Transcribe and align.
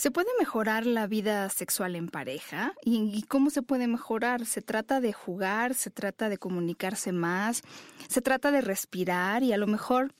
¿Se 0.00 0.10
puede 0.10 0.30
mejorar 0.38 0.86
la 0.86 1.06
vida 1.06 1.50
sexual 1.50 1.94
en 1.94 2.08
pareja? 2.08 2.72
¿Y, 2.82 3.20
cómo 3.24 3.50
se 3.50 3.60
puede 3.60 3.86
mejorar? 3.86 4.46
¿Se 4.46 4.62
trata 4.62 4.98
de 4.98 5.12
jugar? 5.12 5.74
¿Se 5.74 5.90
trata 5.90 6.30
de 6.30 6.38
comunicarse 6.38 7.12
más? 7.12 7.60
¿Se 8.08 8.22
trata 8.22 8.50
de 8.50 8.62
respirar? 8.62 9.42
Y 9.42 9.52
a 9.52 9.58
lo 9.58 9.66
mejor 9.66 10.14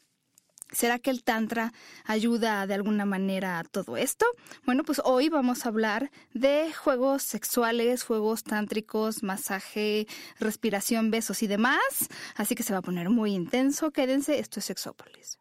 ¿Será 0.71 0.99
que 0.99 1.09
el 1.09 1.25
Tantra 1.25 1.73
ayuda 2.05 2.67
de 2.67 2.75
alguna 2.75 3.07
manera 3.07 3.59
a 3.59 3.65
todo 3.65 3.97
esto? 3.97 4.27
Bueno, 4.67 4.85
pues 4.85 5.01
hoy 5.03 5.31
vamos 5.31 5.65
a 5.65 5.71
hablar 5.71 6.11
de 6.35 6.75
juegos 6.75 7.23
sexuales, 7.23 8.05
juegos 8.05 8.45
tántricos, 8.45 9.23
masaje, 9.23 10.07
respiración, 10.39 11.11
besos 11.11 11.43
y 11.43 11.47
demás. 11.47 11.81
Así 12.37 12.55
que 12.55 12.63
se 12.65 12.75
va 12.75 12.81
a 12.81 12.83
poner 12.83 13.09
muy 13.09 13.33
intenso. 13.33 13.93
Quédense, 13.93 14.41
esto 14.41 14.61
es 14.61 14.67
Sexópolis. 14.67 15.39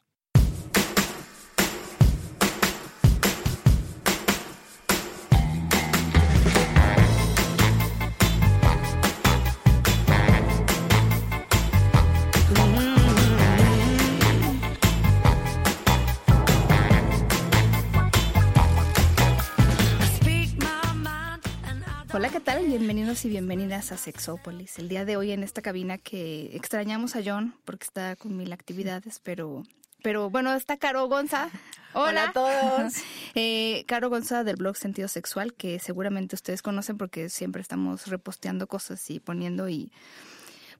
Tal? 22.49 22.65
Bienvenidos 22.65 23.25
y 23.25 23.29
bienvenidas 23.29 23.91
a 23.91 23.97
Sexópolis. 23.97 24.79
El 24.79 24.89
día 24.89 25.05
de 25.05 25.17
hoy 25.17 25.31
en 25.33 25.43
esta 25.43 25.61
cabina 25.61 25.99
que 25.99 26.49
extrañamos 26.55 27.15
a 27.15 27.21
John 27.23 27.53
porque 27.63 27.83
está 27.83 28.15
con 28.15 28.35
mil 28.35 28.51
actividades, 28.51 29.21
pero 29.23 29.61
pero 30.01 30.31
bueno, 30.31 30.55
está 30.55 30.77
Caro 30.77 31.07
Gonza. 31.07 31.51
Hola, 31.93 32.29
a 32.29 32.33
todos. 32.33 32.93
Eh, 33.35 33.83
Caro 33.85 34.09
Gonza 34.09 34.43
del 34.43 34.55
blog 34.55 34.75
Sentido 34.77 35.07
Sexual, 35.07 35.53
que 35.53 35.77
seguramente 35.77 36.35
ustedes 36.35 36.63
conocen 36.63 36.97
porque 36.97 37.29
siempre 37.29 37.61
estamos 37.61 38.07
reposteando 38.07 38.65
cosas 38.65 39.07
y 39.11 39.19
poniendo 39.19 39.69
y 39.69 39.91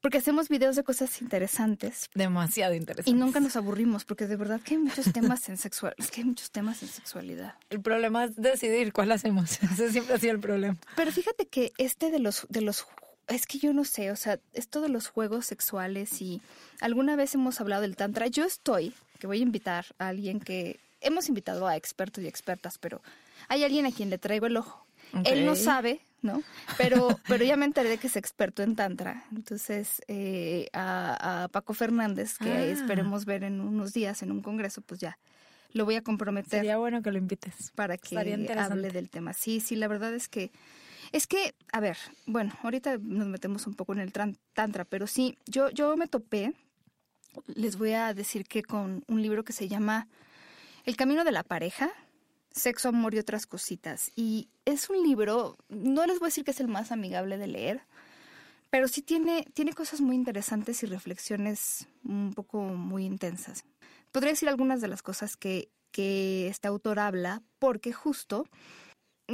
porque 0.02 0.18
hacemos 0.18 0.50
videos 0.50 0.76
de 0.76 0.84
cosas 0.84 1.22
interesantes. 1.22 2.10
Demasiado 2.14 2.74
interesantes. 2.74 3.12
Y 3.12 3.16
nunca 3.16 3.40
nos 3.40 3.56
aburrimos, 3.56 4.06
porque 4.06 4.28
de 4.28 4.36
verdad 4.36 4.62
que 4.62 4.76
hay 4.76 4.80
muchos 4.80 5.12
temas 5.12 5.48
en 5.50 5.58
sexual, 5.58 5.94
es 5.98 6.12
que 6.12 6.22
hay 6.22 6.26
muchos 6.26 6.52
temas 6.52 6.82
en 6.84 6.90
sexualidad. 6.90 7.56
El 7.70 7.82
problema 7.82 8.26
es 8.26 8.36
decidir 8.36 8.94
cuál 8.94 9.12
hacemos. 9.12 9.62
Ese 9.64 9.92
siempre 9.92 10.16
ha 10.16 10.20
sido 10.20 10.34
el 10.34 10.40
problema. 10.40 10.78
Pero 10.96 11.12
fíjate 11.12 11.48
que 11.48 11.72
este 11.78 12.12
de 12.12 12.20
los, 12.20 12.46
de 12.50 12.62
los 12.62 12.86
es 13.28 13.46
que 13.46 13.60
yo 13.60 13.74
no 13.74 13.86
sé, 13.86 14.12
o 14.12 14.16
sea, 14.16 14.40
esto 14.54 14.82
de 14.82 14.90
los 14.90 15.08
juegos 15.08 15.46
sexuales 15.46 16.22
y 16.22 16.42
alguna 16.82 17.16
vez 17.16 17.36
hemos 17.36 17.62
hablado 17.62 17.84
del 17.84 17.96
tantra. 17.96 18.28
Yo 18.28 18.44
estoy, 18.44 18.94
que 19.20 19.28
voy 19.28 19.40
a 19.40 19.44
invitar 19.44 19.86
a 20.00 20.08
alguien 20.08 20.40
que 20.40 20.80
hemos 21.02 21.30
invitado 21.30 21.68
a 21.68 21.76
expertos 21.76 22.24
y 22.24 22.28
expertas, 22.28 22.78
pero 22.78 23.02
hay 23.48 23.64
alguien 23.64 23.86
a 23.86 23.92
quien 23.92 24.10
le 24.10 24.18
traigo 24.18 24.48
el 24.48 24.58
ojo. 24.58 24.86
Él 25.26 25.46
no 25.46 25.56
sabe 25.56 26.02
¿no? 26.22 26.44
Pero, 26.78 27.08
pero 27.28 27.44
ya 27.44 27.56
me 27.56 27.66
enteré 27.66 27.90
de 27.90 27.98
que 27.98 28.08
es 28.08 28.16
experto 28.16 28.64
en 28.64 28.76
tantra. 28.76 29.26
Entonces, 29.32 30.02
eh, 30.08 30.68
a, 30.74 31.48
Paco 31.52 31.74
Fernández, 31.74 32.38
que 32.38 32.52
ah. 32.52 32.66
esperemos 32.66 33.26
ver 33.26 33.44
en 33.44 33.62
unos 33.62 33.94
días 33.94 34.22
en 34.24 34.32
un 34.32 34.42
congreso, 34.42 34.82
pues 34.82 35.00
ya 35.00 35.18
lo 35.72 35.86
voy 35.86 35.96
a 35.96 36.02
comprometer. 36.02 36.60
Sería 36.62 36.78
bueno 36.78 37.02
que 37.02 37.12
lo 37.12 37.18
invites. 37.18 37.72
Para 37.76 37.98
que 37.98 38.18
hable 38.18 38.90
del 38.92 39.10
tema. 39.10 39.34
Sí, 39.34 39.60
sí, 39.60 39.76
la 39.76 39.88
verdad 39.88 40.14
es 40.14 40.28
que, 40.28 40.52
es 41.12 41.28
que, 41.28 41.54
a 41.72 41.80
ver, 41.80 41.98
bueno, 42.26 42.54
ahorita 42.64 42.98
nos 43.02 43.28
metemos 43.28 43.68
un 43.68 43.76
poco 43.76 43.94
en 43.94 44.00
el 44.00 44.12
tantra, 44.12 44.86
pero 44.86 45.08
sí, 45.08 45.38
yo, 45.46 45.70
yo 45.70 45.96
me 45.96 46.08
topé, 46.08 46.54
les 47.48 47.78
voy 47.78 47.94
a 47.94 48.14
decir 48.14 48.46
que 48.46 48.64
con 48.64 49.04
un 49.08 49.22
libro 49.22 49.44
que 49.44 49.54
se 49.54 49.68
llama 49.68 50.08
El 50.86 50.96
Camino 50.96 51.24
de 51.24 51.32
la 51.32 51.44
Pareja, 51.44 51.92
Sexo, 52.52 52.90
Amor 52.90 53.14
y 53.14 53.20
otras 53.20 53.46
cositas. 53.46 54.12
Y 54.16 54.50
es 54.66 54.90
un 54.90 55.04
libro, 55.04 55.58
no 55.70 56.06
les 56.06 56.20
voy 56.20 56.28
a 56.28 56.30
decir 56.30 56.44
que 56.44 56.52
es 56.52 56.60
el 56.60 56.68
más 56.68 56.92
amigable 56.92 57.38
de 57.38 57.48
leer, 57.48 57.82
pero 58.70 58.88
sí 58.88 59.02
tiene, 59.02 59.46
tiene 59.54 59.74
cosas 59.74 60.02
muy 60.02 60.16
interesantes 60.16 60.84
y 60.84 60.86
reflexiones 60.86 61.88
un 62.04 62.34
poco 62.34 62.62
muy 62.62 63.06
intensas. 63.06 63.66
Podría 64.12 64.32
decir 64.32 64.50
algunas 64.50 64.82
de 64.82 64.88
las 64.88 65.02
cosas 65.02 65.38
que, 65.38 65.70
que 65.92 66.48
este 66.48 66.68
autor 66.68 67.00
habla, 67.00 67.42
porque 67.58 67.94
justo, 67.94 68.48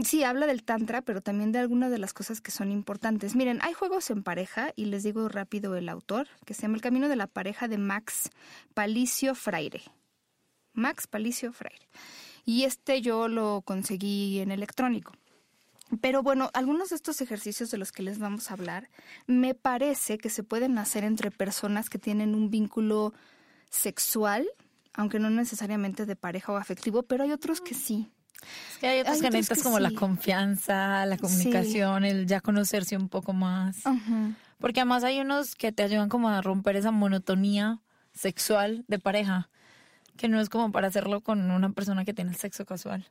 sí, 0.04 0.24
habla 0.24 0.48
del 0.48 0.64
tantra, 0.64 1.02
pero 1.02 1.22
también 1.22 1.52
de 1.52 1.60
algunas 1.60 1.92
de 1.92 2.00
las 2.00 2.14
cosas 2.14 2.40
que 2.42 2.52
son 2.52 2.72
importantes. 2.72 3.36
Miren, 3.36 3.60
hay 3.62 3.74
juegos 3.74 4.10
en 4.10 4.24
pareja, 4.24 4.72
y 4.76 4.86
les 4.86 5.04
digo 5.04 5.28
rápido 5.28 5.76
el 5.76 5.90
autor, 5.90 6.28
que 6.46 6.54
se 6.54 6.64
llama 6.64 6.76
El 6.76 6.82
Camino 6.82 7.10
de 7.10 7.16
la 7.16 7.28
Pareja 7.28 7.68
de 7.68 7.78
Max 7.78 8.30
Palicio 8.74 9.36
Fraire. 9.36 9.82
Max 10.74 11.08
Palicio 11.08 11.54
Fraire 11.54 11.88
y 12.46 12.64
este 12.64 13.02
yo 13.02 13.28
lo 13.28 13.62
conseguí 13.62 14.40
en 14.40 14.52
electrónico. 14.52 15.14
Pero 16.02 16.24
bueno, 16.24 16.50
algunos 16.54 16.90
de 16.90 16.96
estos 16.96 17.22
ejercicios 17.22 17.70
de 17.72 17.78
los 17.78 17.92
que 17.92 18.04
les 18.04 18.18
vamos 18.20 18.50
a 18.50 18.56
hablar 18.56 18.90
me 19.28 19.54
parece 19.54 20.18
que 20.18 20.30
se 20.30 20.44
pueden 20.44 20.78
hacer 20.78 21.04
entre 21.04 21.32
personas 21.32 21.90
que 21.90 22.00
tienen 22.00 22.34
un 22.34 22.50
vínculo 22.50 23.14
sexual, 23.70 24.48
aunque 24.94 25.20
no 25.20 25.30
necesariamente 25.30 26.06
de 26.06 26.16
pareja 26.16 26.52
o 26.54 26.58
afectivo, 26.58 27.04
pero 27.04 27.24
hay 27.24 27.32
otros 27.32 27.62
que 27.62 27.76
sí. 27.76 28.12
Es 28.72 28.78
que 28.80 28.88
hay 28.88 29.02
otros 29.02 29.22
que 29.22 29.64
como 29.64 29.80
la 29.80 29.92
confianza, 29.92 31.06
la 31.06 31.18
comunicación, 31.18 32.06
el 32.06 32.26
ya 32.26 32.42
conocerse 32.42 32.98
un 32.98 33.10
poco 33.10 33.34
más. 33.34 33.78
Porque 34.60 34.82
además 34.82 35.04
hay 35.04 35.20
unos 35.20 35.56
que 35.56 35.72
te 35.72 35.84
ayudan 35.84 36.10
como 36.10 36.30
a 36.30 36.42
romper 36.42 36.76
esa 36.76 36.92
monotonía 36.92 37.82
sexual 38.14 38.86
de 38.88 39.00
pareja 39.00 39.50
que 40.18 40.28
no 40.28 40.40
es 40.40 40.50
como 40.50 40.72
para 40.72 40.88
hacerlo 40.88 41.22
con 41.22 41.52
una 41.52 41.72
persona 41.72 42.06
que 42.06 42.14
tiene 42.14 42.32
el 42.32 42.38
sexo 42.38 42.66
casual. 42.66 43.10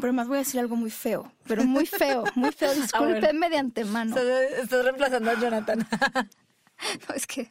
Pero 0.00 0.12
más 0.12 0.28
voy 0.28 0.36
a 0.36 0.40
decir 0.40 0.60
algo 0.60 0.76
muy 0.76 0.90
feo, 0.90 1.32
pero 1.46 1.64
muy 1.64 1.86
feo, 1.86 2.24
muy 2.34 2.52
feo. 2.52 2.74
Discúlpenme 2.74 3.48
de 3.48 3.58
antemano. 3.58 4.16
Estás, 4.16 4.84
reemplazando 4.84 5.30
a 5.30 5.40
Jonathan. 5.40 5.78
no, 7.08 7.14
es 7.14 7.26
que, 7.26 7.50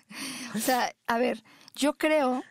o 0.54 0.60
sea, 0.60 0.94
a 1.08 1.18
ver, 1.18 1.44
yo 1.76 1.98
creo 1.98 2.44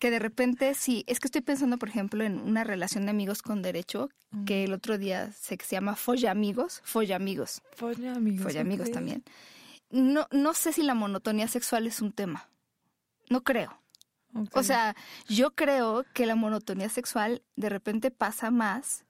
que 0.00 0.10
de 0.10 0.18
repente 0.18 0.74
sí, 0.74 1.04
es 1.06 1.20
que 1.20 1.28
estoy 1.28 1.40
pensando, 1.40 1.78
por 1.78 1.88
ejemplo, 1.88 2.24
en 2.24 2.40
una 2.40 2.64
relación 2.64 3.04
de 3.04 3.10
amigos 3.10 3.42
con 3.42 3.62
derecho, 3.62 4.10
que 4.44 4.64
el 4.64 4.72
otro 4.72 4.98
día 4.98 5.30
que 5.48 5.64
se 5.64 5.76
llama 5.76 5.96
Folla 5.96 6.30
Amigos, 6.30 6.80
Folla 6.84 7.16
Amigos. 7.16 7.62
Folla 7.76 8.14
Amigos. 8.14 8.42
Folla 8.42 8.60
Amigos 8.60 8.90
también. 8.90 9.24
No, 9.90 10.26
no 10.30 10.52
sé 10.52 10.72
si 10.72 10.82
la 10.82 10.94
monotonía 10.94 11.48
sexual 11.48 11.86
es 11.86 12.02
un 12.02 12.12
tema. 12.12 12.48
No 13.30 13.42
creo. 13.42 13.80
O 14.52 14.62
sea, 14.62 14.94
yo 15.28 15.52
creo 15.52 16.04
que 16.12 16.26
la 16.26 16.34
monotonía 16.34 16.88
sexual 16.88 17.42
de 17.56 17.68
repente 17.68 18.10
pasa 18.10 18.50
más 18.50 19.04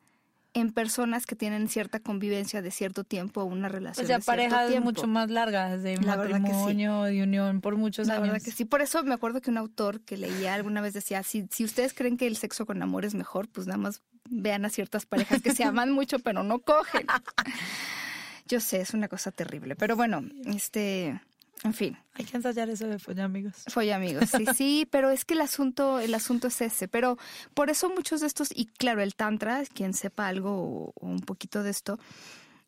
en 0.55 0.73
personas 0.73 1.27
que 1.27 1.37
tienen 1.37 1.69
cierta 1.69 2.01
convivencia 2.01 2.63
de 2.63 2.71
cierto 2.71 3.05
tiempo 3.05 3.43
o 3.43 3.45
una 3.45 3.69
relación. 3.69 4.05
O 4.05 4.07
sea, 4.07 4.19
parejas 4.19 4.81
mucho 4.81 5.07
más 5.07 5.31
largas, 5.31 5.83
de 5.83 5.99
matrimonio, 5.99 7.03
de 7.03 7.23
unión 7.23 7.61
por 7.61 7.77
muchos 7.77 8.09
años. 8.09 8.21
La 8.21 8.33
verdad 8.33 8.45
que 8.45 8.51
sí. 8.51 8.65
Por 8.65 8.81
eso 8.81 9.03
me 9.03 9.15
acuerdo 9.15 9.41
que 9.41 9.51
un 9.51 9.59
autor 9.59 10.01
que 10.01 10.17
leía 10.17 10.55
alguna 10.55 10.81
vez 10.81 10.95
decía, 10.95 11.23
si, 11.23 11.47
si 11.51 11.65
ustedes 11.65 11.95
creen 11.95 12.17
que 12.17 12.27
el 12.27 12.37
sexo 12.37 12.67
con 12.67 12.83
amor 12.83 13.05
es 13.05 13.15
mejor, 13.15 13.49
pues 13.49 13.67
nada 13.67 13.79
más 13.79 14.03
vean 14.31 14.65
a 14.65 14.71
ciertas 14.71 15.07
parejas 15.07 15.43
que 15.43 15.55
se 15.55 15.65
aman 15.65 15.93
mucho 15.93 16.19
pero 16.19 16.43
no 16.43 16.59
cogen. 16.61 17.07
Yo 18.47 18.61
sé, 18.61 18.81
es 18.81 18.95
una 18.95 19.09
cosa 19.09 19.31
terrible. 19.31 19.77
Pero 19.77 19.95
bueno, 19.95 20.23
este 20.47 21.21
en 21.65 21.75
fin. 21.75 21.97
Hay 22.15 22.25
que 22.25 22.37
ensayar 22.37 22.69
eso 22.69 22.87
de 22.87 22.99
folla 22.99 23.25
amigos. 23.25 23.65
Folla 23.69 23.97
amigos, 23.97 24.31
sí, 24.31 24.45
sí, 24.55 24.87
pero 24.91 25.11
es 25.11 25.25
que 25.25 25.35
el 25.35 25.41
asunto, 25.41 25.99
el 25.99 26.15
asunto 26.15 26.49
es 26.49 26.61
ese. 26.61 26.89
Pero 26.89 27.19
por 27.55 27.71
eso 27.71 27.91
muchos 27.91 28.21
de 28.21 28.27
estos, 28.27 28.49
y 28.55 28.67
claro, 28.67 29.03
el 29.03 29.15
Tantra, 29.15 29.63
quien 29.73 29.95
sepa 29.95 30.29
algo 30.29 30.93
o, 30.97 31.07
un 31.07 31.21
poquito 31.21 31.63
de 31.63 31.71
esto, 31.71 31.99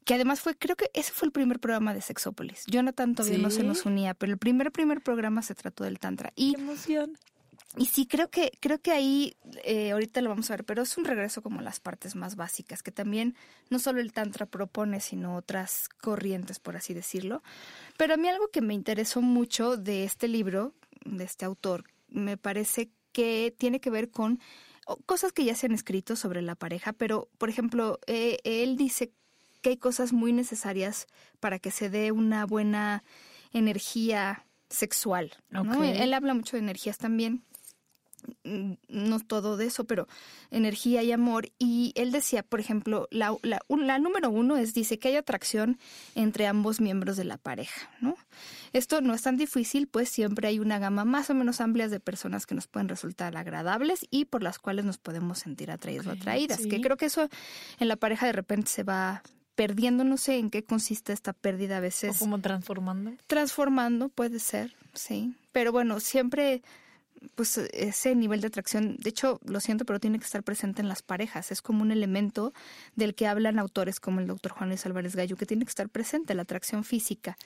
que 0.04 0.14
además 0.14 0.40
fue, 0.40 0.56
creo 0.56 0.76
que 0.76 0.90
ese 0.94 1.12
fue 1.12 1.26
el 1.26 1.32
primer 1.32 1.60
programa 1.60 1.94
de 1.94 2.00
Sexópolis. 2.00 2.64
Jonathan 2.66 3.14
todavía 3.14 3.38
no 3.38 3.50
se 3.50 3.62
nos 3.62 3.84
unía, 3.86 4.14
pero 4.14 4.32
el 4.32 4.38
primer, 4.38 4.72
primer 4.72 5.00
programa 5.02 5.42
se 5.42 5.54
trató 5.54 5.84
del 5.84 5.98
Tantra. 5.98 6.32
Y, 6.34 6.54
¡Qué 6.54 6.60
emoción! 6.60 7.18
Y 7.76 7.86
sí, 7.86 8.06
creo 8.06 8.28
que, 8.30 8.50
creo 8.60 8.80
que 8.80 8.90
ahí, 8.90 9.36
eh, 9.62 9.92
ahorita 9.92 10.20
lo 10.22 10.30
vamos 10.30 10.50
a 10.50 10.54
ver, 10.54 10.64
pero 10.64 10.82
es 10.82 10.98
un 10.98 11.04
regreso 11.04 11.40
como 11.40 11.60
las 11.60 11.78
partes 11.78 12.16
más 12.16 12.34
básicas, 12.34 12.82
que 12.82 12.90
también 12.90 13.36
no 13.68 13.78
solo 13.78 14.00
el 14.00 14.12
Tantra 14.12 14.46
propone, 14.46 15.00
sino 15.00 15.36
otras 15.36 15.88
corrientes, 15.88 16.58
por 16.58 16.76
así 16.76 16.94
decirlo. 16.94 17.44
Pero 17.96 18.14
a 18.14 18.16
mí 18.16 18.28
algo 18.28 18.48
que 18.48 18.60
me 18.60 18.74
interesó 18.74 19.22
mucho 19.22 19.76
de 19.76 20.02
este 20.02 20.26
libro, 20.26 20.74
de 21.04 21.22
este 21.22 21.44
autor, 21.44 21.84
me 22.08 22.36
parece 22.36 22.90
que 23.12 23.54
tiene 23.56 23.80
que 23.80 23.90
ver 23.90 24.10
con 24.10 24.40
cosas 25.06 25.32
que 25.32 25.44
ya 25.44 25.54
se 25.54 25.66
han 25.66 25.72
escrito 25.72 26.16
sobre 26.16 26.42
la 26.42 26.56
pareja, 26.56 26.92
pero, 26.92 27.28
por 27.38 27.50
ejemplo, 27.50 28.00
eh, 28.08 28.38
él 28.42 28.76
dice 28.76 29.12
que 29.62 29.70
hay 29.70 29.76
cosas 29.76 30.12
muy 30.12 30.32
necesarias 30.32 31.06
para 31.38 31.60
que 31.60 31.70
se 31.70 31.88
dé 31.88 32.10
una 32.10 32.46
buena 32.46 33.04
energía 33.52 34.44
sexual. 34.68 35.32
Él 35.52 36.14
habla 36.14 36.34
mucho 36.34 36.56
de 36.56 36.62
energías 36.62 36.98
también 36.98 37.44
no 38.44 39.20
todo 39.20 39.56
de 39.56 39.66
eso, 39.66 39.84
pero 39.84 40.08
energía 40.50 41.02
y 41.02 41.12
amor. 41.12 41.50
Y 41.58 41.92
él 41.94 42.12
decía, 42.12 42.42
por 42.42 42.60
ejemplo, 42.60 43.08
la, 43.10 43.34
la, 43.42 43.60
la, 43.68 43.98
número 43.98 44.30
uno 44.30 44.56
es, 44.56 44.74
dice 44.74 44.98
que 44.98 45.08
hay 45.08 45.16
atracción 45.16 45.78
entre 46.14 46.46
ambos 46.46 46.80
miembros 46.80 47.16
de 47.16 47.24
la 47.24 47.38
pareja, 47.38 47.90
¿no? 48.00 48.16
Esto 48.72 49.00
no 49.00 49.14
es 49.14 49.22
tan 49.22 49.36
difícil, 49.36 49.88
pues 49.88 50.08
siempre 50.08 50.48
hay 50.48 50.58
una 50.58 50.78
gama 50.78 51.04
más 51.04 51.30
o 51.30 51.34
menos 51.34 51.60
amplia 51.60 51.88
de 51.88 52.00
personas 52.00 52.46
que 52.46 52.54
nos 52.54 52.66
pueden 52.66 52.88
resultar 52.88 53.36
agradables 53.36 54.06
y 54.10 54.26
por 54.26 54.42
las 54.42 54.58
cuales 54.58 54.84
nos 54.84 54.98
podemos 54.98 55.38
sentir 55.38 55.70
atraídos 55.70 56.06
o 56.06 56.12
atraídas. 56.12 56.66
Que 56.66 56.80
creo 56.80 56.96
que 56.96 57.06
eso 57.06 57.28
en 57.78 57.88
la 57.88 57.96
pareja 57.96 58.26
de 58.26 58.32
repente 58.32 58.70
se 58.70 58.82
va 58.82 59.22
perdiendo, 59.60 60.04
no 60.04 60.16
sé 60.16 60.38
en 60.38 60.48
qué 60.48 60.64
consiste 60.64 61.12
esta 61.12 61.32
pérdida 61.32 61.78
a 61.78 61.80
veces. 61.80 62.16
O 62.16 62.18
como 62.18 62.40
transformando. 62.40 63.12
Transformando, 63.26 64.08
puede 64.08 64.38
ser, 64.38 64.74
sí. 64.94 65.34
Pero 65.52 65.72
bueno, 65.72 66.00
siempre 66.00 66.62
pues 67.34 67.58
ese 67.58 68.14
nivel 68.14 68.40
de 68.40 68.48
atracción, 68.48 68.96
de 68.96 69.10
hecho, 69.10 69.40
lo 69.44 69.60
siento, 69.60 69.84
pero 69.84 70.00
tiene 70.00 70.18
que 70.18 70.24
estar 70.24 70.42
presente 70.42 70.80
en 70.80 70.88
las 70.88 71.02
parejas. 71.02 71.52
Es 71.52 71.62
como 71.62 71.82
un 71.82 71.92
elemento 71.92 72.52
del 72.96 73.14
que 73.14 73.26
hablan 73.26 73.58
autores 73.58 74.00
como 74.00 74.20
el 74.20 74.26
doctor 74.26 74.52
Juan 74.52 74.70
Luis 74.70 74.84
Álvarez 74.86 75.16
Gallo, 75.16 75.36
que 75.36 75.46
tiene 75.46 75.64
que 75.64 75.70
estar 75.70 75.88
presente, 75.88 76.34
la 76.34 76.42
atracción 76.42 76.84
física. 76.84 77.36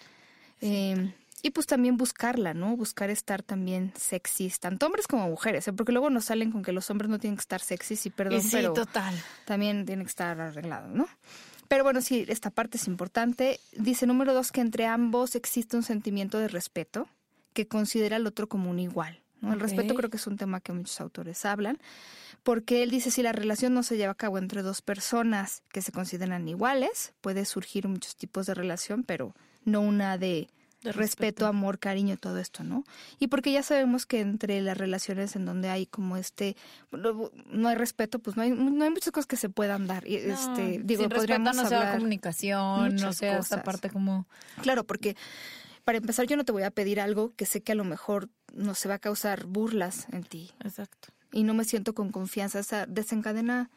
Em, 0.60 1.12
y 1.42 1.50
pues 1.50 1.66
también 1.66 1.96
buscarla, 1.96 2.54
¿no? 2.54 2.76
Buscar 2.76 3.10
estar 3.10 3.42
también 3.42 3.92
sexys, 3.96 4.60
tanto 4.60 4.86
hombres 4.86 5.06
como 5.06 5.28
mujeres, 5.28 5.68
¿eh? 5.68 5.72
porque 5.72 5.92
luego 5.92 6.08
nos 6.08 6.26
salen 6.26 6.50
con 6.50 6.62
que 6.62 6.72
los 6.72 6.88
hombres 6.88 7.10
no 7.10 7.18
tienen 7.18 7.36
que 7.36 7.42
estar 7.42 7.60
sexys 7.60 8.06
y 8.06 8.10
perdón, 8.10 8.40
sí, 8.40 8.48
pero 8.52 8.72
total. 8.72 9.14
también 9.44 9.84
tienen 9.84 10.06
que 10.06 10.10
estar 10.10 10.40
arreglados, 10.40 10.90
¿no? 10.90 11.06
Pero 11.68 11.84
bueno, 11.84 12.00
sí, 12.00 12.24
esta 12.28 12.50
parte 12.50 12.76
es 12.78 12.86
importante. 12.86 13.58
Dice 13.72 14.06
número 14.06 14.32
dos 14.32 14.52
que 14.52 14.60
entre 14.60 14.86
ambos 14.86 15.34
existe 15.34 15.76
un 15.76 15.82
sentimiento 15.82 16.38
de 16.38 16.48
respeto 16.48 17.08
que 17.52 17.66
considera 17.68 18.16
al 18.16 18.26
otro 18.26 18.48
como 18.48 18.70
un 18.70 18.78
igual. 18.78 19.23
El 19.52 19.60
respeto 19.60 19.94
creo 19.94 20.10
que 20.10 20.16
es 20.16 20.26
un 20.26 20.36
tema 20.36 20.60
que 20.60 20.72
muchos 20.72 21.00
autores 21.00 21.44
hablan, 21.44 21.78
porque 22.42 22.82
él 22.82 22.90
dice 22.90 23.10
si 23.10 23.22
la 23.22 23.32
relación 23.32 23.74
no 23.74 23.82
se 23.82 23.96
lleva 23.96 24.12
a 24.12 24.16
cabo 24.16 24.38
entre 24.38 24.62
dos 24.62 24.82
personas 24.82 25.62
que 25.72 25.82
se 25.82 25.92
consideran 25.92 26.46
iguales, 26.48 27.14
puede 27.20 27.44
surgir 27.44 27.88
muchos 27.88 28.16
tipos 28.16 28.46
de 28.46 28.54
relación, 28.54 29.02
pero 29.02 29.34
no 29.64 29.80
una 29.80 30.18
de, 30.18 30.48
respeto, 30.82 31.46
amor, 31.46 31.78
cariño, 31.78 32.16
todo 32.18 32.38
esto, 32.38 32.62
¿no? 32.62 32.84
Y 33.18 33.28
porque 33.28 33.50
ya 33.52 33.62
sabemos 33.62 34.04
que 34.04 34.20
entre 34.20 34.60
las 34.60 34.76
relaciones 34.76 35.34
en 35.34 35.46
donde 35.46 35.70
hay 35.70 35.86
como 35.86 36.16
este, 36.16 36.56
no, 36.92 37.68
hay 37.68 37.74
respeto, 37.74 38.18
pues 38.18 38.36
no 38.36 38.42
hay, 38.42 38.50
no 38.50 38.84
hay 38.84 38.90
muchas 38.90 39.10
cosas 39.10 39.26
que 39.26 39.36
se 39.36 39.48
puedan 39.48 39.86
dar. 39.86 40.06
Y, 40.06 40.16
este, 40.16 40.80
digo, 40.84 41.02
sin 41.02 41.10
podríamos 41.10 41.56
no 41.56 41.66
sea 41.66 41.94
comunicación, 41.94 42.96
no 42.96 43.12
sea 43.12 43.38
esta 43.38 43.62
parte 43.62 43.88
como... 43.88 44.26
Claro, 44.62 44.84
porque 44.84 45.16
para 45.84 45.98
empezar, 45.98 46.26
yo 46.26 46.36
no 46.36 46.44
te 46.44 46.52
voy 46.52 46.62
a 46.62 46.70
pedir 46.70 47.00
algo 47.00 47.32
que 47.36 47.46
sé 47.46 47.62
que 47.62 47.72
a 47.72 47.74
lo 47.74 47.84
mejor 47.84 48.28
no 48.54 48.74
se 48.74 48.88
va 48.88 48.94
a 48.94 48.98
causar 48.98 49.46
burlas 49.46 50.06
en 50.12 50.24
ti. 50.24 50.50
Exacto. 50.64 51.08
Y 51.32 51.42
no 51.42 51.54
me 51.54 51.64
siento 51.64 51.94
con 51.94 52.10
confianza. 52.10 52.60
O 52.60 52.62
sea, 52.62 52.86
desencadena 52.86 53.70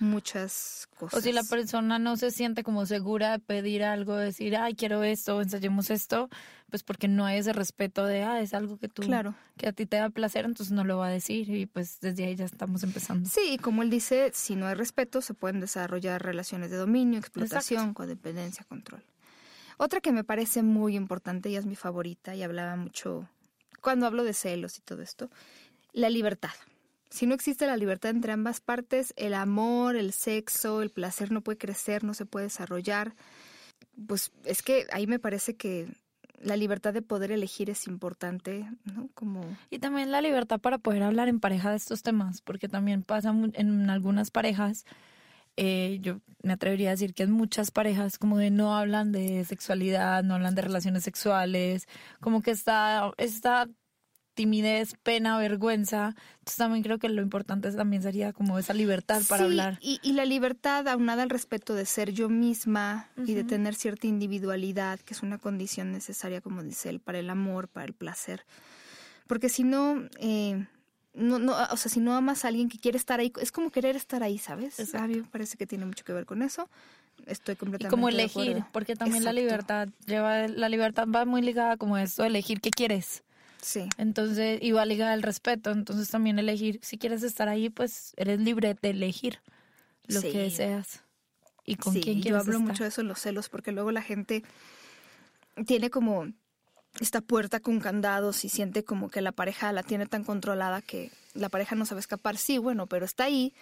muchas 0.00 0.88
cosas. 0.96 1.18
O 1.18 1.22
si 1.22 1.32
la 1.32 1.42
persona 1.42 1.98
no 1.98 2.16
se 2.16 2.30
siente 2.30 2.62
como 2.62 2.86
segura 2.86 3.32
de 3.32 3.38
pedir 3.38 3.84
algo, 3.84 4.16
decir, 4.16 4.56
ay, 4.56 4.74
quiero 4.74 5.02
esto, 5.02 5.40
ensayemos 5.40 5.90
esto, 5.90 6.28
pues 6.70 6.82
porque 6.82 7.08
no 7.08 7.24
hay 7.24 7.38
ese 7.38 7.52
respeto 7.52 8.04
de, 8.04 8.22
ah, 8.22 8.40
es 8.40 8.54
algo 8.54 8.78
que 8.78 8.88
tú, 8.88 9.02
claro. 9.02 9.34
que 9.56 9.68
a 9.68 9.72
ti 9.72 9.86
te 9.86 9.96
da 9.96 10.10
placer, 10.10 10.44
entonces 10.44 10.72
no 10.72 10.84
lo 10.84 10.98
va 10.98 11.08
a 11.08 11.10
decir 11.10 11.48
y 11.50 11.66
pues 11.66 11.98
desde 12.00 12.24
ahí 12.24 12.36
ya 12.36 12.44
estamos 12.44 12.82
empezando. 12.82 13.28
Sí, 13.28 13.54
y 13.54 13.58
como 13.58 13.82
él 13.82 13.90
dice, 13.90 14.30
si 14.34 14.56
no 14.56 14.66
hay 14.66 14.74
respeto, 14.74 15.20
se 15.20 15.34
pueden 15.34 15.60
desarrollar 15.60 16.22
relaciones 16.22 16.70
de 16.70 16.76
dominio, 16.76 17.18
explotación, 17.18 17.94
codependencia, 17.94 18.64
control. 18.64 19.02
Otra 19.78 20.00
que 20.00 20.12
me 20.12 20.24
parece 20.24 20.62
muy 20.62 20.96
importante 20.96 21.50
y 21.50 21.56
es 21.56 21.64
mi 21.64 21.76
favorita 21.76 22.34
y 22.34 22.42
hablaba 22.42 22.74
mucho 22.76 23.28
cuando 23.80 24.06
hablo 24.06 24.24
de 24.24 24.32
celos 24.32 24.78
y 24.78 24.82
todo 24.82 25.02
esto, 25.02 25.30
la 25.92 26.10
libertad. 26.10 26.50
Si 27.10 27.26
no 27.26 27.34
existe 27.34 27.66
la 27.66 27.76
libertad 27.76 28.10
entre 28.10 28.32
ambas 28.32 28.60
partes, 28.60 29.14
el 29.16 29.34
amor, 29.34 29.96
el 29.96 30.12
sexo, 30.12 30.82
el 30.82 30.90
placer 30.90 31.32
no 31.32 31.40
puede 31.40 31.58
crecer, 31.58 32.04
no 32.04 32.12
se 32.14 32.26
puede 32.26 32.46
desarrollar. 32.46 33.14
Pues 34.06 34.30
es 34.44 34.62
que 34.62 34.86
ahí 34.92 35.06
me 35.06 35.18
parece 35.18 35.56
que 35.56 35.88
la 36.40 36.56
libertad 36.56 36.92
de 36.92 37.02
poder 37.02 37.32
elegir 37.32 37.70
es 37.70 37.86
importante, 37.86 38.68
¿no? 38.84 39.08
Como 39.14 39.40
y 39.70 39.78
también 39.78 40.12
la 40.12 40.20
libertad 40.20 40.60
para 40.60 40.78
poder 40.78 41.02
hablar 41.02 41.28
en 41.28 41.40
pareja 41.40 41.70
de 41.70 41.76
estos 41.76 42.02
temas, 42.02 42.42
porque 42.42 42.68
también 42.68 43.02
pasa 43.02 43.34
en 43.54 43.90
algunas 43.90 44.30
parejas 44.30 44.84
eh, 45.60 45.98
yo 46.00 46.20
me 46.44 46.52
atrevería 46.52 46.90
a 46.90 46.92
decir 46.92 47.14
que 47.14 47.24
en 47.24 47.32
muchas 47.32 47.72
parejas 47.72 48.16
como 48.16 48.38
de 48.38 48.52
no 48.52 48.76
hablan 48.76 49.10
de 49.10 49.44
sexualidad, 49.44 50.22
no 50.22 50.36
hablan 50.36 50.54
de 50.54 50.62
relaciones 50.62 51.02
sexuales, 51.02 51.88
como 52.20 52.42
que 52.42 52.52
está 52.52 53.10
esta 53.16 53.68
timidez, 54.34 54.94
pena, 55.02 55.36
vergüenza. 55.36 56.14
Entonces 56.34 56.56
también 56.58 56.84
creo 56.84 57.00
que 57.00 57.08
lo 57.08 57.22
importante 57.22 57.72
también 57.72 58.02
sería 58.02 58.32
como 58.32 58.56
esa 58.56 58.72
libertad 58.72 59.20
para 59.28 59.46
hablar. 59.46 59.78
Y, 59.80 59.98
y 60.04 60.12
la 60.12 60.24
libertad 60.24 60.86
aunada 60.86 61.24
al 61.24 61.30
respeto 61.30 61.74
de 61.74 61.84
ser 61.86 62.12
yo 62.12 62.28
misma 62.28 63.10
y 63.16 63.34
de 63.34 63.42
tener 63.42 63.74
cierta 63.74 64.06
individualidad, 64.06 65.00
que 65.00 65.14
es 65.14 65.24
una 65.24 65.38
condición 65.38 65.90
necesaria, 65.90 66.40
como 66.40 66.62
dice 66.62 66.88
él, 66.88 67.00
para 67.00 67.18
el 67.18 67.30
amor, 67.30 67.66
para 67.66 67.86
el 67.86 67.94
placer. 67.94 68.46
Porque 69.26 69.48
si 69.48 69.64
no, 69.64 70.06
eh, 70.20 70.68
no, 71.18 71.38
no, 71.38 71.56
o 71.70 71.76
sea, 71.76 71.90
si 71.90 72.00
no 72.00 72.14
amas 72.14 72.44
a 72.44 72.48
alguien 72.48 72.68
que 72.68 72.78
quiere 72.78 72.96
estar 72.96 73.20
ahí, 73.20 73.32
es 73.40 73.52
como 73.52 73.70
querer 73.70 73.96
estar 73.96 74.22
ahí, 74.22 74.38
¿sabes? 74.38 74.94
A 74.94 75.06
mí 75.06 75.16
me 75.16 75.24
parece 75.24 75.56
que 75.56 75.66
tiene 75.66 75.84
mucho 75.84 76.04
que 76.04 76.12
ver 76.12 76.24
con 76.24 76.42
eso. 76.42 76.68
Estoy 77.26 77.56
completamente. 77.56 77.88
Y 77.88 77.90
como 77.90 78.08
elegir, 78.08 78.64
porque 78.72 78.94
también 78.94 79.24
la 79.24 79.32
libertad 79.32 79.88
lleva, 80.06 80.46
la 80.46 80.68
libertad 80.68 81.06
va 81.08 81.24
muy 81.24 81.42
ligada 81.42 81.76
como 81.76 81.98
esto, 81.98 82.24
elegir 82.24 82.60
qué 82.60 82.70
quieres. 82.70 83.24
Sí. 83.60 83.88
Entonces, 83.98 84.60
y 84.62 84.70
va 84.70 84.86
ligada 84.86 85.12
al 85.12 85.22
respeto. 85.22 85.72
Entonces 85.72 86.08
también 86.08 86.38
elegir, 86.38 86.78
si 86.82 86.96
quieres 86.96 87.24
estar 87.24 87.48
ahí, 87.48 87.70
pues 87.70 88.12
eres 88.16 88.38
libre 88.38 88.76
de 88.80 88.90
elegir 88.90 89.40
lo 90.06 90.22
que 90.22 90.38
deseas. 90.38 91.02
Y 91.64 91.74
con 91.74 91.92
quién 91.92 92.22
quieres 92.22 92.30
Yo 92.30 92.38
hablo 92.38 92.60
mucho 92.60 92.84
de 92.84 92.90
eso 92.90 93.00
en 93.00 93.08
los 93.08 93.18
celos, 93.18 93.48
porque 93.48 93.72
luego 93.72 93.90
la 93.90 94.02
gente 94.02 94.44
tiene 95.66 95.90
como 95.90 96.32
esta 97.00 97.20
puerta 97.20 97.60
con 97.60 97.80
candados 97.80 98.44
y 98.44 98.48
siente 98.48 98.84
como 98.84 99.10
que 99.10 99.20
la 99.20 99.32
pareja 99.32 99.72
la 99.72 99.82
tiene 99.82 100.06
tan 100.06 100.24
controlada 100.24 100.82
que 100.82 101.10
la 101.34 101.48
pareja 101.48 101.74
no 101.76 101.86
sabe 101.86 102.00
escapar. 102.00 102.36
Sí, 102.36 102.58
bueno, 102.58 102.86
pero 102.86 103.04
está 103.04 103.24
ahí 103.24 103.54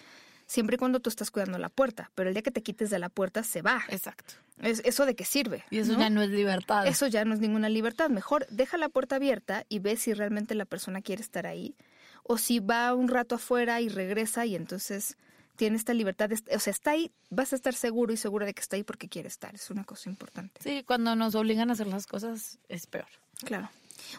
siempre 0.47 0.77
y 0.77 0.79
cuando 0.79 1.01
tú 1.01 1.11
estás 1.11 1.31
cuidando 1.31 1.59
la 1.59 1.69
puerta, 1.69 2.11
pero 2.15 2.29
el 2.29 2.35
día 2.35 2.43
que 2.43 2.51
te 2.51 2.63
quites 2.63 2.91
de 2.91 2.99
la 2.99 3.09
puerta 3.09 3.43
se 3.43 3.63
va. 3.63 3.83
Exacto. 3.89 4.35
Es, 4.63 4.81
¿Eso 4.85 5.05
de 5.05 5.15
qué 5.15 5.25
sirve? 5.25 5.65
Y 5.71 5.79
eso 5.79 5.99
ya 5.99 6.09
no 6.09 6.23
es 6.23 6.31
libertad. 6.31 6.87
Eso 6.87 7.07
ya 7.07 7.25
no 7.25 7.35
es 7.35 7.41
ninguna 7.41 7.69
libertad. 7.69 8.09
Mejor 8.09 8.47
deja 8.49 8.79
la 8.79 8.89
puerta 8.89 9.17
abierta 9.17 9.65
y 9.69 9.81
ve 9.81 9.97
si 9.97 10.15
realmente 10.15 10.55
la 10.55 10.65
persona 10.65 11.03
quiere 11.03 11.23
estar 11.23 11.47
ahí 11.47 11.75
o 12.23 12.39
si 12.39 12.61
va 12.61 12.95
un 12.95 13.09
rato 13.09 13.35
afuera 13.35 13.81
y 13.81 13.89
regresa 13.89 14.47
y 14.47 14.57
entonces 14.57 15.17
tiene 15.57 15.77
esta 15.77 15.95
libertad, 15.95 16.31
o 16.33 16.59
sea, 16.59 16.71
está 16.71 16.93
ahí, 16.93 17.11
vas 17.31 17.53
a 17.53 17.57
estar 17.57 17.75
seguro 17.75 18.13
y 18.13 18.17
segura 18.17 18.47
de 18.47 18.55
que 18.55 18.61
está 18.61 18.77
ahí 18.77 18.83
porque 18.83 19.09
quiere 19.09 19.29
estar, 19.29 19.55
es 19.55 19.71
una 19.71 19.85
cosa 19.85 20.09
importante. 20.09 20.61
Sí, 20.63 20.85
cuando 20.87 21.17
nos 21.17 21.35
obligan 21.35 21.71
a 21.71 21.73
hacer 21.73 21.87
las 21.87 22.07
cosas 22.07 22.59
es 22.69 22.87
peor. 22.87 23.09
Claro. 23.45 23.71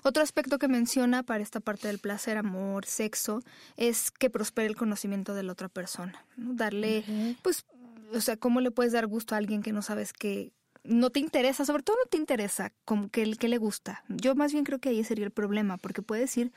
Otro 0.04 0.24
aspecto 0.24 0.60
que 0.60 0.68
menciona 0.68 1.24
para 1.24 1.44
esta 1.44 1.60
parte 1.60 1.88
del 1.88 2.00
placer, 2.00 2.38
amor, 2.38 2.86
sexo, 2.86 3.42
es 3.78 4.12
que 4.12 4.30
prospere 4.30 4.68
el 4.68 4.76
conocimiento 4.76 5.34
de 5.34 5.44
la 5.44 5.54
otra 5.54 5.70
persona. 5.70 6.26
Darle, 6.36 7.04
pues, 7.42 7.66
o 8.14 8.22
sea, 8.22 8.38
¿cómo 8.38 8.60
le 8.62 8.72
puedes 8.72 8.94
dar 8.94 9.08
gusto 9.08 9.36
a 9.36 9.38
alguien 9.38 9.62
que 9.62 9.72
no 9.72 9.82
sabes 9.82 10.14
que 10.14 10.52
no 10.88 11.10
te 11.10 11.20
interesa, 11.20 11.66
sobre 11.66 11.84
todo 11.84 11.98
no 12.04 12.10
te 12.10 12.18
interesa 12.18 12.74
como 12.86 13.10
que, 13.10 13.30
que 13.36 13.48
le 13.48 13.58
gusta? 13.58 14.04
Yo 14.08 14.36
más 14.36 14.54
bien 14.54 14.64
creo 14.64 14.80
que 14.80 14.90
ahí 14.90 15.04
sería 15.04 15.26
el 15.26 15.32
problema, 15.32 15.78
porque 15.78 16.02
puedes 16.02 16.36
ir 16.38 16.52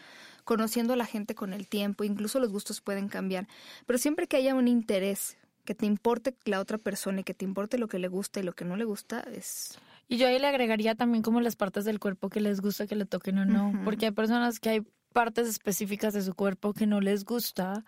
conociendo 0.44 0.94
a 0.94 0.96
la 0.96 1.04
gente 1.04 1.34
con 1.34 1.52
el 1.52 1.68
tiempo, 1.68 2.04
incluso 2.04 2.38
los 2.40 2.50
gustos 2.50 2.80
pueden 2.80 3.08
cambiar, 3.08 3.46
pero 3.87 3.99
siempre 3.99 4.26
que 4.26 4.37
haya 4.37 4.54
un 4.54 4.68
interés, 4.68 5.37
que 5.64 5.75
te 5.75 5.87
importe 5.87 6.34
la 6.44 6.60
otra 6.60 6.78
persona 6.78 7.20
y 7.20 7.25
que 7.25 7.34
te 7.34 7.44
importe 7.44 7.78
lo 7.78 7.88
que 7.88 7.99
le 7.99 8.08
gusta 8.08 8.40
y 8.40 8.42
lo 8.42 8.54
que 8.54 8.64
no 8.64 8.76
le 8.76 8.84
gusta, 8.84 9.20
es... 9.20 9.78
Y 10.08 10.16
yo 10.16 10.26
ahí 10.26 10.38
le 10.40 10.49
agregaría 10.49 10.96
también 10.96 11.22
como 11.22 11.40
las 11.40 11.54
partes 11.54 11.84
del 11.84 12.00
cuerpo 12.00 12.30
que 12.30 12.40
les 12.40 12.60
gusta 12.60 12.88
que 12.88 12.96
le 12.96 13.04
toquen 13.04 13.38
o 13.38 13.44
no, 13.44 13.72
porque 13.84 14.06
hay 14.06 14.12
personas 14.12 14.58
que 14.58 14.70
hay 14.70 14.82
partes 15.12 15.49
específicas 15.49 16.14
de 16.14 16.22
su 16.22 16.34
cuerpo 16.34 16.72
que 16.72 16.87
no 16.87 17.00
les 17.00 17.25
gusta 17.25 17.84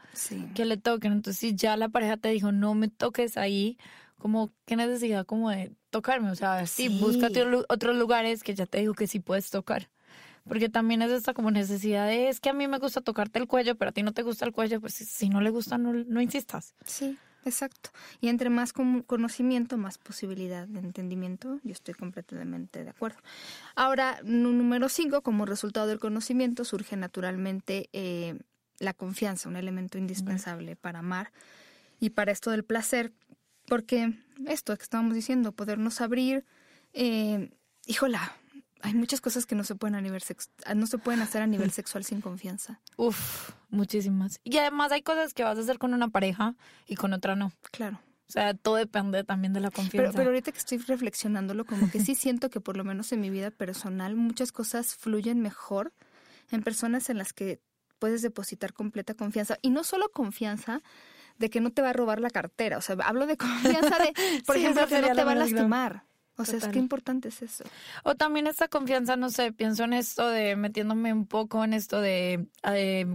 que 0.54 0.64
le 0.64 0.76
toquen. 0.76 1.12
Entonces, 1.12 1.40
si 1.40 1.56
ya 1.56 1.76
la 1.76 1.88
pareja 1.88 2.16
te 2.16 2.28
dijo, 2.28 2.52
no 2.52 2.75
me 2.75 2.88
toques 2.88 3.37
ahí, 3.37 3.76
como 4.22 4.52
qué 4.64 4.76
necesidad 4.76 5.26
como 5.26 5.50
de 5.50 5.72
tocarme. 5.90 6.30
O 6.30 6.34
sea, 6.36 6.64
sí, 6.66 6.88
sí 6.88 7.00
búscate 7.00 7.44
otros 7.68 7.96
lugares 7.96 8.42
que 8.42 8.54
ya 8.54 8.64
te 8.66 8.78
digo 8.78 8.94
que 8.94 9.06
sí 9.06 9.20
puedes 9.20 9.50
tocar. 9.50 9.90
Porque 10.48 10.68
también 10.68 11.02
es 11.02 11.10
esta 11.10 11.34
como 11.34 11.50
necesidad 11.50 12.06
de, 12.06 12.28
es 12.28 12.40
que 12.40 12.50
a 12.50 12.52
mí 12.52 12.66
me 12.66 12.78
gusta 12.78 13.00
tocarte 13.00 13.38
el 13.38 13.46
cuello, 13.46 13.76
pero 13.76 13.90
a 13.90 13.92
ti 13.92 14.02
no 14.02 14.12
te 14.12 14.22
gusta 14.22 14.44
el 14.44 14.52
cuello, 14.52 14.80
pues 14.80 14.94
si 14.94 15.28
no 15.28 15.40
le 15.40 15.50
gusta, 15.50 15.78
no, 15.78 15.92
no 15.92 16.20
insistas. 16.20 16.74
Sí, 16.84 17.16
exacto. 17.44 17.90
Y 18.20 18.28
entre 18.28 18.50
más 18.50 18.72
conocimiento, 18.72 19.76
más 19.76 19.98
posibilidad 19.98 20.66
de 20.66 20.80
entendimiento, 20.80 21.60
yo 21.62 21.72
estoy 21.72 21.94
completamente 21.94 22.82
de 22.82 22.90
acuerdo. 22.90 23.18
Ahora, 23.76 24.18
número 24.24 24.88
cinco, 24.88 25.22
como 25.22 25.46
resultado 25.46 25.86
del 25.86 26.00
conocimiento, 26.00 26.64
surge 26.64 26.96
naturalmente 26.96 27.88
eh, 27.92 28.36
la 28.80 28.94
confianza, 28.94 29.48
un 29.48 29.56
elemento 29.56 29.96
indispensable 29.96 30.74
para 30.74 31.00
amar 31.00 31.30
y 32.00 32.10
para 32.10 32.32
esto 32.32 32.50
del 32.50 32.64
placer, 32.64 33.12
porque 33.72 34.12
esto 34.48 34.76
que 34.76 34.82
estábamos 34.82 35.14
diciendo, 35.14 35.52
podernos 35.52 36.02
abrir, 36.02 36.44
eh, 36.92 37.48
híjola, 37.86 38.36
hay 38.82 38.92
muchas 38.92 39.22
cosas 39.22 39.46
que 39.46 39.54
no 39.54 39.64
se 39.64 39.74
pueden 39.74 39.94
a 39.94 40.02
nivel 40.02 40.22
no 40.76 40.86
se 40.86 40.98
pueden 40.98 41.22
hacer 41.22 41.40
a 41.40 41.46
nivel 41.46 41.70
sexual 41.80 42.04
sin 42.04 42.20
confianza. 42.20 42.82
Uf, 42.98 43.52
muchísimas. 43.70 44.40
Y 44.44 44.58
además 44.58 44.92
hay 44.92 45.00
cosas 45.00 45.32
que 45.32 45.42
vas 45.42 45.56
a 45.56 45.62
hacer 45.62 45.78
con 45.78 45.94
una 45.94 46.08
pareja 46.08 46.54
y 46.86 46.96
con 46.96 47.14
otra 47.14 47.34
no. 47.34 47.50
Claro. 47.70 47.98
O 48.28 48.30
sea, 48.30 48.52
todo 48.52 48.76
depende 48.76 49.24
también 49.24 49.54
de 49.54 49.60
la 49.60 49.70
confianza. 49.70 49.96
Pero, 49.96 50.12
pero 50.12 50.28
ahorita 50.28 50.52
que 50.52 50.58
estoy 50.58 50.76
reflexionándolo, 50.76 51.64
como 51.64 51.90
que 51.90 52.00
sí 52.00 52.14
siento 52.14 52.50
que 52.50 52.60
por 52.60 52.76
lo 52.76 52.84
menos 52.84 53.10
en 53.12 53.22
mi 53.22 53.30
vida 53.30 53.50
personal 53.50 54.16
muchas 54.16 54.52
cosas 54.52 54.96
fluyen 54.96 55.40
mejor 55.40 55.94
en 56.50 56.62
personas 56.62 57.08
en 57.08 57.16
las 57.16 57.32
que 57.32 57.62
puedes 57.98 58.20
depositar 58.20 58.74
completa 58.74 59.14
confianza. 59.14 59.56
Y 59.62 59.70
no 59.70 59.82
solo 59.82 60.10
confianza 60.10 60.82
de 61.38 61.50
que 61.50 61.60
no 61.60 61.70
te 61.70 61.82
va 61.82 61.90
a 61.90 61.92
robar 61.92 62.20
la 62.20 62.30
cartera. 62.30 62.78
O 62.78 62.80
sea, 62.80 62.96
hablo 63.04 63.26
de 63.26 63.36
confianza 63.38 63.98
de, 63.98 64.12
por 64.46 64.56
ejemplo, 64.56 64.86
que 64.86 65.00
no 65.00 65.14
te 65.14 65.24
va 65.24 65.32
a 65.32 65.36
lastimar. 65.36 66.04
O 66.38 66.46
sea, 66.46 66.58
es 66.58 66.66
que 66.68 66.78
importante 66.78 67.28
es 67.28 67.42
eso. 67.42 67.64
O 68.04 68.14
también 68.14 68.46
esta 68.46 68.66
confianza, 68.66 69.16
no 69.16 69.28
sé, 69.28 69.52
pienso 69.52 69.84
en 69.84 69.92
esto 69.92 70.28
de 70.28 70.56
metiéndome 70.56 71.12
un 71.12 71.26
poco 71.26 71.62
en 71.62 71.74
esto 71.74 72.00
de, 72.00 72.46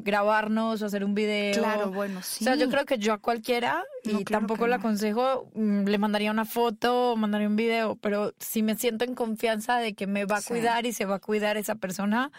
grabarnos 0.03 0.81
o 0.81 0.85
hacer 0.85 1.03
un 1.03 1.15
video. 1.15 1.57
Claro, 1.57 1.91
bueno, 1.91 2.21
sí. 2.21 2.43
O 2.43 2.45
sea, 2.45 2.55
yo 2.55 2.69
creo 2.69 2.85
que 2.85 2.99
yo 2.99 3.13
a 3.13 3.17
cualquiera, 3.17 3.83
y 4.03 4.23
tampoco 4.23 4.67
le 4.67 4.75
aconsejo, 4.75 5.49
mm, 5.55 5.85
le 5.85 5.97
mandaría 5.97 6.29
una 6.29 6.45
foto 6.45 7.13
o 7.13 7.15
mandaría 7.15 7.47
un 7.47 7.55
video, 7.55 7.95
pero 7.95 8.33
si 8.39 8.61
me 8.61 8.75
siento 8.75 9.03
en 9.03 9.15
confianza 9.15 9.77
de 9.77 9.95
que 9.95 10.05
me 10.05 10.25
va 10.25 10.37
a 10.37 10.41
cuidar 10.41 10.85
y 10.85 10.93
se 10.93 11.05
va 11.05 11.15
a 11.15 11.19
cuidar 11.19 11.57
esa 11.57 11.75
persona, 11.75 12.31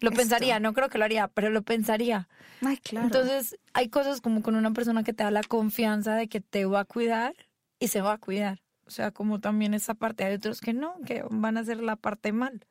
lo 0.00 0.10
pensaría, 0.12 0.60
no 0.60 0.72
creo 0.72 0.88
que 0.88 0.98
lo 0.98 1.04
haría, 1.04 1.28
pero 1.28 1.50
lo 1.50 1.62
pensaría. 1.62 2.28
Ay, 2.62 2.78
claro. 2.78 3.06
Entonces, 3.06 3.58
hay 3.72 3.88
cosas 3.88 4.20
como 4.20 4.42
con 4.42 4.56
una 4.56 4.72
persona 4.72 5.02
que 5.04 5.12
te 5.12 5.24
da 5.24 5.30
la 5.30 5.42
confianza 5.42 6.14
de 6.14 6.28
que 6.28 6.40
te 6.40 6.64
va 6.64 6.80
a 6.80 6.84
cuidar 6.84 7.34
y 7.78 7.88
se 7.88 8.00
va 8.00 8.14
a 8.14 8.18
cuidar. 8.18 8.60
O 8.86 8.90
sea, 8.90 9.12
como 9.12 9.40
también 9.40 9.74
esa 9.74 9.94
parte. 9.94 10.24
Hay 10.24 10.34
otros 10.34 10.60
que 10.60 10.72
no, 10.72 10.96
que 11.06 11.24
van 11.30 11.56
a 11.56 11.60
hacer 11.60 11.80
la 11.80 11.96
parte 11.96 12.32
mal. 12.32 12.66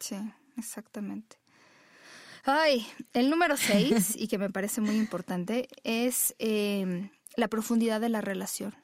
Sí, 0.00 0.16
exactamente. 0.56 1.38
Ay, 2.44 2.86
el 3.12 3.30
número 3.30 3.56
seis, 3.56 4.14
y 4.18 4.28
que 4.28 4.38
me 4.38 4.50
parece 4.50 4.80
muy 4.80 4.96
importante, 4.96 5.68
es 5.84 6.34
em, 6.38 7.10
la 7.36 7.48
profundidad 7.48 8.00
de 8.00 8.08
la 8.08 8.20
relación. 8.20 8.74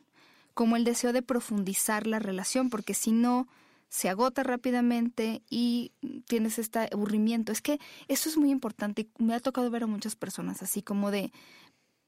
Como 0.55 0.77
el 0.77 0.85
deseo 0.85 1.13
de 1.13 1.23
profundizar 1.23 2.07
la 2.07 2.19
relación, 2.19 2.71
porque 2.71 2.95
si 2.95 3.13
no, 3.13 3.49
se 3.89 4.09
agota 4.09 4.43
rápidamente 4.43 5.43
y 5.49 5.93
tienes 6.27 6.59
este 6.59 6.89
aburrimiento. 6.93 7.53
Es 7.53 7.63
que 7.63 7.79
eso 8.09 8.29
es 8.29 8.37
muy 8.37 8.51
importante 8.51 9.03
y 9.03 9.23
me 9.23 9.35
ha 9.35 9.41
tocado 9.41 9.71
ver 9.71 9.85
a 9.85 9.87
muchas 9.87 10.17
personas 10.17 10.63
así 10.63 10.83
como 10.83 11.11
de, 11.11 11.33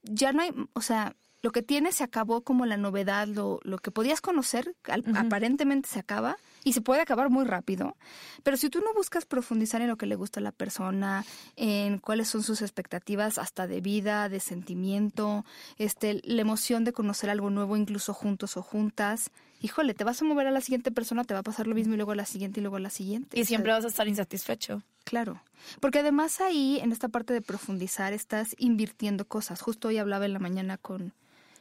ya 0.02 0.32
no 0.32 0.42
hay, 0.42 0.50
o 0.72 0.80
sea, 0.80 1.14
lo 1.40 1.50
que 1.50 1.62
tienes 1.62 1.96
se 1.96 2.04
acabó 2.04 2.42
como 2.42 2.66
la 2.66 2.76
novedad, 2.76 3.28
lo, 3.28 3.60
lo 3.62 3.78
que 3.78 3.90
podías 3.90 4.20
conocer, 4.20 4.74
aparentemente 5.14 5.88
se 5.88 6.00
acaba 6.00 6.36
y 6.68 6.74
se 6.74 6.82
puede 6.82 7.00
acabar 7.00 7.30
muy 7.30 7.46
rápido. 7.46 7.96
Pero 8.42 8.58
si 8.58 8.68
tú 8.68 8.80
no 8.80 8.92
buscas 8.92 9.24
profundizar 9.24 9.80
en 9.80 9.88
lo 9.88 9.96
que 9.96 10.04
le 10.04 10.16
gusta 10.16 10.40
a 10.40 10.42
la 10.42 10.52
persona, 10.52 11.24
en 11.56 11.98
cuáles 11.98 12.28
son 12.28 12.42
sus 12.42 12.60
expectativas 12.60 13.38
hasta 13.38 13.66
de 13.66 13.80
vida, 13.80 14.28
de 14.28 14.38
sentimiento, 14.38 15.46
este, 15.78 16.20
la 16.24 16.42
emoción 16.42 16.84
de 16.84 16.92
conocer 16.92 17.30
algo 17.30 17.48
nuevo 17.48 17.78
incluso 17.78 18.12
juntos 18.12 18.58
o 18.58 18.62
juntas, 18.62 19.30
híjole, 19.62 19.94
te 19.94 20.04
vas 20.04 20.20
a 20.20 20.26
mover 20.26 20.46
a 20.46 20.50
la 20.50 20.60
siguiente 20.60 20.90
persona, 20.90 21.24
te 21.24 21.32
va 21.32 21.40
a 21.40 21.42
pasar 21.42 21.66
lo 21.66 21.74
mismo 21.74 21.94
y 21.94 21.96
luego 21.96 22.12
a 22.12 22.16
la 22.16 22.26
siguiente 22.26 22.60
y 22.60 22.62
luego 22.62 22.76
a 22.76 22.80
la 22.80 22.90
siguiente. 22.90 23.40
Y 23.40 23.46
siempre 23.46 23.72
vas 23.72 23.86
a 23.86 23.88
estar 23.88 24.06
insatisfecho. 24.06 24.82
Claro, 25.04 25.40
porque 25.80 26.00
además 26.00 26.42
ahí, 26.42 26.80
en 26.82 26.92
esta 26.92 27.08
parte 27.08 27.32
de 27.32 27.40
profundizar, 27.40 28.12
estás 28.12 28.54
invirtiendo 28.58 29.26
cosas. 29.26 29.62
Justo 29.62 29.88
hoy 29.88 29.96
hablaba 29.96 30.26
en 30.26 30.34
la 30.34 30.38
mañana 30.38 30.76
con, 30.76 31.14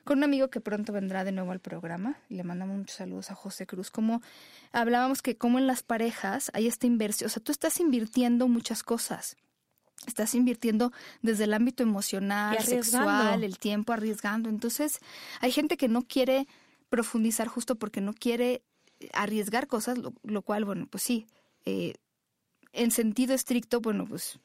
con 0.08 0.20
un 0.20 0.24
amigo 0.24 0.50
que 0.50 0.62
pronto 0.62 0.94
vendrá 0.94 1.26
de 1.26 1.34
nuevo 1.34 1.52
al 1.52 1.60
programa. 1.60 2.18
Le 2.30 2.44
mandamos 2.44 2.78
muchos 2.78 2.96
saludos 2.96 3.30
a 3.30 3.36
José 3.36 3.68
Cruz. 3.68 3.92
Como 3.92 4.22
hablábamos 4.72 5.22
que 5.22 5.36
como 5.36 5.60
en 5.60 5.68
las 5.68 5.84
parejas 5.84 6.50
hay 6.54 6.66
esta 6.66 6.88
inversión, 6.88 7.28
o 7.28 7.30
sea, 7.30 7.44
tú 7.44 7.52
estás 7.52 7.80
invirtiendo 7.82 8.48
muchas 8.48 8.84
cosas. 8.84 9.36
Estás 10.08 10.34
invirtiendo 10.34 10.94
desde 11.22 11.44
el 11.44 11.54
ámbito 11.54 11.84
emocional, 11.84 12.58
sexual, 12.64 13.44
el 13.44 13.60
tiempo, 13.60 13.92
arriesgando. 13.92 14.50
Entonces, 14.50 15.00
hay 15.42 15.52
gente 15.52 15.76
que 15.76 15.90
no 15.90 16.04
quiere 16.04 16.48
profundizar 16.90 17.50
justo 17.50 17.76
porque 17.76 18.00
no 18.00 18.14
quiere 18.14 18.62
arriesgar 19.12 19.68
cosas, 19.68 19.98
lo, 19.98 20.42
cual, 20.42 20.64
bueno, 20.64 20.88
pues 20.90 21.04
sí, 21.04 21.28
eh, 21.66 21.96
en 22.72 22.92
sentido 22.92 23.34
estricto, 23.34 23.82
bueno, 23.82 24.06
pues 24.06 24.40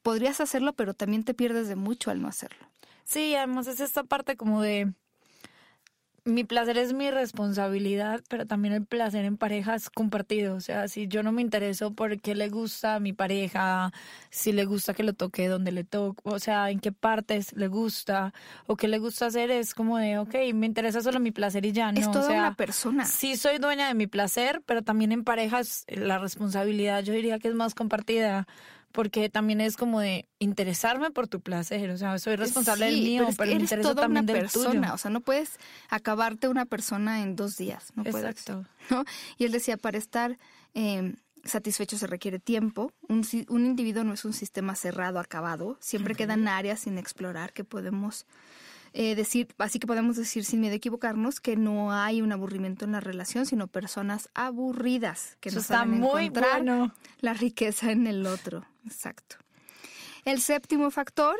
podrías 0.00 0.40
hacerlo, 0.40 0.72
pero 0.72 0.94
también 0.94 1.22
te 1.24 1.34
pierdes 1.34 1.68
de 1.68 1.76
mucho 1.76 2.10
al 2.10 2.22
no 2.22 2.28
hacerlo. 2.28 2.66
Sí, 3.04 3.34
además 3.34 3.66
es 3.66 3.80
esta 3.80 4.04
parte 4.04 4.36
como 4.36 4.62
de 4.62 4.94
mi 6.24 6.44
placer 6.44 6.78
es 6.78 6.92
mi 6.92 7.10
responsabilidad, 7.10 8.20
pero 8.28 8.46
también 8.46 8.74
el 8.74 8.86
placer 8.86 9.24
en 9.24 9.36
pareja 9.36 9.74
es 9.74 9.90
compartido. 9.90 10.54
O 10.54 10.60
sea, 10.60 10.86
si 10.86 11.08
yo 11.08 11.22
no 11.22 11.32
me 11.32 11.42
intereso 11.42 11.94
por 11.94 12.20
qué 12.20 12.34
le 12.34 12.48
gusta 12.48 12.96
a 12.96 13.00
mi 13.00 13.12
pareja, 13.12 13.92
si 14.30 14.52
le 14.52 14.64
gusta 14.64 14.94
que 14.94 15.02
lo 15.02 15.14
toque 15.14 15.48
donde 15.48 15.72
le 15.72 15.84
toque, 15.84 16.20
o 16.24 16.38
sea, 16.38 16.70
en 16.70 16.78
qué 16.78 16.92
partes 16.92 17.52
le 17.54 17.66
gusta 17.66 18.32
o 18.66 18.76
qué 18.76 18.86
le 18.86 18.98
gusta 18.98 19.26
hacer, 19.26 19.50
es 19.50 19.74
como 19.74 19.98
de, 19.98 20.18
ok, 20.18 20.34
me 20.54 20.66
interesa 20.66 21.00
solo 21.00 21.18
mi 21.18 21.32
placer 21.32 21.66
y 21.66 21.72
ya, 21.72 21.90
¿no? 21.90 21.98
Es 21.98 22.10
toda 22.10 22.24
o 22.24 22.28
sea, 22.28 22.38
una 22.38 22.54
persona. 22.54 23.04
Sí, 23.04 23.36
soy 23.36 23.58
dueña 23.58 23.88
de 23.88 23.94
mi 23.94 24.06
placer, 24.06 24.62
pero 24.64 24.82
también 24.82 25.12
en 25.12 25.24
parejas 25.24 25.84
la 25.88 26.18
responsabilidad 26.18 27.02
yo 27.02 27.12
diría 27.12 27.38
que 27.38 27.48
es 27.48 27.54
más 27.54 27.74
compartida 27.74 28.46
porque 28.92 29.28
también 29.28 29.60
es 29.60 29.76
como 29.76 30.00
de 30.00 30.28
interesarme 30.38 31.10
por 31.10 31.28
tu 31.28 31.40
placer, 31.40 31.90
o 31.90 31.96
sea, 31.96 32.18
soy 32.18 32.36
responsable 32.36 32.86
del 32.86 33.00
mío, 33.00 33.28
pero, 33.36 33.54
me 33.54 33.60
interesa 33.60 33.94
también 33.94 34.24
una 34.24 34.32
persona, 34.32 34.94
o 34.94 34.98
sea, 34.98 35.10
no 35.10 35.20
puedes 35.20 35.58
acabarte 35.88 36.48
una 36.48 36.66
persona 36.66 37.22
en 37.22 37.34
dos 37.34 37.56
días, 37.56 37.92
no 37.94 38.04
Exacto. 38.04 38.66
¿no? 38.90 39.04
Y 39.38 39.44
él 39.44 39.52
decía, 39.52 39.76
para 39.76 39.98
estar 39.98 40.38
eh, 40.74 41.14
satisfecho 41.44 41.98
se 41.98 42.06
requiere 42.06 42.38
tiempo, 42.38 42.92
un, 43.08 43.26
un, 43.48 43.66
individuo 43.66 44.04
no 44.04 44.12
es 44.12 44.24
un 44.24 44.32
sistema 44.32 44.74
cerrado, 44.74 45.18
acabado, 45.18 45.76
siempre 45.80 46.14
quedan 46.14 46.46
áreas 46.46 46.80
sin 46.80 46.98
explorar 46.98 47.52
que 47.52 47.64
podemos 47.64 48.26
eh, 48.94 49.14
decir, 49.14 49.48
así 49.56 49.78
que 49.78 49.86
podemos 49.86 50.16
decir 50.16 50.44
sin 50.44 50.60
miedo 50.60 50.74
a 50.74 50.76
equivocarnos 50.76 51.40
que 51.40 51.56
no 51.56 51.92
hay 51.92 52.20
un 52.20 52.30
aburrimiento 52.30 52.84
en 52.84 52.92
la 52.92 53.00
relación, 53.00 53.46
sino 53.46 53.66
personas 53.66 54.28
aburridas 54.34 55.38
que 55.40 55.50
no 55.50 55.60
está 55.60 55.86
muy 55.86 56.26
encontrar 56.26 56.92
la 57.20 57.32
riqueza 57.32 57.90
en 57.90 58.06
el 58.06 58.26
otro. 58.26 58.66
Exacto. 58.84 59.36
El 60.24 60.40
séptimo 60.40 60.90
factor 60.90 61.36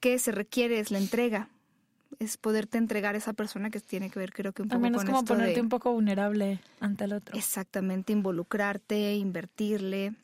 que 0.00 0.18
se 0.18 0.32
requiere 0.32 0.78
es 0.80 0.90
la 0.90 0.98
entrega. 0.98 1.48
Es 2.18 2.36
poderte 2.36 2.78
entregar 2.78 3.14
a 3.14 3.18
esa 3.18 3.32
persona 3.32 3.70
que 3.70 3.80
tiene 3.80 4.10
que 4.10 4.18
ver, 4.18 4.32
creo 4.32 4.52
que 4.52 4.62
un 4.62 4.68
poco 4.68 4.76
Al 4.76 4.82
menos 4.82 5.04
como 5.04 5.24
ponerte 5.24 5.60
un 5.60 5.68
poco 5.68 5.92
vulnerable 5.92 6.60
ante 6.80 7.04
el 7.04 7.14
otro. 7.14 7.36
Exactamente, 7.36 8.12
involucrarte, 8.12 9.14
invertirle. 9.14 10.14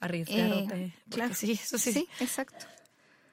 Arriesgarte. 0.00 0.84
Eh, 0.84 0.94
claro. 1.10 1.34
Sí, 1.34 1.52
eso 1.52 1.76
sí. 1.78 1.92
Sí, 1.92 2.08
exacto. 2.20 2.66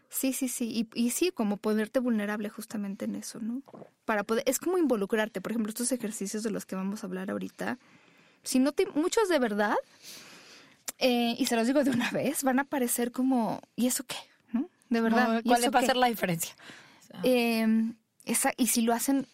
Sí, 0.09 0.33
sí, 0.33 0.49
sí. 0.49 0.87
Y, 0.93 1.05
y, 1.05 1.11
sí, 1.11 1.31
como 1.31 1.55
ponerte 1.55 1.99
vulnerable 1.99 2.49
justamente 2.49 3.05
en 3.05 3.15
eso, 3.15 3.39
¿no? 3.39 3.61
Para 4.03 4.23
poder, 4.23 4.43
es 4.45 4.59
como 4.59 4.77
involucrarte. 4.77 5.39
Por 5.39 5.53
ejemplo, 5.53 5.69
estos 5.69 5.91
ejercicios 5.93 6.43
de 6.43 6.51
los 6.51 6.65
que 6.65 6.75
vamos 6.75 7.03
a 7.03 7.07
hablar 7.07 7.31
ahorita. 7.31 7.79
Si 8.43 8.59
no 8.59 8.73
te, 8.73 8.87
muchos 8.87 9.29
de 9.29 9.39
verdad, 9.39 9.75
eh, 11.01 11.35
y 11.37 11.47
se 11.47 11.55
los 11.55 11.65
digo 11.65 11.83
de 11.83 11.89
una 11.89 12.11
vez, 12.11 12.43
van 12.43 12.59
a 12.59 12.63
parecer 12.63 13.11
como, 13.11 13.59
¿y 13.75 13.87
eso 13.87 14.03
qué? 14.05 14.17
¿No? 14.53 14.69
De 14.89 15.01
verdad. 15.01 15.41
¿Cuál 15.43 15.75
va 15.75 15.79
a 15.79 15.85
ser 15.85 15.97
la 15.97 16.07
diferencia? 16.07 16.55
Em, 17.23 17.95
esa, 18.23 18.53
y 18.55 18.67
si 18.67 18.83
lo 18.83 18.93
hacen, 18.93 19.25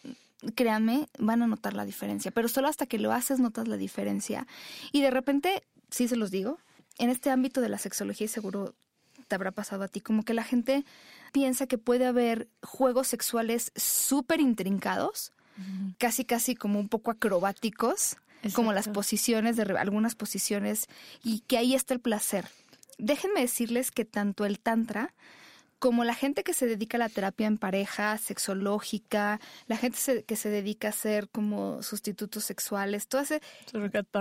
créanme, 0.54 1.08
van 1.18 1.42
a 1.42 1.46
notar 1.46 1.74
la 1.74 1.84
diferencia. 1.84 2.30
Pero 2.30 2.48
solo 2.48 2.68
hasta 2.68 2.86
que 2.86 2.98
lo 2.98 3.12
haces 3.12 3.38
notas 3.38 3.68
la 3.68 3.76
diferencia. 3.76 4.46
Y 4.92 5.02
de 5.02 5.10
repente, 5.10 5.62
sí 5.90 6.08
se 6.08 6.16
los 6.16 6.30
digo, 6.30 6.58
en 6.96 7.10
este 7.10 7.30
ámbito 7.30 7.60
de 7.60 7.68
la 7.68 7.78
sexología 7.78 8.24
y 8.24 8.28
seguro 8.28 8.74
te 9.28 9.34
habrá 9.34 9.50
pasado 9.50 9.84
a 9.84 9.88
ti, 9.88 10.00
como 10.00 10.22
que 10.22 10.32
la 10.32 10.44
gente 10.44 10.86
piensa 11.32 11.66
que 11.66 11.76
puede 11.76 12.06
haber 12.06 12.48
juegos 12.62 13.08
sexuales 13.08 13.72
súper 13.76 14.40
intrincados, 14.40 15.32
casi 15.98 16.24
casi 16.24 16.54
como 16.54 16.80
un 16.80 16.88
poco 16.88 17.10
acrobáticos, 17.10 18.16
como 18.54 18.72
las 18.72 18.88
posiciones 18.88 19.56
de 19.56 19.62
algunas 19.78 20.14
posiciones, 20.14 20.86
y 21.22 21.40
que 21.40 21.58
ahí 21.58 21.74
está 21.74 21.94
el 21.94 22.00
placer. 22.00 22.46
Déjenme 22.98 23.40
decirles 23.40 23.90
que 23.90 24.04
tanto 24.04 24.44
el 24.44 24.58
tantra 24.58 25.14
como 25.78 26.04
la 26.04 26.14
gente 26.14 26.42
que 26.42 26.54
se 26.54 26.66
dedica 26.66 26.96
a 26.96 26.98
la 26.98 27.08
terapia 27.08 27.46
en 27.46 27.56
pareja, 27.56 28.18
sexológica, 28.18 29.40
la 29.66 29.76
gente 29.76 30.24
que 30.24 30.36
se 30.36 30.50
dedica 30.50 30.88
a 30.88 30.90
hacer 30.90 31.28
como 31.28 31.82
sustitutos 31.82 32.44
sexuales, 32.44 33.06
todo 33.06 33.20
ese, 33.20 33.40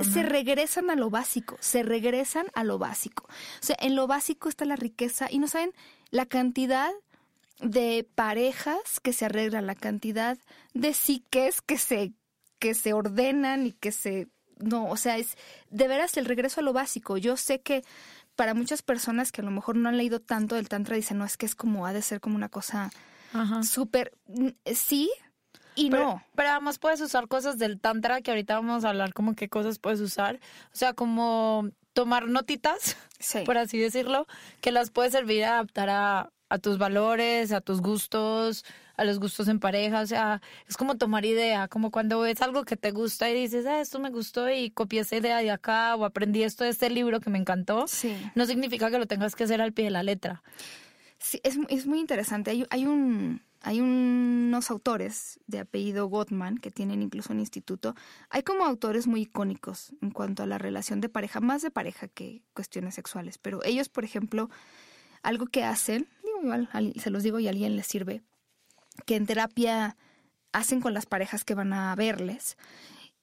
se 0.04 0.24
regresan 0.24 0.90
a 0.90 0.96
lo 0.96 1.10
básico, 1.10 1.58
se 1.60 1.84
regresan 1.84 2.48
a 2.54 2.64
lo 2.64 2.78
básico. 2.78 3.24
O 3.28 3.66
sea, 3.66 3.76
en 3.80 3.96
lo 3.96 4.08
básico 4.08 4.50
está 4.50 4.66
la 4.66 4.76
riqueza 4.76 5.28
y 5.32 5.40
no 5.40 5.48
saben 5.48 5.74
la 6.12 6.26
cantidad 6.26 6.92
de 7.60 8.08
parejas 8.14 9.00
que 9.02 9.14
se 9.14 9.26
arreglan, 9.26 9.66
la 9.66 9.76
cantidad 9.76 10.38
de 10.76 10.94
psiques 10.94 11.62
que 11.62 11.80
se, 11.80 12.14
que 12.60 12.74
se 12.74 12.94
ordenan 12.94 13.68
y 13.68 13.72
que 13.74 13.92
se... 13.92 14.28
No, 14.60 14.90
o 14.90 14.98
sea, 14.98 15.18
es 15.18 15.38
de 15.70 15.88
veras 15.88 16.18
el 16.18 16.26
regreso 16.26 16.62
a 16.62 16.64
lo 16.64 16.74
básico. 16.74 17.18
Yo 17.18 17.38
sé 17.38 17.62
que 17.62 17.84
para 18.36 18.54
muchas 18.54 18.82
personas 18.82 19.32
que 19.32 19.42
a 19.42 19.44
lo 19.44 19.52
mejor 19.52 19.76
no 19.76 19.90
han 19.90 19.98
leído 19.98 20.20
tanto 20.20 20.56
del 20.56 20.70
tantra 20.70 20.96
dicen, 20.96 21.18
no, 21.18 21.26
es 21.26 21.38
que 21.38 21.46
es 21.46 21.56
como, 21.56 21.86
ha 21.86 21.94
de 21.94 22.02
ser 22.02 22.20
como 22.20 22.36
una 22.36 22.50
cosa 22.50 22.90
súper, 23.62 24.18
sí 24.74 25.12
y 25.76 25.90
no. 25.90 26.24
Pero 26.36 26.50
además 26.50 26.80
puedes 26.80 27.00
usar 27.02 27.28
cosas 27.28 27.60
del 27.60 27.80
tantra, 27.80 28.22
que 28.22 28.32
ahorita 28.32 28.56
vamos 28.56 28.84
a 28.84 28.90
hablar 28.90 29.14
como 29.14 29.36
qué 29.36 29.48
cosas 29.48 29.78
puedes 29.78 30.00
usar. 30.00 30.40
O 30.74 30.76
sea, 30.76 30.94
como 30.94 31.70
tomar 31.94 32.28
notitas, 32.28 32.98
por 33.46 33.58
así 33.58 33.78
decirlo, 33.78 34.28
que 34.62 34.72
las 34.72 34.90
puedes 34.90 35.14
servir 35.14 35.46
a 35.46 35.54
adaptar 35.54 35.90
a, 35.90 36.32
a 36.50 36.58
tus 36.60 36.78
valores, 36.78 37.52
a 37.52 37.62
tus 37.62 37.82
gustos, 37.82 38.66
a 38.96 39.04
los 39.04 39.20
gustos 39.20 39.48
en 39.48 39.60
pareja, 39.60 40.02
o 40.02 40.08
sea, 40.08 40.42
es 40.68 40.76
como 40.76 40.98
tomar 40.98 41.24
idea, 41.24 41.68
como 41.68 41.92
cuando 41.92 42.20
ves 42.22 42.42
algo 42.42 42.66
que 42.66 42.78
te 42.78 42.92
gusta 42.92 43.30
y 43.30 43.34
dices, 43.36 43.66
ah, 43.66 43.80
esto 43.80 44.00
me 44.00 44.10
gustó 44.10 44.50
y 44.50 44.72
copié 44.72 45.02
esa 45.02 45.18
idea 45.18 45.38
de 45.38 45.52
acá 45.52 45.96
o 45.96 46.04
aprendí 46.04 46.44
esto 46.44 46.64
de 46.64 46.72
este 46.72 46.90
libro 46.90 47.20
que 47.20 47.30
me 47.30 47.38
encantó, 47.38 47.86
no 48.36 48.46
significa 48.46 48.90
que 48.90 48.98
lo 48.98 49.06
tengas 49.06 49.36
que 49.36 49.44
hacer 49.44 49.62
al 49.62 49.74
pie 49.74 49.86
de 49.86 49.92
la 49.92 50.04
letra. 50.04 50.42
Sí, 51.20 51.40
es, 51.44 51.58
es 51.70 51.86
muy 51.86 52.00
interesante. 52.00 52.52
Hay, 52.52 52.66
hay, 52.70 52.86
un, 52.86 53.42
hay 53.62 53.82
unos 53.82 54.70
autores 54.70 55.40
de 55.48 55.60
apellido 55.60 56.08
Gottman 56.08 56.58
que 56.58 56.72
tienen 56.72 57.02
incluso 57.02 57.34
un 57.34 57.40
instituto. 57.40 57.96
Hay 58.30 58.44
como 58.44 58.66
autores 58.66 59.08
muy 59.08 59.22
icónicos 59.22 59.94
en 60.02 60.12
cuanto 60.12 60.44
a 60.44 60.46
la 60.46 60.58
relación 60.58 61.02
de 61.02 61.10
pareja, 61.10 61.40
más 61.40 61.62
de 61.62 61.72
pareja 61.72 62.08
que 62.08 62.44
cuestiones 62.54 62.96
sexuales, 62.96 63.38
pero 63.38 63.64
ellos, 63.64 63.90
por 63.90 64.04
ejemplo, 64.04 64.50
algo 65.24 65.48
que 65.48 65.64
hacen, 65.64 66.08
igual 66.42 66.70
se 67.00 67.10
los 67.10 67.24
digo 67.24 67.40
y 67.40 67.48
a 67.48 67.52
alguien 67.52 67.76
les 67.76 67.88
sirve, 67.88 68.22
que 69.06 69.16
en 69.16 69.26
terapia 69.26 69.98
hacen 70.52 70.82
con 70.82 70.94
las 70.94 71.06
parejas 71.06 71.44
que 71.44 71.56
van 71.56 71.74
a 71.74 71.96
verles 71.96 72.58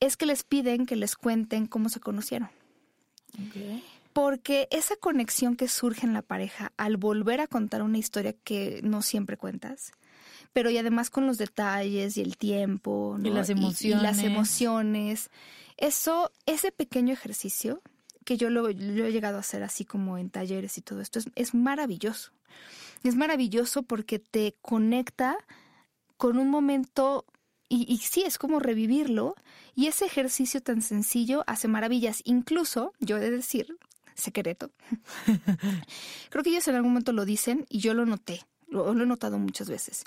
es 0.00 0.16
que 0.16 0.26
les 0.26 0.44
piden 0.44 0.86
que 0.86 0.96
les 0.96 1.16
cuenten 1.16 1.66
cómo 1.66 1.88
se 1.88 2.00
conocieron. 2.00 2.50
Porque 4.12 4.68
esa 4.70 4.96
conexión 4.96 5.56
que 5.56 5.68
surge 5.68 6.06
en 6.06 6.12
la 6.12 6.22
pareja 6.22 6.72
al 6.76 6.96
volver 6.96 7.40
a 7.40 7.48
contar 7.48 7.82
una 7.82 7.98
historia 7.98 8.32
que 8.32 8.80
no 8.84 9.02
siempre 9.02 9.36
cuentas, 9.36 9.92
pero 10.52 10.70
y 10.70 10.78
además 10.78 11.10
con 11.10 11.26
los 11.26 11.36
detalles 11.38 12.16
y 12.16 12.20
el 12.20 12.36
tiempo 12.36 13.18
y 13.22 13.30
las 13.30 13.50
emociones. 13.50 14.02
las 14.02 14.22
emociones. 14.22 15.30
Eso, 15.76 16.30
ese 16.46 16.70
pequeño 16.70 17.12
ejercicio 17.12 17.82
que 18.24 18.36
yo 18.36 18.50
lo, 18.50 18.68
he 18.68 18.74
llegado 18.74 19.36
a 19.36 19.40
hacer 19.40 19.62
así 19.62 19.84
como 19.84 20.18
en 20.18 20.30
talleres 20.30 20.78
y 20.78 20.80
todo 20.80 21.00
esto, 21.00 21.20
es, 21.34 21.54
maravilloso. 21.54 22.32
Es 23.02 23.16
maravilloso 23.16 23.82
porque 23.82 24.18
te 24.18 24.56
conecta 24.62 25.36
con 26.16 26.38
un 26.38 26.48
momento, 26.48 27.26
y, 27.68 27.98
sí, 27.98 28.22
es 28.22 28.38
como 28.38 28.60
revivirlo, 28.60 29.34
y 29.74 29.86
ese 29.86 30.06
ejercicio 30.06 30.62
tan 30.62 30.80
sencillo 30.80 31.44
hace 31.46 31.68
maravillas. 31.68 32.22
Incluso, 32.24 32.92
yo 32.98 33.18
he 33.18 33.20
de 33.20 33.30
decir, 33.30 33.76
secreto, 34.14 34.70
creo 36.30 36.42
que 36.42 36.50
ellos 36.50 36.66
en 36.68 36.76
algún 36.76 36.92
momento 36.92 37.12
lo 37.12 37.24
dicen 37.24 37.66
y 37.68 37.80
yo 37.80 37.94
lo 37.94 38.06
noté, 38.06 38.42
lo, 38.68 38.90
he 38.90 39.06
notado 39.06 39.38
muchas 39.38 39.68
veces. 39.68 40.04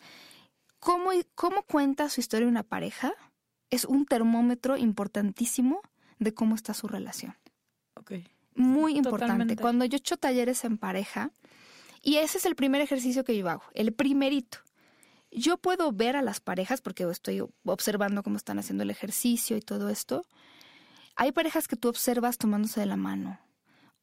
¿Cómo, 0.79 1.11
¿Cómo 1.35 1.63
cuenta 1.63 2.09
su 2.09 2.21
historia 2.21 2.47
una 2.47 2.63
pareja? 2.63 3.13
Es 3.69 3.85
un 3.85 4.05
termómetro 4.05 4.77
importantísimo 4.77 5.81
de 6.19 6.33
cómo 6.33 6.55
está 6.55 6.73
su 6.73 6.87
relación. 6.87 7.35
Muy 8.55 8.97
importante. 8.97 9.55
Cuando 9.55 9.85
yo 9.85 9.97
echo 9.97 10.17
talleres 10.17 10.63
en 10.63 10.77
pareja, 10.77 11.31
y 12.01 12.17
ese 12.17 12.37
es 12.37 12.45
el 12.45 12.55
primer 12.55 12.81
ejercicio 12.81 13.23
que 13.23 13.37
yo 13.37 13.49
hago, 13.49 13.63
el 13.73 13.93
primerito 13.93 14.59
yo 15.31 15.57
puedo 15.57 15.91
ver 15.91 16.15
a 16.15 16.21
las 16.21 16.39
parejas, 16.39 16.81
porque 16.81 17.03
estoy 17.09 17.43
observando 17.65 18.23
cómo 18.23 18.37
están 18.37 18.59
haciendo 18.59 18.83
el 18.83 18.89
ejercicio 18.89 19.57
y 19.57 19.61
todo 19.61 19.89
esto. 19.89 20.25
Hay 21.15 21.31
parejas 21.31 21.67
que 21.67 21.75
tú 21.75 21.89
observas 21.89 22.37
tomándose 22.37 22.79
de 22.79 22.85
la 22.85 22.97
mano. 22.97 23.39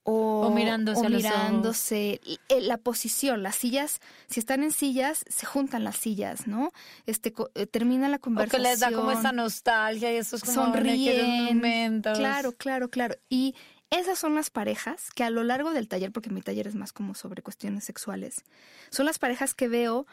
O, 0.07 0.51
mirándose. 0.55 1.07
O 1.07 1.09
mirándose. 1.09 2.21
Eh, 2.51 2.61
la 2.61 2.77
posición, 2.77 3.43
las 3.43 3.57
sillas, 3.57 4.01
si 4.29 4.39
están 4.39 4.63
en 4.63 4.71
sillas, 4.71 5.25
se 5.29 5.47
juntan 5.47 5.83
las 5.83 5.97
sillas, 5.97 6.47
¿no? 6.47 6.73
Este, 7.07 7.33
eh, 7.55 7.67
termina 7.67 8.11
la 8.11 8.19
conversación. 8.19 8.61
O 8.61 8.65
que 8.65 8.71
les 8.71 8.81
da 8.81 8.93
como 8.93 9.13
esa 9.13 9.33
nostalgia 9.33 10.13
y 10.13 10.17
esos 10.17 10.43
como 10.43 10.53
sonríen. 10.53 11.55
momentos. 11.55 12.19
Claro, 12.19 12.53
claro, 12.53 12.91
claro. 12.91 13.15
Y 13.31 13.55
esas 13.99 14.19
son 14.19 14.35
las 14.35 14.51
parejas 14.51 15.11
que 15.15 15.25
a 15.25 15.31
lo 15.31 15.43
largo 15.43 15.73
del 15.73 15.89
taller, 15.89 16.13
porque 16.13 16.31
mi 16.31 16.43
taller 16.43 16.67
es 16.67 16.75
más 16.75 16.93
como 16.93 17.15
sobre 17.15 17.43
cuestiones 17.43 17.85
sexuales, 17.85 18.45
son 18.91 19.07
las 19.07 19.19
parejas 19.19 19.55
que 19.55 19.69
veo 19.69 20.07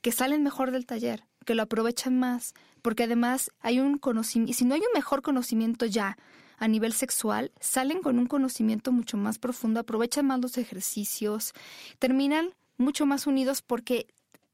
que 0.00 0.12
salen 0.12 0.42
mejor 0.42 0.70
del 0.70 0.86
taller, 0.86 1.24
que 1.46 1.54
lo 1.54 1.62
aprovechan 1.62 2.18
más, 2.18 2.54
porque 2.82 3.04
además 3.04 3.50
hay 3.60 3.80
un 3.80 3.98
conocimiento, 3.98 4.50
y 4.50 4.54
si 4.54 4.64
no 4.64 4.74
hay 4.74 4.80
un 4.80 4.92
mejor 4.94 5.22
conocimiento 5.22 5.86
ya 5.86 6.18
a 6.58 6.68
nivel 6.68 6.92
sexual, 6.92 7.52
salen 7.60 8.02
con 8.02 8.18
un 8.18 8.26
conocimiento 8.26 8.92
mucho 8.92 9.16
más 9.16 9.38
profundo, 9.38 9.80
aprovechan 9.80 10.26
más 10.26 10.40
los 10.40 10.58
ejercicios, 10.58 11.52
terminan 11.98 12.54
mucho 12.76 13.06
más 13.06 13.26
unidos 13.26 13.62
porque 13.62 14.06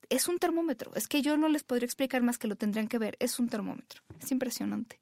es 0.08 0.28
un 0.28 0.38
termómetro. 0.38 0.92
Es 0.94 1.08
que 1.08 1.22
yo 1.22 1.36
no 1.36 1.48
les 1.48 1.62
podría 1.62 1.86
explicar 1.86 2.22
más 2.22 2.38
que 2.38 2.48
lo 2.48 2.56
tendrían 2.56 2.88
que 2.88 2.98
ver. 2.98 3.16
Es 3.20 3.38
un 3.38 3.48
termómetro. 3.48 4.02
Es 4.20 4.30
impresionante. 4.32 4.98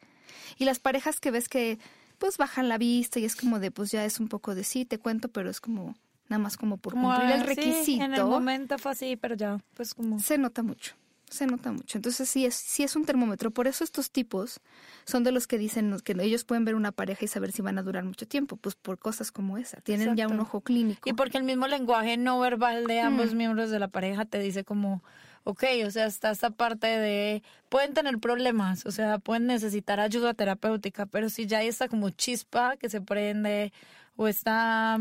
Y 0.59 0.65
las 0.67 0.79
parejas 0.79 1.19
que 1.19 1.31
ves 1.31 1.49
que 1.49 1.79
pues 2.19 2.37
bajan 2.37 2.69
la 2.69 2.79
vista 2.79 3.19
y 3.19 3.25
es 3.25 3.37
como 3.37 3.61
de 3.61 3.71
pues 3.71 3.91
ya 3.91 4.05
es 4.05 4.21
un 4.21 4.29
poco 4.29 4.55
de 4.55 4.65
sí, 4.65 4.85
te 4.85 4.99
cuento, 4.99 5.29
pero 5.29 5.51
es 5.51 5.61
como 5.61 5.95
nada 6.29 6.43
más 6.43 6.57
como 6.57 6.77
por 6.77 6.95
cumplir 6.95 7.31
el 7.31 7.45
requisito. 7.45 8.05
en 8.05 8.15
el 8.15 8.25
momento 8.25 8.79
fue 8.79 8.93
así, 8.93 9.17
pero 9.17 9.35
ya, 9.35 9.59
pues 9.75 9.95
como... 9.95 10.19
Se 10.21 10.37
nota 10.39 10.63
mucho, 10.63 10.95
se 11.31 11.47
nota 11.47 11.73
mucho. 11.73 11.99
Entonces 11.99 12.29
sí 12.29 12.45
es, 12.45 12.55
sí 12.55 12.83
es 12.83 12.97
un 12.97 13.05
termómetro. 13.05 13.51
Por 13.51 13.67
eso 13.67 13.85
estos 13.85 14.11
tipos 14.11 14.61
son 15.05 15.25
de 15.25 15.33
los 15.33 15.47
que 15.47 15.59
dicen 15.59 15.97
que 16.05 16.15
ellos 16.21 16.45
pueden 16.45 16.65
ver 16.65 16.75
una 16.75 16.93
pareja 16.93 17.25
y 17.25 17.29
saber 17.29 17.53
si 17.53 17.63
van 17.63 17.79
a 17.79 17.83
durar 17.83 18.05
mucho 18.05 18.27
tiempo, 18.27 18.57
pues 18.57 18.75
por 18.75 18.99
cosas 18.99 19.33
como 19.33 19.59
esa. 19.59 19.81
Tienen 19.81 20.17
ya 20.17 20.29
un 20.29 20.41
ojo 20.41 20.61
clínico. 20.61 21.09
Y 21.09 21.15
porque 21.15 21.39
el 21.39 21.45
mismo 21.45 21.67
lenguaje 21.67 22.17
no 22.17 22.39
verbal 22.41 22.87
de 22.87 23.01
ambos 23.01 23.35
miembros 23.35 23.71
de 23.71 23.79
la 23.79 23.89
pareja 23.89 24.25
te 24.25 24.39
dice 24.39 24.65
como... 24.65 25.03
Ok, 25.45 25.65
o 25.87 25.91
sea, 25.91 26.07
está 26.07 26.31
esta 26.31 26.51
parte 26.51 26.87
de, 26.87 27.43
pueden 27.69 27.95
tener 27.95 28.19
problemas, 28.19 28.85
o 28.87 28.91
sea, 28.91 29.19
pueden 29.19 29.47
necesitar 29.47 30.01
ayuda 30.01 30.35
terapéutica, 30.35 31.07
pero 31.07 31.31
si 31.31 31.47
ya 31.47 31.59
hay 31.59 31.69
esta 31.69 31.89
como 31.89 32.11
chispa 32.11 32.77
que 32.77 32.91
se 32.91 33.01
prende 33.01 33.73
o 34.17 34.29
está 34.29 34.99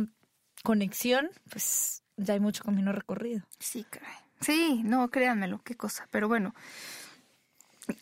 conexión, 0.64 1.30
pues 1.50 2.04
ya 2.18 2.34
hay 2.34 2.40
mucho 2.40 2.64
camino 2.64 2.92
recorrido. 2.92 3.44
Sí, 3.60 3.86
caray. 3.90 4.16
Sí, 4.42 4.82
no, 4.84 5.10
créanmelo, 5.10 5.62
qué 5.64 5.76
cosa. 5.76 6.08
Pero 6.12 6.28
bueno, 6.28 6.54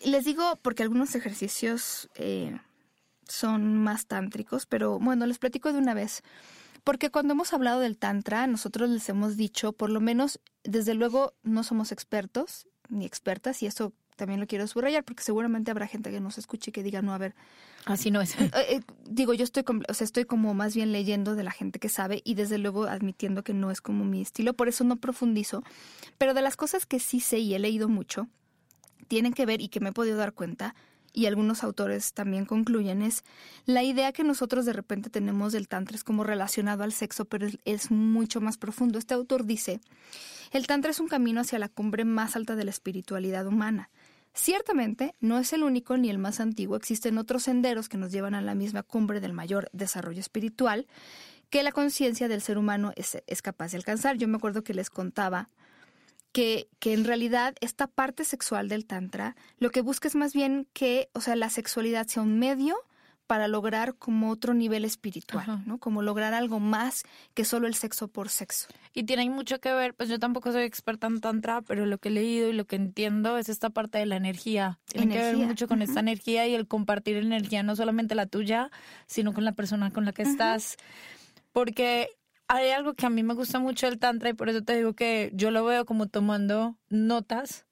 les 0.04 0.26
digo 0.26 0.58
porque 0.62 0.84
algunos 0.84 1.16
ejercicios 1.16 2.10
eh, 2.16 2.60
son 3.28 3.78
más 3.78 4.08
tántricos, 4.08 4.66
pero 4.66 5.00
bueno, 5.00 5.26
les 5.26 5.40
platico 5.40 5.72
de 5.72 5.80
una 5.80 5.94
vez. 5.94 6.24
Porque 6.86 7.12
cuando 7.12 7.34
hemos 7.34 7.52
hablado 7.52 7.82
del 7.82 7.98
tantra, 7.98 8.48
nosotros 8.48 8.90
les 8.90 9.10
hemos 9.10 9.36
dicho, 9.36 9.74
por 9.74 9.90
lo 9.90 10.00
menos, 10.00 10.40
desde 10.64 10.94
luego, 10.94 11.34
no 11.44 11.64
somos 11.64 11.92
expertos 11.92 12.68
ni 12.88 13.06
expertas, 13.06 13.62
y 13.62 13.66
eso 13.66 13.92
también 14.16 14.40
lo 14.40 14.48
quiero 14.48 14.66
subrayar, 14.68 15.04
porque 15.04 15.24
seguramente 15.24 15.72
habrá 15.72 15.88
gente 15.88 16.12
que 16.12 16.22
nos 16.22 16.38
escuche 16.38 16.70
y 16.70 16.72
que 16.72 16.84
diga, 16.84 17.02
no, 17.02 17.14
a 17.14 17.18
ver, 17.18 17.36
Así 17.86 18.10
no 18.10 18.20
es. 18.20 18.36
Eh, 18.40 18.50
eh, 18.54 18.82
digo, 19.06 19.34
yo 19.34 19.44
estoy, 19.44 19.64
o 19.88 19.94
sea, 19.94 20.06
estoy 20.06 20.26
como 20.26 20.54
más 20.54 20.76
bien 20.76 20.92
leyendo 20.92 21.36
de 21.36 21.44
la 21.44 21.52
gente 21.52 21.80
que 21.80 21.90
sabe 21.90 22.22
y 22.24 22.34
desde 22.34 22.58
luego 22.58 22.86
admitiendo 22.86 23.44
que 23.44 23.54
no 23.54 23.70
es 23.70 23.80
como 23.80 24.06
mi 24.06 24.22
estilo, 24.22 24.54
por 24.54 24.68
eso 24.68 24.84
no 24.84 24.96
profundizo. 24.96 25.64
Pero 26.18 26.34
de 26.34 26.42
las 26.42 26.58
cosas 26.58 26.86
que 26.86 27.00
sí 27.00 27.20
sé 27.20 27.40
y 27.40 27.54
he 27.54 27.60
leído 27.60 27.88
mucho, 27.88 28.28
tienen 29.08 29.34
que 29.34 29.46
ver 29.46 29.62
y 29.62 29.70
que 29.70 29.80
me 29.80 29.90
he 29.90 29.94
podido 29.94 30.18
dar 30.18 30.34
cuenta, 30.34 30.76
y 31.16 31.26
algunos 31.26 31.64
autores 31.64 32.14
también 32.14 32.46
concluyen, 32.46 33.02
es 33.02 33.24
la 33.66 33.82
idea 33.84 34.12
que 34.12 34.24
nosotros 34.24 34.66
de 34.66 34.74
repente 34.74 35.10
tenemos 35.10 35.54
del 35.54 35.68
Tantra 35.68 35.96
es 35.96 36.04
como 36.04 36.24
relacionado 36.24 36.84
al 36.84 36.92
sexo, 36.92 37.26
pero 37.26 37.48
es, 37.48 37.58
es 37.66 37.90
mucho 37.90 38.42
más 38.42 38.58
profundo. 38.58 39.00
Este 39.00 39.14
autor 39.14 39.46
dice, 39.46 39.80
el 40.52 40.68
Tantra 40.68 40.92
es 40.92 41.00
un 41.00 41.08
camino 41.08 41.42
hacia 41.42 41.58
la 41.58 41.70
cumbre 41.70 42.06
más 42.06 42.36
alta 42.36 42.56
de 42.56 42.66
la 42.66 42.72
espiritualidad 42.72 43.48
humana. 43.48 43.90
Ciertamente, 44.34 45.16
no 45.22 45.40
es 45.40 45.54
el 45.54 45.64
único 45.64 45.96
ni 45.96 46.10
el 46.10 46.18
más 46.18 46.42
antiguo, 46.42 46.76
existen 46.76 47.18
otros 47.18 47.44
senderos 47.44 47.88
que 47.88 47.98
nos 47.98 48.12
llevan 48.12 48.36
a 48.36 48.42
la 48.42 48.54
misma 48.54 48.84
cumbre 48.84 49.22
del 49.22 49.32
mayor 49.32 49.70
desarrollo 49.72 50.20
espiritual 50.20 50.88
que 51.50 51.64
la 51.64 51.72
conciencia 51.72 52.28
del 52.28 52.42
ser 52.42 52.58
humano 52.58 52.92
es, 52.98 53.42
capaz 53.42 53.72
de 53.72 53.78
alcanzar. 53.78 54.18
Yo 54.18 54.28
me 54.28 54.36
acuerdo 54.36 54.64
que 54.64 54.74
les 54.74 54.90
contaba 54.90 55.50
que, 56.36 56.68
que, 56.80 56.92
en 56.92 57.06
realidad 57.06 57.56
esta 57.62 57.88
parte 57.88 58.26
sexual 58.26 58.68
del 58.68 58.86
Tantra 58.86 59.38
lo 59.58 59.70
que 59.70 59.80
busca 59.80 60.10
es 60.10 60.16
más 60.16 60.34
bien 60.34 60.68
que, 60.74 61.08
o 61.14 61.22
sea, 61.22 61.38
la 61.38 61.50
sexualidad 61.50 62.08
sea 62.08 62.24
un 62.24 62.40
medio 62.40 62.76
para 63.26 63.48
lograr 63.48 63.96
como 63.96 64.32
otro 64.32 64.54
nivel 64.54 64.84
espiritual, 64.84 65.64
¿no? 65.66 65.78
Como 65.78 66.02
lograr 66.02 66.34
algo 66.34 66.60
más 66.60 67.04
que 67.34 67.46
solo 67.46 67.68
el 67.68 67.74
sexo 67.74 68.10
por 68.10 68.28
sexo. 68.28 68.68
Y 68.94 69.04
tiene 69.04 69.30
mucho 69.30 69.62
que 69.62 69.72
ver, 69.72 69.94
pues 69.94 70.10
yo 70.10 70.20
tampoco 70.20 70.52
soy 70.52 70.64
experta 70.64 71.08
en 71.08 71.22
tantra, 71.22 71.62
pero 71.62 71.86
lo 71.86 72.00
que 72.00 72.10
he 72.10 72.12
leído 72.12 72.50
y 72.50 72.54
lo 72.54 72.66
que 72.66 72.76
entiendo 72.76 73.38
es 73.38 73.48
esta 73.48 73.70
parte 73.70 73.98
de 73.98 74.06
la 74.06 74.18
energía. 74.18 74.78
Tiene 74.92 75.16
que 75.16 75.22
ver 75.22 75.38
mucho 75.38 75.70
con 75.70 75.82
esta 75.82 76.02
energía 76.02 76.46
y 76.48 76.54
el 76.54 76.68
compartir 76.68 77.16
energía, 77.16 77.64
no 77.64 77.78
solamente 77.78 78.14
la 78.14 78.26
tuya, 78.26 78.72
sino 79.08 79.32
con 79.32 79.46
la 79.46 79.54
persona 79.54 79.90
con 79.90 80.04
la 80.04 80.12
que 80.12 80.24
estás. 80.24 80.76
Porque 81.54 82.10
hay 82.48 82.70
algo 82.72 82.94
que 82.94 83.06
a 83.06 83.10
mí 83.10 83.24
me 83.24 83.34
gusta 83.34 83.60
mucho 83.60 83.88
del 83.88 84.00
tantra 84.00 84.30
y 84.30 84.34
por 84.34 84.50
eso 84.50 84.62
te 84.64 84.76
digo 84.76 84.94
que 84.94 85.32
yo 85.34 85.52
lo 85.52 85.64
veo 85.66 85.86
como 85.86 86.08
tomando 86.08 86.78
notas 86.90 87.66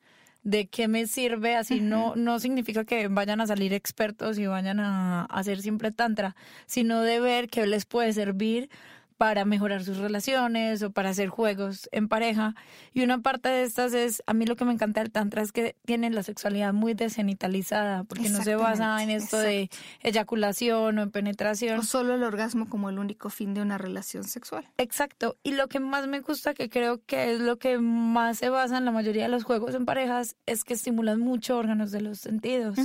de 0.43 0.67
qué 0.67 0.87
me 0.87 1.07
sirve, 1.07 1.55
así 1.55 1.79
no, 1.79 2.15
no 2.15 2.37
significa 2.39 2.83
que 2.83 3.07
vayan 3.07 3.39
a 3.39 3.47
salir 3.47 3.73
expertos 3.73 4.37
y 4.37 4.45
vayan 4.45 4.79
a 4.81 5.23
hacer 5.25 5.61
siempre 5.61 5.91
tantra, 5.91 6.35
sino 6.65 7.01
de 7.01 7.21
ver 7.21 7.47
qué 7.47 7.65
les 7.65 7.85
puede 7.85 8.11
servir 8.11 8.69
para 9.17 9.45
mejorar 9.45 9.83
sus 9.83 9.97
relaciones 9.97 10.83
o 10.83 10.91
para 10.91 11.09
hacer 11.09 11.29
juegos 11.29 11.89
en 11.91 12.07
pareja. 12.07 12.55
Y 12.93 13.03
una 13.03 13.21
parte 13.21 13.49
de 13.49 13.63
estas 13.63 13.93
es, 13.93 14.23
a 14.25 14.33
mí 14.33 14.45
lo 14.45 14.55
que 14.55 14.65
me 14.65 14.73
encanta 14.73 15.01
del 15.01 15.11
Tantra 15.11 15.41
es 15.41 15.51
que 15.51 15.75
tienen 15.85 16.15
la 16.15 16.23
sexualidad 16.23 16.73
muy 16.73 16.93
desgenitalizada, 16.93 18.03
porque 18.03 18.29
no 18.29 18.41
se 18.43 18.55
basa 18.55 19.01
en 19.03 19.09
esto 19.09 19.37
de 19.37 19.69
eyaculación 20.01 20.97
o 20.97 21.01
en 21.01 21.11
penetración. 21.11 21.79
O 21.79 21.83
solo 21.83 22.15
el 22.15 22.23
orgasmo 22.23 22.69
como 22.69 22.89
el 22.89 22.99
único 22.99 23.29
fin 23.29 23.53
de 23.53 23.61
una 23.61 23.77
relación 23.77 24.23
sexual. 24.23 24.67
Exacto. 24.77 25.37
Y 25.43 25.53
lo 25.53 25.67
que 25.67 25.79
más 25.79 26.07
me 26.07 26.19
gusta, 26.19 26.53
que 26.53 26.69
creo 26.69 27.01
que 27.05 27.33
es 27.33 27.39
lo 27.39 27.57
que 27.57 27.77
más 27.77 28.37
se 28.37 28.49
basa 28.49 28.77
en 28.77 28.85
la 28.85 28.91
mayoría 28.91 29.23
de 29.23 29.29
los 29.29 29.43
juegos 29.43 29.75
en 29.75 29.85
parejas, 29.85 30.35
es 30.45 30.63
que 30.63 30.73
estimulan 30.73 31.19
mucho 31.19 31.57
órganos 31.57 31.91
de 31.91 32.01
los 32.01 32.19
sentidos, 32.19 32.77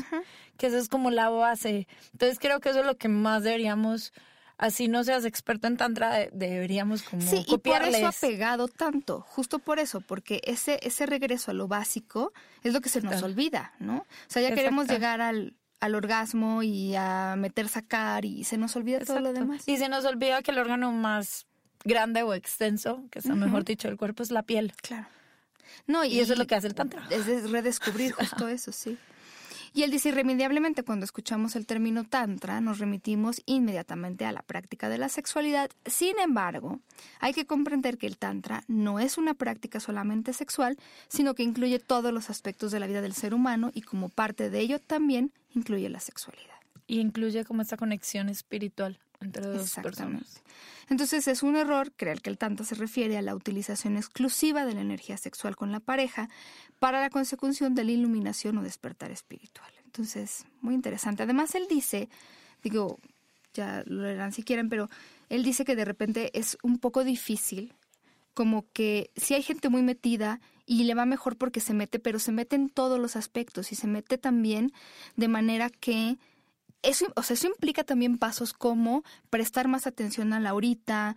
que 0.57 0.67
eso 0.67 0.79
es 0.79 0.89
como 0.89 1.11
la 1.11 1.29
base. 1.29 1.87
Entonces 2.13 2.39
creo 2.39 2.61
que 2.61 2.71
eso 2.71 2.81
es 2.81 2.87
lo 2.87 2.97
que 2.97 3.09
más 3.09 3.43
deberíamos 3.43 4.13
así 4.59 4.89
no 4.89 5.05
seas 5.05 5.25
experto 5.25 5.67
en 5.67 5.77
tantra, 5.77 6.29
deberíamos 6.33 7.03
como 7.03 7.23
Sí, 7.23 7.45
y 7.47 7.59
por 7.59 7.83
eso 7.83 8.07
ha 8.07 8.13
pegado 8.13 8.69
tanto, 8.69 9.23
justo 9.23 9.59
por 9.59 9.79
eso, 9.79 10.01
porque 10.01 10.41
ese 10.45 10.79
ese 10.83 11.07
regreso 11.07 11.53
a 11.53 11.55
lo 11.55 11.69
básico 11.69 12.33
es 12.63 12.73
lo 12.73 12.81
que 12.81 12.89
se 12.89 13.01
nos 13.01 13.23
olvida, 13.23 13.73
¿no? 13.79 13.99
O 13.99 14.07
sea, 14.29 14.43
ya 14.43 14.55
queremos 14.55 14.89
llegar 14.89 15.21
al 15.21 15.55
al 15.81 15.95
orgasmo 15.95 16.63
y 16.63 16.95
a 16.97 17.37
meter 17.39 17.69
sacar 17.69 18.25
y 18.25 18.45
se 18.45 18.57
nos 18.59 18.75
olvida 18.75 19.01
todo 19.01 19.21
lo 19.21 19.33
demás. 19.33 19.63
Y 19.67 19.77
se 19.77 19.89
nos 19.89 20.05
olvida 20.05 20.43
que 20.43 20.51
el 20.51 20.59
órgano 20.59 20.91
más 20.91 21.47
grande 21.85 22.23
o 22.25 22.35
extenso, 22.35 23.05
que 23.11 23.21
es 23.21 23.27
mejor 23.27 23.65
dicho 23.65 23.89
el 23.89 23.97
cuerpo, 23.97 24.23
es 24.23 24.31
la 24.31 24.43
piel. 24.43 24.73
Claro. 24.83 25.07
No, 25.87 26.05
y, 26.05 26.19
eso 26.19 26.33
es 26.33 26.39
lo 26.39 26.47
que 26.47 26.55
hace 26.55 26.67
el 26.67 26.75
tantra. 26.75 27.07
Es 27.11 27.51
redescubrir 27.51 28.13
justo 28.13 28.49
eso, 28.49 28.73
sí. 28.73 28.99
Y 29.73 29.83
él 29.83 29.91
dice, 29.91 30.11
irremediablemente 30.11 30.83
cuando 30.83 31.05
escuchamos 31.05 31.57
el 31.57 31.67
término 31.67 32.05
tantra 32.05 32.61
nos 32.61 32.79
remitimos 32.79 33.43
inmediatamente 33.47 34.25
a 34.25 34.33
la 34.33 34.43
práctica 34.43 34.89
de 34.89 34.99
la 34.99 35.09
sexualidad. 35.09 35.71
Sin 35.87 36.19
embargo, 36.19 36.81
hay 37.21 37.33
que 37.33 37.47
comprender 37.47 37.99
que 37.99 38.07
el 38.07 38.19
tantra 38.19 38.65
no 38.69 38.99
es 38.99 39.19
una 39.19 39.35
práctica 39.35 39.81
solamente 39.81 40.33
sexual, 40.33 40.77
sino 41.09 41.35
que 41.35 41.43
incluye 41.43 41.79
todos 41.79 42.13
los 42.13 42.31
aspectos 42.31 42.73
de 42.73 42.81
la 42.81 42.87
vida 42.87 43.01
del 43.01 43.15
ser 43.15 43.35
humano 43.35 43.71
y 43.75 43.83
como 43.83 44.09
parte 44.09 44.51
de 44.51 44.61
ello 44.61 44.79
también 44.79 45.33
incluye 45.55 45.89
la 45.89 46.01
sexualidad. 46.01 46.57
Y 46.87 47.01
incluye 47.01 47.45
como 47.45 47.63
esta 47.63 47.77
conexión 47.77 48.29
espiritual 48.29 48.99
entre 49.21 49.47
dos. 49.47 49.79
Entonces 50.89 51.29
es 51.29 51.43
un 51.43 51.57
error 51.57 51.93
creer 51.97 52.23
que 52.23 52.31
el 52.31 52.39
tantra 52.39 52.65
se 52.65 52.75
refiere 52.75 53.19
a 53.19 53.23
la 53.23 53.35
utilización 53.35 53.97
exclusiva 53.97 54.65
de 54.65 54.75
la 54.75 54.81
energía 54.81 55.17
sexual 55.17 55.55
con 55.55 55.71
la 55.71 55.81
pareja 55.81 56.29
para 56.79 57.01
la 57.01 57.11
consecución 57.11 57.75
de 57.75 57.85
la 57.85 57.93
iluminación 57.93 58.57
o 58.59 58.63
despertar 58.63 59.11
espiritual. 59.11 59.71
Entonces, 59.85 60.47
muy 60.61 60.75
interesante. 60.75 61.23
Además, 61.23 61.55
él 61.55 61.67
dice, 61.69 62.09
digo, 62.63 62.99
ya 63.53 63.83
lo 63.87 64.03
leerán 64.03 64.33
si 64.33 64.43
quieren, 64.43 64.69
pero 64.69 64.89
él 65.29 65.43
dice 65.43 65.65
que 65.65 65.77
de 65.77 65.85
repente 65.85 66.31
es 66.39 66.57
un 66.63 66.79
poco 66.79 67.05
difícil, 67.05 67.75
como 68.33 68.67
que 68.73 69.11
si 69.17 69.35
hay 69.35 69.43
gente 69.43 69.69
muy 69.69 69.83
metida 69.83 70.41
y 70.65 70.85
le 70.85 70.95
va 70.95 71.07
mejor 71.07 71.37
porque 71.37 71.61
se 71.61 71.75
mete, 71.75 71.99
pero 71.99 72.19
se 72.19 72.31
mete 72.33 72.55
en 72.55 72.69
todos 72.69 73.01
los 73.01 73.17
aspectos 73.17 73.73
y 73.73 73.75
se 73.75 73.89
mete 73.89 74.17
también 74.17 74.73
de 75.17 75.29
manera 75.29 75.71
que 75.71 76.19
eso, 76.83 77.07
o 77.17 77.23
sea, 77.23 77.35
eso 77.35 77.49
implica 77.49 77.83
también 77.83 78.19
pasos 78.19 78.53
como 78.53 79.03
prestar 79.31 79.67
más 79.67 79.87
atención 79.87 80.33
a 80.33 80.39
la 80.39 80.51
ahorita, 80.51 81.17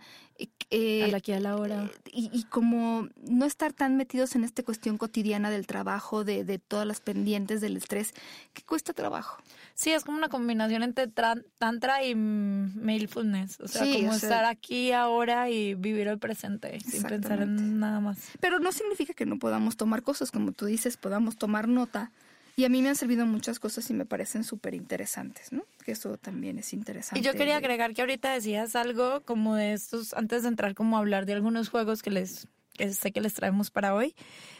eh, 0.70 1.04
a 1.04 1.08
la 1.08 1.20
que 1.20 1.34
a 1.34 1.40
la 1.40 1.56
hora. 1.56 1.84
Eh, 2.06 2.30
y, 2.32 2.44
como 2.44 3.08
no 3.22 3.44
estar 3.44 3.72
tan 3.72 3.96
metidos 3.96 4.34
en 4.34 4.42
esta 4.42 4.64
cuestión 4.64 4.98
cotidiana 4.98 5.50
del 5.50 5.68
trabajo, 5.68 6.24
de, 6.24 6.44
de 6.44 6.58
todas 6.58 6.86
las 6.86 7.00
pendientes 7.00 7.60
del 7.60 7.76
estrés, 7.76 8.12
que 8.52 8.62
cuesta 8.62 8.92
trabajo. 8.92 9.40
Sí, 9.74 9.92
es 9.92 10.04
como 10.04 10.18
una 10.18 10.28
combinación 10.28 10.82
entre 10.82 11.06
tantra 11.06 12.04
y 12.04 12.14
mindfulness. 12.16 13.60
O 13.60 13.68
sea, 13.68 13.82
como 13.82 14.14
estar 14.14 14.44
aquí 14.44 14.90
ahora 14.90 15.48
y 15.48 15.74
vivir 15.74 16.08
el 16.08 16.18
presente 16.18 16.80
sin 16.80 17.04
pensar 17.04 17.40
en 17.40 17.78
nada 17.78 18.00
más. 18.00 18.18
Pero 18.40 18.58
no 18.58 18.72
significa 18.72 19.14
que 19.14 19.26
no 19.26 19.38
podamos 19.38 19.76
tomar 19.76 20.02
cosas, 20.02 20.32
como 20.32 20.50
tú 20.52 20.66
dices, 20.66 20.96
podamos 20.96 21.36
tomar 21.36 21.68
nota 21.68 22.10
y 22.56 22.64
a 22.64 22.68
mí 22.68 22.82
me 22.82 22.90
han 22.90 22.96
servido 22.96 23.26
muchas 23.26 23.58
cosas 23.58 23.88
y 23.90 23.94
me 23.94 24.04
parecen 24.04 24.44
súper 24.44 24.74
interesantes, 24.74 25.52
¿no? 25.52 25.64
Que 25.84 25.92
eso 25.92 26.16
también 26.18 26.58
es 26.58 26.72
interesante. 26.72 27.20
Y 27.20 27.22
yo 27.22 27.32
quería 27.32 27.56
agregar 27.56 27.94
que 27.94 28.02
ahorita 28.02 28.32
decías 28.32 28.76
algo 28.76 29.22
como 29.22 29.56
de 29.56 29.72
estos, 29.72 30.14
antes 30.14 30.42
de 30.42 30.48
entrar 30.48 30.74
como 30.74 30.96
a 30.96 31.00
hablar 31.00 31.26
de 31.26 31.32
algunos 31.32 31.68
juegos 31.68 32.02
que 32.02 32.10
les 32.10 32.46
que 32.76 32.90
sé 32.92 33.12
que 33.12 33.20
les 33.20 33.34
traemos 33.34 33.70
para 33.70 33.94
hoy. 33.94 34.14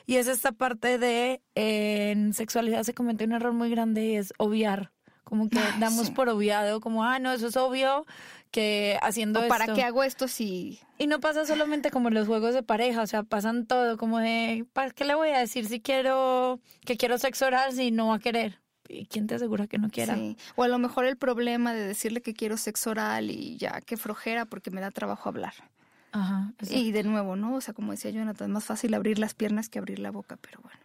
Y 0.06 0.16
es 0.16 0.26
esta 0.28 0.52
parte 0.52 0.98
de 0.98 1.40
en 1.54 2.34
sexualidad 2.34 2.82
se 2.82 2.94
comete 2.94 3.24
un 3.24 3.32
error 3.32 3.52
muy 3.52 3.70
grande 3.70 4.04
y 4.04 4.16
es 4.16 4.32
obviar. 4.38 4.91
Como 5.32 5.48
que 5.48 5.58
damos 5.80 6.10
por 6.10 6.28
obviado, 6.28 6.82
como, 6.82 7.04
ah, 7.04 7.18
no, 7.18 7.32
eso 7.32 7.46
es 7.46 7.56
obvio, 7.56 8.04
que 8.50 8.98
haciendo 9.00 9.40
o 9.40 9.48
¿Para 9.48 9.72
qué 9.72 9.82
hago 9.82 10.02
esto 10.02 10.28
si...? 10.28 10.78
Y 10.98 11.06
no 11.06 11.20
pasa 11.20 11.46
solamente 11.46 11.90
como 11.90 12.08
en 12.08 12.14
los 12.14 12.26
juegos 12.26 12.52
de 12.52 12.62
pareja, 12.62 13.00
o 13.00 13.06
sea, 13.06 13.22
pasan 13.22 13.64
todo, 13.64 13.96
como 13.96 14.18
de, 14.18 14.66
¿para 14.74 14.90
qué 14.90 15.06
le 15.06 15.14
voy 15.14 15.30
a 15.30 15.38
decir 15.38 15.64
si 15.64 15.80
quiero, 15.80 16.60
que 16.84 16.98
quiero 16.98 17.16
sexo 17.16 17.46
oral 17.46 17.72
si 17.72 17.90
no 17.90 18.08
va 18.08 18.16
a 18.16 18.18
querer? 18.18 18.60
¿Y 18.90 19.06
quién 19.06 19.26
te 19.26 19.36
asegura 19.36 19.66
que 19.68 19.78
no 19.78 19.88
quiera? 19.88 20.16
Sí. 20.16 20.36
O 20.54 20.64
a 20.64 20.68
lo 20.68 20.76
mejor 20.76 21.06
el 21.06 21.16
problema 21.16 21.72
de 21.72 21.80
decirle 21.80 22.20
que 22.20 22.34
quiero 22.34 22.58
sexo 22.58 22.90
oral 22.90 23.30
y 23.30 23.56
ya, 23.56 23.80
qué 23.80 23.96
flojera 23.96 24.44
porque 24.44 24.70
me 24.70 24.82
da 24.82 24.90
trabajo 24.90 25.30
hablar. 25.30 25.54
Ajá. 26.12 26.52
Y 26.68 26.92
de 26.92 27.04
nuevo, 27.04 27.36
¿no? 27.36 27.54
O 27.54 27.62
sea, 27.62 27.72
como 27.72 27.92
decía 27.92 28.10
Jonathan, 28.10 28.50
es 28.50 28.52
más 28.52 28.64
fácil 28.64 28.92
abrir 28.92 29.18
las 29.18 29.32
piernas 29.32 29.70
que 29.70 29.78
abrir 29.78 29.98
la 29.98 30.10
boca, 30.10 30.36
pero 30.36 30.60
bueno. 30.60 30.78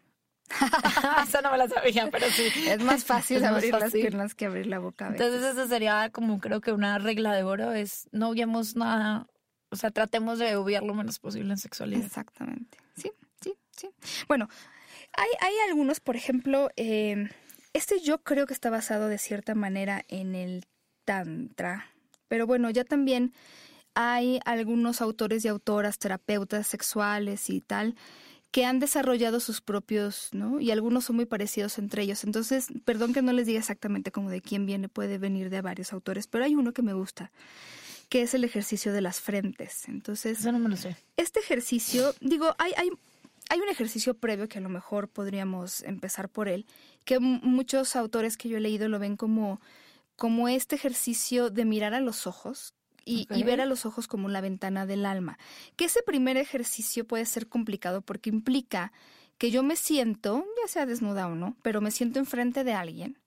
Eso 1.28 1.42
no 1.42 1.52
me 1.52 1.58
la 1.58 1.68
sabía, 1.68 2.10
pero 2.10 2.28
sí. 2.30 2.48
Es 2.68 2.82
más 2.82 3.04
fácil 3.04 3.44
abrir 3.44 3.74
las 3.74 3.92
piernas 3.92 4.36
que 4.36 4.46
abrir 4.46 4.68
la 4.68 4.80
boca. 4.80 5.08
Entonces, 5.08 5.44
eso 5.44 5.68
sería 5.68 6.10
como 6.12 6.40
creo 6.40 6.62
que 6.62 6.72
una 6.72 6.98
regla 7.00 7.34
de 7.34 7.44
oro: 7.44 7.74
es 7.74 8.08
no 8.12 8.30
obviemos 8.30 8.76
nada, 8.76 9.28
o 9.70 9.76
sea, 9.76 9.92
tratemos 9.92 10.40
de 10.40 10.56
obviar 10.56 10.84
lo 10.84 10.94
menos 10.94 11.20
posible 11.20 11.52
en 11.52 11.58
sexualidad. 11.58 12.06
Exactamente. 12.06 12.78
Sí, 12.96 13.12
sí, 13.42 13.56
sí. 13.76 13.90
Bueno, 14.28 14.48
hay, 15.14 15.30
hay 15.42 15.54
algunos, 15.70 16.00
por 16.00 16.16
ejemplo, 16.16 16.70
eh, 16.76 17.30
este 17.74 18.00
yo 18.00 18.24
creo 18.24 18.48
que 18.48 18.54
está 18.54 18.70
basado 18.70 19.08
de 19.08 19.18
cierta 19.18 19.54
manera 19.56 20.04
en 20.08 20.36
el 20.36 20.66
Tantra, 21.06 21.92
pero 22.28 22.48
bueno, 22.48 22.70
ya 22.70 22.84
también 22.84 23.34
hay 23.96 24.40
algunos 24.46 25.02
autores 25.02 25.44
y 25.44 25.48
autoras, 25.48 25.98
terapeutas 25.98 26.68
sexuales 26.68 27.50
y 27.50 27.62
tal 27.62 27.96
que 28.58 28.66
han 28.66 28.80
desarrollado 28.80 29.40
sus 29.40 29.62
propios, 29.62 30.30
¿no? 30.32 30.60
Y 30.60 30.72
algunos 30.72 31.06
son 31.06 31.16
muy 31.16 31.28
parecidos 31.28 31.78
entre 31.78 32.02
ellos. 32.02 32.24
Entonces, 32.24 32.70
perdón 32.86 33.14
que 33.14 33.22
no 33.22 33.32
les 33.32 33.46
diga 33.46 33.60
exactamente 33.60 34.12
como 34.12 34.32
de 34.32 34.42
quién 34.42 34.66
viene, 34.66 34.90
puede 34.90 35.20
venir 35.20 35.52
de 35.52 35.62
varios 35.62 35.94
autores, 35.94 36.26
pero 36.26 36.44
hay 36.44 36.56
uno 36.56 36.74
que 36.74 36.82
me 36.82 36.94
gusta, 36.94 37.32
que 38.10 38.24
es 38.24 38.34
el 38.34 38.44
ejercicio 38.44 38.94
de 38.94 39.02
las 39.02 39.22
frentes. 39.22 39.88
Entonces, 39.88 40.40
eso 40.40 40.52
no 40.52 40.58
me 40.58 40.70
lo 40.70 40.76
sé. 40.76 40.96
Este 41.18 41.40
ejercicio, 41.40 42.16
digo, 42.20 42.56
hay, 42.58 42.72
hay, 42.78 42.90
hay 43.52 43.60
un 43.60 43.70
ejercicio 43.70 44.16
previo 44.16 44.50
que 44.50 44.58
a 44.58 44.62
lo 44.62 44.70
mejor 44.70 45.08
podríamos 45.08 45.84
empezar 45.84 46.28
por 46.28 46.48
él, 46.48 46.66
que 47.06 47.20
muchos 47.20 47.96
autores 47.96 48.38
que 48.38 48.50
yo 48.50 48.58
he 48.58 48.60
leído 48.60 48.90
lo 48.90 48.98
ven 48.98 49.18
como 49.18 49.62
como 50.16 50.50
este 50.50 50.76
ejercicio 50.76 51.52
de 51.52 51.64
mirar 51.64 51.94
a 51.94 52.00
los 52.00 52.26
ojos, 52.26 52.74
y, 53.08 53.44
ver 53.44 53.62
a 53.62 53.66
los 53.66 53.86
ojos 53.86 54.08
como 54.08 54.30
la 54.30 54.42
ventana 54.42 54.86
del 54.86 55.06
alma. 55.06 55.40
Que 55.76 55.86
ese 55.86 56.04
primer 56.04 56.38
ejercicio 56.38 57.08
puede 57.08 57.26
ser 57.26 57.48
complicado 57.48 58.02
porque 58.02 58.30
implica 58.30 58.92
que 59.38 59.52
yo 59.52 59.64
me 59.64 59.76
siento, 59.76 60.46
ya 60.62 60.68
sea 60.68 60.86
desnuda 60.86 61.28
o 61.28 61.36
no, 61.36 61.56
pero 61.62 61.80
me 61.80 61.92
siento 61.92 62.20
enfrente 62.20 62.64
de 62.64 62.74
alguien 62.74 63.18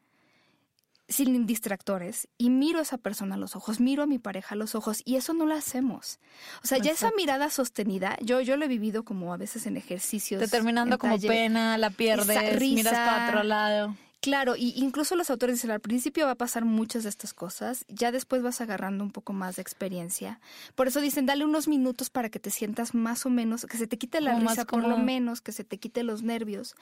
sin 1.11 1.45
distractores 1.45 2.29
y 2.39 2.51
miro 2.51 2.79
a 2.79 2.83
esa 2.83 2.97
persona 2.97 3.35
a 3.35 3.39
los 3.39 3.57
ojos, 3.57 3.81
miro 3.81 4.05
a 4.05 4.07
mi 4.07 4.19
pareja 4.19 4.55
a 4.55 4.57
los 4.57 4.75
ojos 4.75 5.03
y 5.05 5.17
eso 5.17 5.35
no 5.35 5.45
lo 5.45 5.55
hacemos. 5.55 6.21
O 6.63 6.67
sea, 6.67 6.79
ya 6.79 6.93
esa 6.93 7.11
mirada 7.17 7.51
sostenida, 7.51 8.17
yo 8.23 8.41
yo 8.41 8.57
lo 8.57 8.65
he 8.65 8.69
vivido 8.69 9.05
como 9.05 9.35
a 9.35 9.37
veces 9.37 9.67
en 9.67 9.77
ejercicios. 9.77 10.41
Determinando 10.41 10.99
como 10.99 11.19
pena, 11.19 11.77
la 11.79 11.91
pierdes, 11.91 12.61
miras 12.61 12.95
para 12.95 13.29
otro 13.29 13.43
lado. 13.43 13.97
Claro, 14.21 14.55
y 14.55 14.75
incluso 14.77 15.17
los 15.17 15.31
autores 15.31 15.57
dicen 15.57 15.71
al 15.71 15.81
principio 15.81 16.27
va 16.27 16.33
a 16.33 16.37
pasar 16.37 16.67
muchas 16.67 17.05
de 17.05 17.09
estas 17.09 17.33
cosas, 17.33 17.87
ya 17.89 18.13
después 18.13 18.43
vas 18.43 18.61
agarrando 18.61 19.03
un 19.03 19.13
poco 19.13 19.33
más 19.33 19.57
de 19.57 19.63
experiencia. 19.63 20.41
Por 20.75 20.89
eso 20.89 21.01
dicen, 21.01 21.25
dale 21.25 21.47
unos 21.47 21.69
minutos 21.69 22.11
para 22.11 22.29
que 22.29 22.39
te 22.39 22.51
sientas 22.51 22.95
más 22.95 23.25
o 23.25 23.31
menos, 23.31 23.65
que 23.65 23.79
se 23.79 23.87
te 23.87 23.97
quite 23.97 24.21
la 24.21 24.39
risa 24.39 24.67
por 24.67 24.87
lo 24.87 24.99
menos, 24.99 25.41
que 25.41 25.53
se 25.53 25.65
te 25.65 25.79
quite 25.79 26.03
los 26.03 26.23
nervios. 26.23 26.75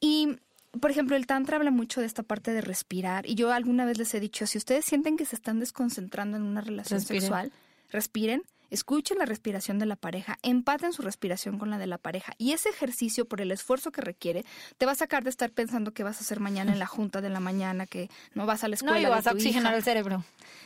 Y 0.00 0.36
por 0.80 0.90
ejemplo, 0.90 1.16
el 1.16 1.26
Tantra 1.26 1.56
habla 1.56 1.70
mucho 1.70 2.00
de 2.00 2.06
esta 2.06 2.22
parte 2.22 2.52
de 2.52 2.60
respirar. 2.60 3.26
Y 3.26 3.34
yo 3.34 3.50
alguna 3.50 3.86
vez 3.86 3.96
les 3.96 4.12
he 4.14 4.20
dicho, 4.20 4.46
si 4.46 4.58
ustedes 4.58 4.84
sienten 4.84 5.16
que 5.16 5.24
se 5.24 5.34
están 5.34 5.60
desconcentrando 5.60 6.36
en 6.36 6.42
una 6.42 6.60
relación 6.60 7.00
sexual, 7.00 7.52
respiren 7.90 8.42
Escuchen 8.70 9.18
la 9.18 9.24
respiración 9.24 9.78
de 9.78 9.86
la 9.86 9.96
pareja, 9.96 10.38
empaten 10.42 10.92
su 10.92 11.02
respiración 11.02 11.58
con 11.58 11.70
la 11.70 11.78
de 11.78 11.86
la 11.86 11.98
pareja 11.98 12.34
y 12.38 12.52
ese 12.52 12.68
ejercicio, 12.68 13.26
por 13.26 13.40
el 13.40 13.50
esfuerzo 13.50 13.90
que 13.92 14.00
requiere, 14.00 14.44
te 14.76 14.86
va 14.86 14.92
a 14.92 14.94
sacar 14.94 15.24
de 15.24 15.30
estar 15.30 15.50
pensando 15.50 15.92
qué 15.92 16.02
vas 16.02 16.18
a 16.18 16.20
hacer 16.20 16.40
mañana 16.40 16.72
en 16.72 16.78
la 16.78 16.86
junta 16.86 17.20
de 17.20 17.30
la 17.30 17.40
mañana, 17.40 17.86
que 17.86 18.10
no 18.34 18.46
vas 18.46 18.64
a 18.64 18.68
la 18.68 18.74
escuela. 18.74 18.94
No, 18.94 19.00
y 19.00 19.10
vas 19.10 19.26
a 19.26 19.32
oxigenar 19.32 19.74
el 19.74 19.82
cerebro. 19.82 20.24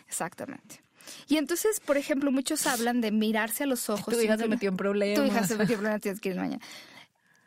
Exactamente. 0.08 0.82
Y 1.28 1.36
entonces, 1.36 1.80
por 1.80 1.96
ejemplo, 1.96 2.30
muchos 2.30 2.66
hablan 2.66 3.00
de 3.00 3.10
mirarse 3.10 3.64
a 3.64 3.66
los 3.66 3.90
ojos. 3.90 4.14
Tu 4.14 4.20
hija 4.20 4.36
se 4.36 4.48
metió 4.48 4.68
en 4.68 4.76
problemas. 4.76 5.18
Tu 5.18 5.26
hija 5.26 5.46
se 5.46 5.56
metió 5.56 5.74
en 5.74 5.80
problemas, 5.80 6.00
tienes 6.00 6.20
que 6.20 6.28
ir 6.30 6.36
mañana. 6.36 6.62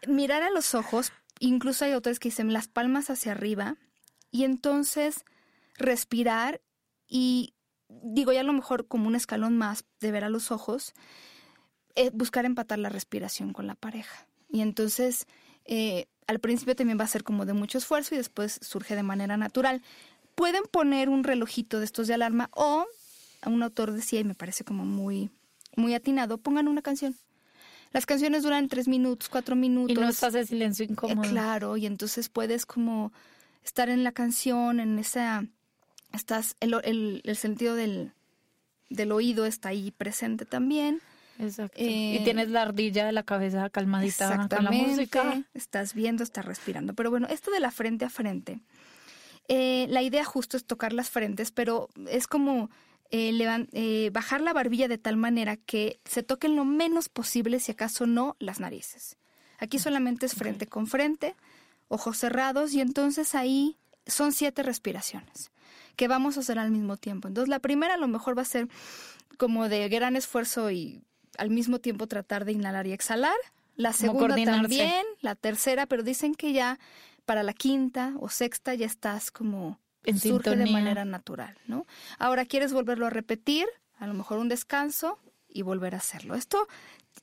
Mirar 0.07 0.43
a 0.43 0.49
los 0.49 0.75
ojos, 0.75 1.11
incluso 1.39 1.85
hay 1.85 1.91
autores 1.91 2.19
que 2.19 2.29
dicen 2.29 2.53
las 2.53 2.67
palmas 2.67 3.09
hacia 3.09 3.31
arriba 3.31 3.75
y 4.31 4.43
entonces 4.43 5.25
respirar 5.77 6.61
y 7.07 7.53
digo, 7.89 8.31
ya 8.31 8.41
a 8.41 8.43
lo 8.43 8.53
mejor 8.53 8.87
como 8.87 9.07
un 9.07 9.15
escalón 9.15 9.57
más 9.57 9.85
de 9.99 10.11
ver 10.11 10.23
a 10.23 10.29
los 10.29 10.51
ojos, 10.51 10.93
eh, 11.95 12.11
buscar 12.13 12.45
empatar 12.45 12.79
la 12.79 12.89
respiración 12.89 13.53
con 13.53 13.67
la 13.67 13.75
pareja. 13.75 14.27
Y 14.49 14.61
entonces, 14.61 15.27
eh, 15.65 16.07
al 16.27 16.39
principio 16.39 16.75
también 16.75 16.99
va 16.99 17.03
a 17.03 17.07
ser 17.07 17.23
como 17.23 17.45
de 17.45 17.53
mucho 17.53 17.77
esfuerzo 17.77 18.15
y 18.15 18.17
después 18.17 18.59
surge 18.61 18.95
de 18.95 19.03
manera 19.03 19.37
natural. 19.37 19.81
Pueden 20.35 20.63
poner 20.63 21.09
un 21.09 21.23
relojito 21.23 21.79
de 21.79 21.85
estos 21.85 22.07
de 22.07 22.13
alarma 22.13 22.49
o, 22.53 22.85
un 23.45 23.63
autor 23.63 23.91
decía, 23.91 24.19
y 24.19 24.23
me 24.23 24.35
parece 24.35 24.63
como 24.63 24.85
muy, 24.85 25.29
muy 25.75 25.93
atinado, 25.93 26.37
pongan 26.37 26.67
una 26.67 26.81
canción. 26.81 27.15
Las 27.93 28.05
canciones 28.05 28.43
duran 28.43 28.67
tres 28.67 28.87
minutos, 28.87 29.29
cuatro 29.29 29.55
minutos. 29.55 29.95
Y 29.95 29.99
no 29.99 30.09
estás 30.09 30.35
en 30.35 30.47
silencio 30.47 30.83
eh, 30.85 30.89
incómodo. 30.91 31.29
claro, 31.29 31.77
y 31.77 31.85
entonces 31.85 32.27
puedes 32.27 32.65
como 32.65 33.13
estar 33.63 33.89
en 33.89 34.03
la 34.03 34.11
canción, 34.11 34.79
en 34.79 34.99
esa... 34.99 35.45
Estás, 36.15 36.55
el, 36.59 36.73
el, 36.83 37.21
el 37.23 37.35
sentido 37.35 37.75
del, 37.75 38.11
del 38.89 39.11
oído 39.11 39.45
está 39.45 39.69
ahí 39.69 39.91
presente 39.91 40.45
también. 40.45 41.01
Exacto. 41.37 41.81
y 41.81 42.17
eh, 42.17 42.21
tienes 42.23 42.49
la 42.49 42.61
ardilla 42.61 43.05
de 43.05 43.11
la 43.11 43.23
cabeza 43.23 43.69
calmadita 43.69 44.47
con 44.47 44.63
la 44.63 44.71
música. 44.71 45.43
Estás 45.53 45.93
viendo, 45.93 46.23
estás 46.23 46.45
respirando. 46.45 46.93
Pero 46.93 47.09
bueno, 47.11 47.27
esto 47.29 47.51
de 47.51 47.59
la 47.59 47.71
frente 47.71 48.05
a 48.05 48.09
frente. 48.09 48.61
Eh, 49.47 49.85
la 49.89 50.01
idea 50.01 50.23
justo 50.23 50.57
es 50.57 50.65
tocar 50.65 50.93
las 50.93 51.09
frentes, 51.09 51.51
pero 51.51 51.89
es 52.09 52.27
como 52.27 52.69
eh, 53.11 54.09
bajar 54.13 54.41
la 54.41 54.53
barbilla 54.53 54.87
de 54.87 54.97
tal 54.97 55.17
manera 55.17 55.57
que 55.57 55.99
se 56.05 56.23
toquen 56.23 56.55
lo 56.55 56.65
menos 56.65 57.09
posible, 57.09 57.59
si 57.59 57.71
acaso 57.73 58.07
no, 58.07 58.35
las 58.39 58.59
narices. 58.59 59.17
Aquí 59.59 59.77
solamente 59.77 60.25
es 60.25 60.33
frente 60.33 60.67
con 60.67 60.87
frente, 60.87 61.35
ojos 61.87 62.17
cerrados, 62.17 62.73
y 62.73 62.81
entonces 62.81 63.35
ahí 63.35 63.77
son 64.07 64.31
siete 64.31 64.63
respiraciones 64.63 65.51
que 65.95 66.07
vamos 66.07 66.37
a 66.37 66.41
hacer 66.41 66.59
al 66.59 66.71
mismo 66.71 66.97
tiempo. 66.97 67.27
Entonces 67.27 67.49
la 67.49 67.59
primera 67.59 67.95
a 67.95 67.97
lo 67.97 68.07
mejor 68.07 68.37
va 68.37 68.41
a 68.41 68.45
ser 68.45 68.67
como 69.37 69.69
de 69.69 69.87
gran 69.89 70.15
esfuerzo 70.15 70.71
y 70.71 71.01
al 71.37 71.49
mismo 71.49 71.79
tiempo 71.79 72.07
tratar 72.07 72.45
de 72.45 72.53
inhalar 72.53 72.87
y 72.87 72.93
exhalar. 72.93 73.35
La 73.75 73.91
segunda 73.91 74.35
también, 74.35 75.05
la 75.19 75.35
tercera, 75.35 75.85
pero 75.85 76.01
dicen 76.01 76.33
que 76.33 76.53
ya 76.53 76.79
para 77.25 77.43
la 77.43 77.53
quinta 77.53 78.13
o 78.19 78.29
sexta 78.29 78.73
ya 78.73 78.85
estás 78.85 79.31
como 79.31 79.79
en 80.05 80.19
surge 80.19 80.55
de 80.55 80.71
manera 80.71 81.03
natural, 81.03 81.57
¿no? 81.67 81.85
Ahora 82.17 82.45
quieres 82.45 82.71
volverlo 82.71 83.07
a 83.07 83.09
repetir, 83.09 83.65
a 83.97 84.07
lo 84.07 84.13
mejor 84.13 84.37
un 84.37 84.47
descanso 84.47 85.19
y 85.49 85.63
volver 85.63 85.95
a 85.95 85.97
hacerlo. 85.97 86.35
Esto 86.35 86.67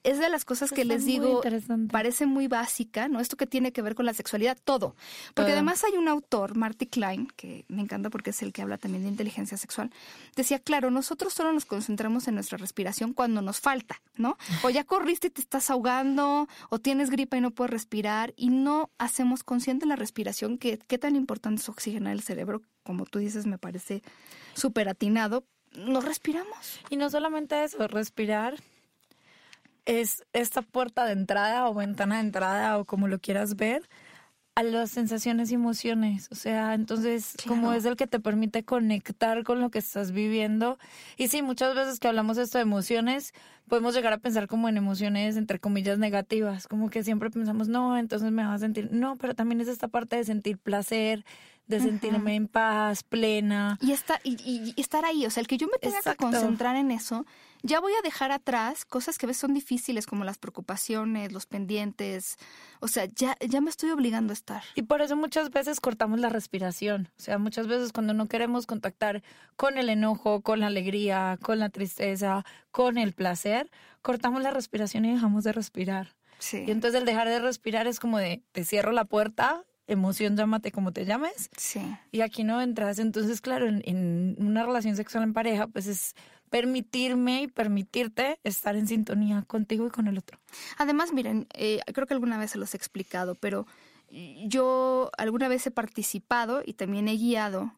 es 0.03 0.19
de 0.19 0.29
las 0.29 0.45
cosas 0.45 0.73
que 0.73 0.85
les 0.85 1.05
digo, 1.05 1.43
parece 1.91 2.27
muy 2.27 2.49
básica, 2.49 3.09
¿no? 3.09 3.21
Esto 3.21 3.37
que 3.37 3.47
tiene 3.47 3.73
que 3.73 3.83
ver 3.83 3.95
con 3.95 4.07
la 4.07 4.15
sexualidad, 4.15 4.59
todo. 4.65 4.97
Porque 5.35 5.53
además 5.53 5.85
hay 5.85 5.97
un 5.97 6.09
autor, 6.09 6.57
Marty 6.57 6.87
Klein, 6.87 7.29
que 7.37 7.65
me 7.69 7.83
encanta 7.83 8.11
porque 8.11 8.31
es 8.31 8.43
el 8.43 8.53
que 8.53 8.63
habla 8.63 8.79
también 8.79 9.05
de 9.05 9.11
inteligencia 9.11 9.57
sexual, 9.57 9.91
decía, 10.35 10.59
claro, 10.59 10.91
nosotros 10.91 11.33
solo 11.33 11.53
nos 11.53 11.67
concentramos 11.67 12.27
en 12.29 12.35
nuestra 12.35 12.59
respiración 12.59 13.13
cuando 13.13 13.43
nos 13.43 13.61
falta, 13.61 14.03
¿no? 14.17 14.37
O 14.63 14.71
ya 14.71 14.85
corriste 14.85 15.29
y 15.29 15.31
te 15.31 15.41
estás 15.41 15.71
ahogando, 15.71 16.49
o 16.69 16.79
tienes 16.79 17.11
gripa 17.11 17.37
y 17.37 17.41
no 17.41 17.53
puedes 17.53 17.71
respirar, 17.71 18.35
y 18.37 18.51
no 18.51 18.91
hacemos 18.99 19.45
consciente 19.45 19.87
la 19.87 19.97
respiración, 19.97 20.59
que 20.59 20.79
qué 20.79 20.99
tan 20.99 21.17
importante 21.17 21.63
es 21.63 21.69
oxigenar 21.69 22.13
el 22.13 22.23
cerebro, 22.23 22.63
como 22.83 23.07
tú 23.07 23.19
dices, 23.21 23.47
me 23.47 23.59
parece 23.59 24.03
súper 24.55 24.89
atinado, 24.89 25.45
no 25.77 26.01
respiramos. 26.01 26.81
Y 26.91 26.97
no 26.97 27.09
solamente 27.09 27.63
eso, 27.65 27.87
respirar 27.89 28.57
es 29.85 30.25
esta 30.33 30.63
puerta 30.63 31.05
de 31.05 31.13
entrada 31.13 31.69
o 31.69 31.75
ventana 31.75 32.17
de 32.17 32.23
entrada 32.23 32.79
o 32.79 32.85
como 32.85 33.09
lo 33.09 33.19
quieras 33.19 33.57
ver 33.57 33.89
a 34.55 34.63
las 34.63 34.91
sensaciones 34.91 35.51
y 35.51 35.55
emociones. 35.55 36.29
O 36.31 36.35
sea, 36.35 36.75
entonces, 36.75 37.37
como 37.47 37.73
es 37.73 37.85
el 37.87 37.97
que 37.97 38.07
te 38.07 38.21
permite 38.21 38.65
conectar 38.65 39.45
con 39.45 39.61
lo 39.61 39.71
que 39.71 39.79
estás 39.79 40.13
viviendo. 40.13 40.79
Y 41.17 41.29
sí, 41.29 41.41
muchas 41.41 41.75
veces 41.75 41.99
que 41.99 42.09
hablamos 42.09 42.37
esto 42.37 42.59
de 42.59 42.63
emociones, 42.63 43.33
podemos 43.67 43.95
llegar 43.95 44.13
a 44.13 44.19
pensar 44.19 44.49
como 44.49 44.69
en 44.69 44.77
emociones, 44.77 45.37
entre 45.37 45.59
comillas, 45.59 45.99
negativas. 45.99 46.69
Como 46.69 46.91
que 46.91 47.03
siempre 47.03 47.31
pensamos, 47.31 47.69
no, 47.69 47.97
entonces 47.97 48.31
me 48.31 48.45
vas 48.45 48.57
a 48.57 48.59
sentir. 48.59 48.91
No, 48.93 49.17
pero 49.17 49.35
también 49.35 49.61
es 49.63 49.69
esta 49.69 49.89
parte 49.89 50.17
de 50.17 50.25
sentir 50.25 50.59
placer, 50.59 51.25
de 51.73 51.81
sentirme 51.81 52.35
en 52.35 52.49
paz, 52.49 53.03
plena. 53.03 53.79
Y, 53.81 53.93
está, 53.93 54.21
y, 54.23 54.75
estar 54.77 55.05
ahí, 55.05 55.27
o 55.27 55.31
sea, 55.31 55.41
el 55.41 55.47
que 55.47 55.57
yo 55.57 55.67
me 55.69 55.79
tenga 55.79 56.01
que 56.03 56.17
concentrar 56.17 56.77
en 56.77 56.91
eso, 56.91 57.27
ya 57.63 57.81
voy 57.81 57.93
a 57.93 58.03
dejar 58.03 58.33
atrás 58.33 58.85
cosas 58.85 59.19
que 59.19 59.27
a 59.27 59.29
veces 59.29 59.41
son 59.41 59.55
difíciles, 59.55 60.07
como 60.07 60.25
las 60.25 60.39
preocupaciones, 60.39 61.33
los 61.33 61.47
pendientes, 61.47 62.37
o 62.81 62.89
sea, 62.89 63.07
ya, 63.07 63.37
ya 63.41 63.61
me 63.61 63.71
estoy 63.71 63.91
obligando 63.91 64.33
a 64.33 64.35
estar. 64.35 64.63
Y 64.75 64.83
por 64.83 65.01
eso 65.01 65.17
muchas 65.17 65.51
veces 65.51 65.81
cortamos 65.81 66.21
la 66.21 66.29
respiración, 66.29 67.09
o 67.19 67.23
sea, 67.23 67.39
muchas 67.39 67.67
veces 67.67 67.93
cuando 67.93 68.15
no 68.15 68.27
queremos 68.27 68.67
contactar 68.67 69.23
con 69.57 69.79
el 69.79 69.89
enojo, 69.89 70.43
con 70.43 70.61
la 70.61 70.67
alegría, 70.67 71.39
con 71.41 71.59
la 71.59 71.71
tristeza, 71.71 72.45
con 72.71 72.99
el 72.99 73.13
placer, 73.13 73.71
cortamos 74.03 74.43
la 74.43 74.51
respiración 74.51 75.05
y 75.05 75.13
dejamos 75.13 75.45
de 75.45 75.53
respirar. 75.53 76.15
Sí. 76.39 76.65
Y 76.67 76.71
entonces 76.73 77.01
el 77.01 77.07
dejar 77.07 77.29
de 77.29 77.39
respirar 77.39 77.87
es 77.87 78.01
como 78.01 78.19
de, 78.19 78.43
te 78.51 78.65
cierro 78.65 78.91
la 78.91 79.05
puerta 79.05 79.65
emoción, 79.87 80.37
llámate 80.37 80.73
como 80.73 80.93
te 80.93 81.05
llames. 81.05 81.51
Sí. 81.57 81.81
Y 82.11 82.21
aquí 82.21 82.45
no 82.45 82.61
entras. 82.61 82.99
Entonces, 82.99 83.41
claro, 83.41 83.67
en, 83.67 84.37
una 84.39 84.65
relación 84.65 84.97
sexual 84.97 85.25
en 85.25 85.33
pareja, 85.33 85.67
pues 85.67 85.87
es 85.87 86.15
permitirme 86.51 87.43
y 87.43 87.49
permitirte 87.49 88.39
estar 88.45 88.77
en 88.77 88.87
sintonía 88.87 89.43
contigo 89.47 89.87
y 89.87 89.91
con 89.91 90.07
el 90.07 90.19
otro. 90.19 90.39
Además, 90.77 91.13
miren, 91.13 91.47
eh, 91.55 91.81
creo 91.95 92.07
que 92.07 92.15
alguna 92.15 92.39
vez 92.39 92.51
se 92.51 92.59
los 92.59 92.75
he 92.75 92.77
explicado, 92.77 93.35
pero 93.35 93.67
yo 94.45 95.11
alguna 95.17 95.49
vez 95.49 95.67
he 95.67 95.71
participado 95.71 96.63
y 96.65 96.75
también 96.75 97.09
he 97.09 97.17
guiado 97.17 97.73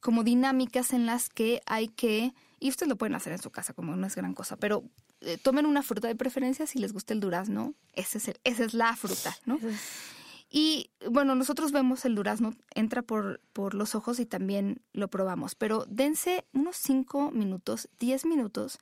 como 0.00 0.24
dinámicas 0.24 0.92
en 0.92 1.06
las 1.06 1.28
que 1.28 1.62
hay 1.66 1.88
que, 1.88 2.34
y 2.58 2.68
ustedes 2.68 2.88
lo 2.88 2.96
pueden 2.96 3.14
hacer 3.14 3.32
en 3.32 3.40
su 3.40 3.50
casa, 3.50 3.72
como 3.72 3.96
no 3.96 4.06
es 4.06 4.14
gran 4.14 4.34
cosa, 4.34 4.56
pero 4.56 4.84
eh, 5.20 5.38
tomen 5.38 5.66
una 5.66 5.82
fruta 5.82 6.08
de 6.08 6.16
preferencia 6.16 6.66
si 6.66 6.78
les 6.78 6.92
gusta 6.92 7.14
el 7.14 7.20
durazno, 7.20 7.74
ese 7.94 8.18
es 8.18 8.32
esa 8.44 8.64
es 8.64 8.74
la 8.74 8.94
fruta, 8.96 9.36
¿no? 9.46 9.58
Y 10.50 10.90
bueno, 11.08 11.36
nosotros 11.36 11.70
vemos 11.70 12.04
el 12.04 12.16
durazno, 12.16 12.54
entra 12.74 13.02
por, 13.02 13.40
por 13.52 13.74
los 13.74 13.94
ojos 13.94 14.18
y 14.18 14.26
también 14.26 14.82
lo 14.92 15.08
probamos, 15.08 15.54
pero 15.54 15.86
dense 15.88 16.44
unos 16.52 16.76
5 16.76 17.30
minutos, 17.30 17.88
10 18.00 18.26
minutos 18.26 18.80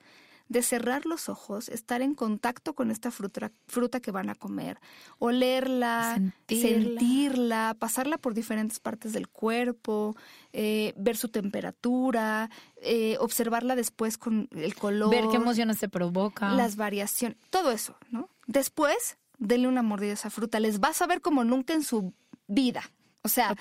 de 0.49 0.63
cerrar 0.63 1.05
los 1.05 1.29
ojos, 1.29 1.69
estar 1.69 2.01
en 2.01 2.15
contacto 2.15 2.73
con 2.73 2.89
esta 2.89 3.11
fruta, 3.11 3.51
fruta 3.67 3.99
que 3.99 4.09
van 4.09 4.29
a 4.29 4.35
comer, 4.35 4.79
olerla, 5.19 6.19
sentirla, 6.47 7.75
pasarla 7.77 8.17
por 8.17 8.33
diferentes 8.33 8.79
partes 8.79 9.13
del 9.13 9.29
cuerpo, 9.29 10.15
eh, 10.51 10.93
ver 10.97 11.17
su 11.17 11.29
temperatura, 11.29 12.49
eh, 12.81 13.15
observarla 13.19 13.75
después 13.75 14.17
con 14.17 14.49
el 14.51 14.73
color. 14.73 15.11
Ver 15.11 15.25
qué 15.29 15.37
emociones 15.37 15.77
se 15.77 15.87
provoca. 15.87 16.51
Las 16.53 16.75
variaciones, 16.75 17.37
todo 17.51 17.71
eso, 17.71 17.95
¿no? 18.09 18.27
Después 18.47 19.19
denle 19.39 19.67
una 19.67 19.81
mordida 19.81 20.11
a 20.11 20.13
esa 20.13 20.29
fruta. 20.29 20.59
Les 20.59 20.79
va 20.79 20.89
a 20.89 20.93
saber 20.93 21.21
como 21.21 21.43
nunca 21.43 21.73
en 21.73 21.83
su 21.83 22.13
vida. 22.47 22.83
O 23.23 23.29
sea, 23.29 23.55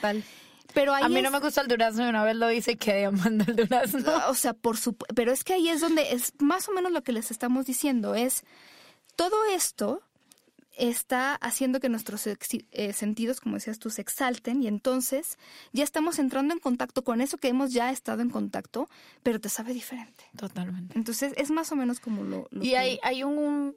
Pero 0.75 0.95
a 0.95 1.09
mí 1.09 1.23
no 1.23 1.31
me 1.31 1.41
gusta 1.41 1.63
el 1.63 1.69
durazno 1.69 2.05
y 2.05 2.09
una 2.09 2.25
vez 2.25 2.37
lo 2.37 2.51
hice 2.51 2.73
y 2.73 2.77
quedé 2.77 3.07
amando 3.07 3.45
el 3.49 3.57
durazno. 3.57 4.29
O 4.29 4.35
sea, 4.35 4.53
por 4.53 4.77
su... 4.77 4.95
pero 5.15 5.33
es 5.33 5.45
que 5.45 5.55
ahí 5.55 5.69
es 5.69 5.81
donde 5.81 6.13
es 6.13 6.33
más 6.39 6.69
o 6.69 6.73
menos 6.73 6.93
lo 6.93 7.03
que 7.03 7.13
les 7.13 7.31
estamos 7.31 7.67
diciendo 7.67 8.15
es 8.15 8.45
todo 9.17 9.37
esto 9.53 10.03
está 10.79 11.35
haciendo 11.35 11.81
que 11.81 11.89
nuestros 11.89 12.27
eh, 12.27 12.93
sentidos, 12.93 13.41
como 13.41 13.57
decías 13.57 13.79
tú, 13.79 13.91
se 13.91 14.01
exalten 14.01 14.63
y 14.63 14.69
entonces 14.69 15.37
ya 15.73 15.83
estamos 15.83 16.19
entrando 16.19 16.55
en 16.55 16.61
contacto 16.61 17.03
con 17.03 17.21
eso 17.21 17.37
que 17.37 17.49
hemos 17.49 17.73
ya 17.73 17.91
estado 17.91 18.23
en 18.23 18.31
contacto, 18.31 18.89
pero 19.23 19.41
te 19.41 19.49
sabe 19.49 19.75
diferente. 19.75 20.25
Totalmente. 20.37 20.97
Entonces 20.97 21.33
es 21.37 21.51
más 21.51 21.73
o 21.73 21.77
menos 21.77 21.99
como 22.01 22.23
lo... 22.23 22.49
y 22.53 22.75
hay, 22.75 23.01
hay 23.03 23.25
un, 23.25 23.77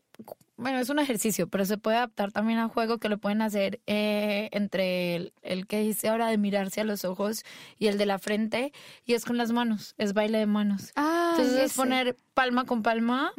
Bueno, 0.58 0.80
es 0.80 0.90
un 0.90 1.00
ejercicio, 1.00 1.48
pero 1.48 1.66
se 1.66 1.78
puede 1.78 1.98
adaptar 1.98 2.32
también 2.32 2.60
a 2.60 2.68
juego 2.68 3.00
que 3.00 3.10
lo 3.10 3.18
pueden 3.18 3.42
hacer 3.42 3.82
eh, 3.88 4.50
entre 4.52 5.34
el, 5.42 5.68
que 5.68 5.80
dice 5.80 6.10
ahora 6.10 6.28
de 6.28 6.38
mirarse 6.38 6.82
a 6.82 6.84
los 6.84 7.04
ojos 7.04 7.44
y 7.80 7.88
el 7.88 7.98
de 7.98 8.06
la 8.06 8.20
frente, 8.20 8.72
y 9.04 9.14
es 9.14 9.26
con 9.26 9.38
las 9.38 9.52
manos, 9.52 9.96
es 9.98 10.14
baile 10.14 10.38
de 10.38 10.46
manos. 10.46 10.92
Ah, 10.96 11.36
Entonces 11.36 11.64
es 11.64 11.74
poner 11.74 12.16
palma 12.36 12.66
con 12.66 12.84
palma. 12.84 13.34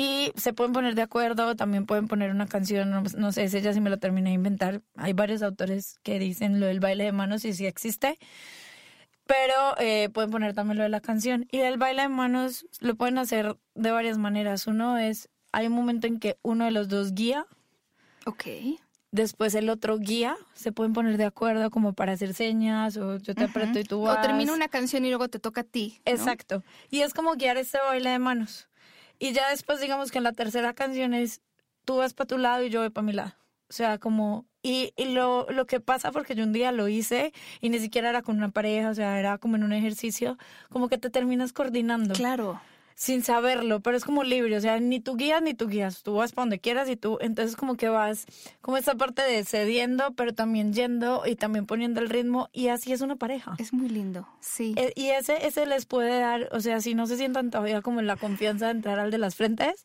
Y 0.00 0.30
se 0.36 0.52
pueden 0.52 0.72
poner 0.72 0.94
de 0.94 1.02
acuerdo, 1.02 1.56
también 1.56 1.84
pueden 1.84 2.06
poner 2.06 2.30
una 2.30 2.46
canción, 2.46 3.02
no, 3.16 3.32
sé, 3.32 3.42
ella 3.46 3.72
si 3.72 3.80
me 3.80 3.90
lo 3.90 3.98
terminé 3.98 4.30
de 4.30 4.34
inventar. 4.34 4.80
Hay 4.94 5.12
varios 5.12 5.42
autores 5.42 5.98
que 6.04 6.20
dicen 6.20 6.60
lo 6.60 6.66
del 6.66 6.78
baile 6.78 7.02
de 7.02 7.10
manos 7.10 7.44
y 7.44 7.52
sí 7.52 7.66
existe. 7.66 8.16
Pero 9.26 9.76
eh, 9.80 10.08
pueden 10.10 10.30
poner 10.30 10.54
también 10.54 10.78
lo 10.78 10.84
de 10.84 10.88
la 10.88 11.00
canción. 11.00 11.48
Y 11.50 11.58
el 11.58 11.78
baile 11.78 12.02
de 12.02 12.08
manos 12.10 12.64
lo 12.78 12.94
pueden 12.94 13.18
hacer 13.18 13.56
de 13.74 13.90
varias 13.90 14.18
maneras. 14.18 14.68
Uno 14.68 14.98
es, 14.98 15.28
hay 15.52 15.66
un 15.66 15.72
momento 15.72 16.06
en 16.06 16.18
que 16.18 16.36
uno 16.42 16.64
de 16.64 16.70
los 16.70 16.88
dos 16.88 17.14
guía. 17.14 17.46
Ok. 18.26 18.44
Después 19.10 19.54
el 19.54 19.70
otro 19.70 19.98
guía, 19.98 20.36
se 20.52 20.70
pueden 20.70 20.92
poner 20.92 21.16
de 21.16 21.24
acuerdo 21.24 21.70
como 21.70 21.94
para 21.94 22.12
hacer 22.12 22.34
señas 22.34 22.98
o 22.98 23.16
yo 23.16 23.34
te 23.34 23.44
aprieto 23.44 23.78
y 23.78 23.84
tú 23.84 24.02
vas. 24.02 24.18
O 24.18 24.20
termina 24.20 24.52
una 24.52 24.68
canción 24.68 25.04
y 25.06 25.08
luego 25.08 25.28
te 25.28 25.38
toca 25.38 25.62
a 25.62 25.64
ti. 25.64 26.00
Exacto. 26.04 26.62
Y 26.90 27.00
es 27.00 27.14
como 27.14 27.32
guiar 27.34 27.56
este 27.56 27.78
baile 27.78 28.10
de 28.10 28.18
manos. 28.18 28.68
Y 29.18 29.32
ya 29.32 29.48
después, 29.50 29.80
digamos 29.80 30.10
que 30.10 30.18
en 30.18 30.24
la 30.24 30.32
tercera 30.32 30.74
canción 30.74 31.14
es 31.14 31.40
tú 31.84 31.96
vas 31.96 32.12
para 32.12 32.26
tu 32.26 32.36
lado 32.36 32.62
y 32.64 32.70
yo 32.70 32.80
voy 32.80 32.90
para 32.90 33.06
mi 33.06 33.12
lado. 33.12 33.32
O 33.70 33.72
sea, 33.72 33.98
como, 33.98 34.46
Y, 34.62 34.92
y 34.96 35.06
lo, 35.06 35.46
lo 35.50 35.66
que 35.66 35.80
pasa, 35.80 36.12
porque 36.12 36.34
yo 36.34 36.44
un 36.44 36.52
día 36.52 36.70
lo 36.72 36.88
hice 36.88 37.32
y 37.60 37.70
ni 37.70 37.78
siquiera 37.78 38.10
era 38.10 38.22
con 38.22 38.36
una 38.36 38.50
pareja, 38.50 38.90
o 38.90 38.94
sea, 38.94 39.18
era 39.18 39.38
como 39.38 39.56
en 39.56 39.64
un 39.64 39.72
ejercicio, 39.72 40.36
como 40.68 40.88
que 40.88 40.98
te 40.98 41.08
terminas 41.10 41.52
coordinando. 41.52 42.14
Claro 42.14 42.60
sin 42.98 43.22
saberlo, 43.22 43.78
pero 43.78 43.96
es 43.96 44.04
como 44.04 44.24
libre, 44.24 44.56
o 44.56 44.60
sea, 44.60 44.80
ni 44.80 44.98
tú 44.98 45.16
guías 45.16 45.40
ni 45.40 45.54
tú 45.54 45.68
guías, 45.68 46.02
tú 46.02 46.14
vas 46.14 46.32
para 46.32 46.46
donde 46.46 46.58
quieras 46.58 46.88
y 46.88 46.96
tú, 46.96 47.16
entonces 47.20 47.54
como 47.54 47.76
que 47.76 47.88
vas, 47.88 48.26
como 48.60 48.76
esa 48.76 48.96
parte 48.96 49.22
de 49.22 49.44
cediendo, 49.44 50.14
pero 50.16 50.34
también 50.34 50.72
yendo 50.72 51.22
y 51.24 51.36
también 51.36 51.64
poniendo 51.64 52.00
el 52.00 52.08
ritmo 52.08 52.48
y 52.52 52.68
así 52.68 52.92
es 52.92 53.00
una 53.00 53.14
pareja. 53.14 53.54
Es 53.58 53.72
muy 53.72 53.88
lindo, 53.88 54.26
sí. 54.40 54.74
E, 54.76 54.92
y 54.96 55.10
ese, 55.10 55.46
ese 55.46 55.64
les 55.64 55.86
puede 55.86 56.18
dar, 56.18 56.48
o 56.50 56.58
sea, 56.58 56.80
si 56.80 56.94
no 56.94 57.06
se 57.06 57.16
sientan 57.16 57.52
todavía 57.52 57.82
como 57.82 58.00
en 58.00 58.08
la 58.08 58.16
confianza 58.16 58.64
de 58.66 58.72
entrar 58.72 58.98
al 58.98 59.12
de 59.12 59.18
las 59.18 59.36
frentes, 59.36 59.84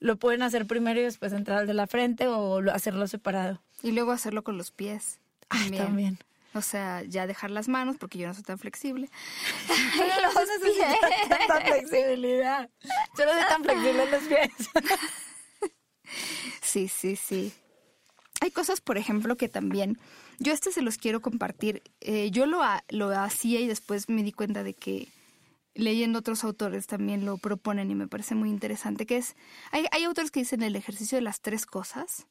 lo 0.00 0.16
pueden 0.16 0.42
hacer 0.42 0.66
primero 0.66 0.98
y 0.98 1.04
después 1.04 1.32
entrar 1.32 1.58
al 1.58 1.66
de 1.68 1.74
la 1.74 1.86
frente 1.86 2.26
o 2.26 2.68
hacerlo 2.72 3.06
separado. 3.06 3.62
Y 3.80 3.92
luego 3.92 4.10
hacerlo 4.10 4.42
con 4.42 4.58
los 4.58 4.72
pies. 4.72 5.20
También. 5.46 5.84
también. 5.84 6.18
O 6.52 6.62
sea, 6.62 7.02
ya 7.02 7.26
dejar 7.26 7.50
las 7.50 7.68
manos 7.68 7.96
porque 7.98 8.18
yo 8.18 8.26
no 8.26 8.34
soy 8.34 8.42
tan 8.42 8.58
flexible. 8.58 9.08
no 9.98 10.30
sé 10.46 11.28
tanta 11.28 11.60
flexibilidad. 11.60 12.68
Yo 13.16 13.24
no 13.24 13.32
soy 13.32 13.48
tan 13.48 13.62
flexible 13.62 14.02
en 14.02 14.10
los 14.10 14.22
pies. 14.24 14.50
sí, 16.62 16.88
sí, 16.88 17.16
sí. 17.16 17.52
Hay 18.40 18.50
cosas, 18.50 18.80
por 18.80 18.98
ejemplo, 18.98 19.36
que 19.36 19.48
también, 19.48 19.98
yo 20.38 20.52
este 20.52 20.72
se 20.72 20.82
los 20.82 20.96
quiero 20.96 21.20
compartir. 21.20 21.82
Eh, 22.00 22.30
yo 22.30 22.46
lo, 22.46 22.62
lo 22.88 23.10
hacía 23.10 23.60
y 23.60 23.68
después 23.68 24.08
me 24.08 24.22
di 24.22 24.32
cuenta 24.32 24.62
de 24.64 24.74
que 24.74 25.08
leyendo 25.74 26.18
otros 26.18 26.42
autores 26.42 26.86
también 26.86 27.24
lo 27.24 27.38
proponen 27.38 27.90
y 27.90 27.94
me 27.94 28.08
parece 28.08 28.34
muy 28.34 28.50
interesante, 28.50 29.06
que 29.06 29.18
es, 29.18 29.36
hay, 29.70 29.86
hay 29.92 30.04
autores 30.04 30.30
que 30.30 30.40
dicen 30.40 30.62
el 30.62 30.74
ejercicio 30.74 31.16
de 31.16 31.22
las 31.22 31.40
tres 31.40 31.64
cosas, 31.64 32.26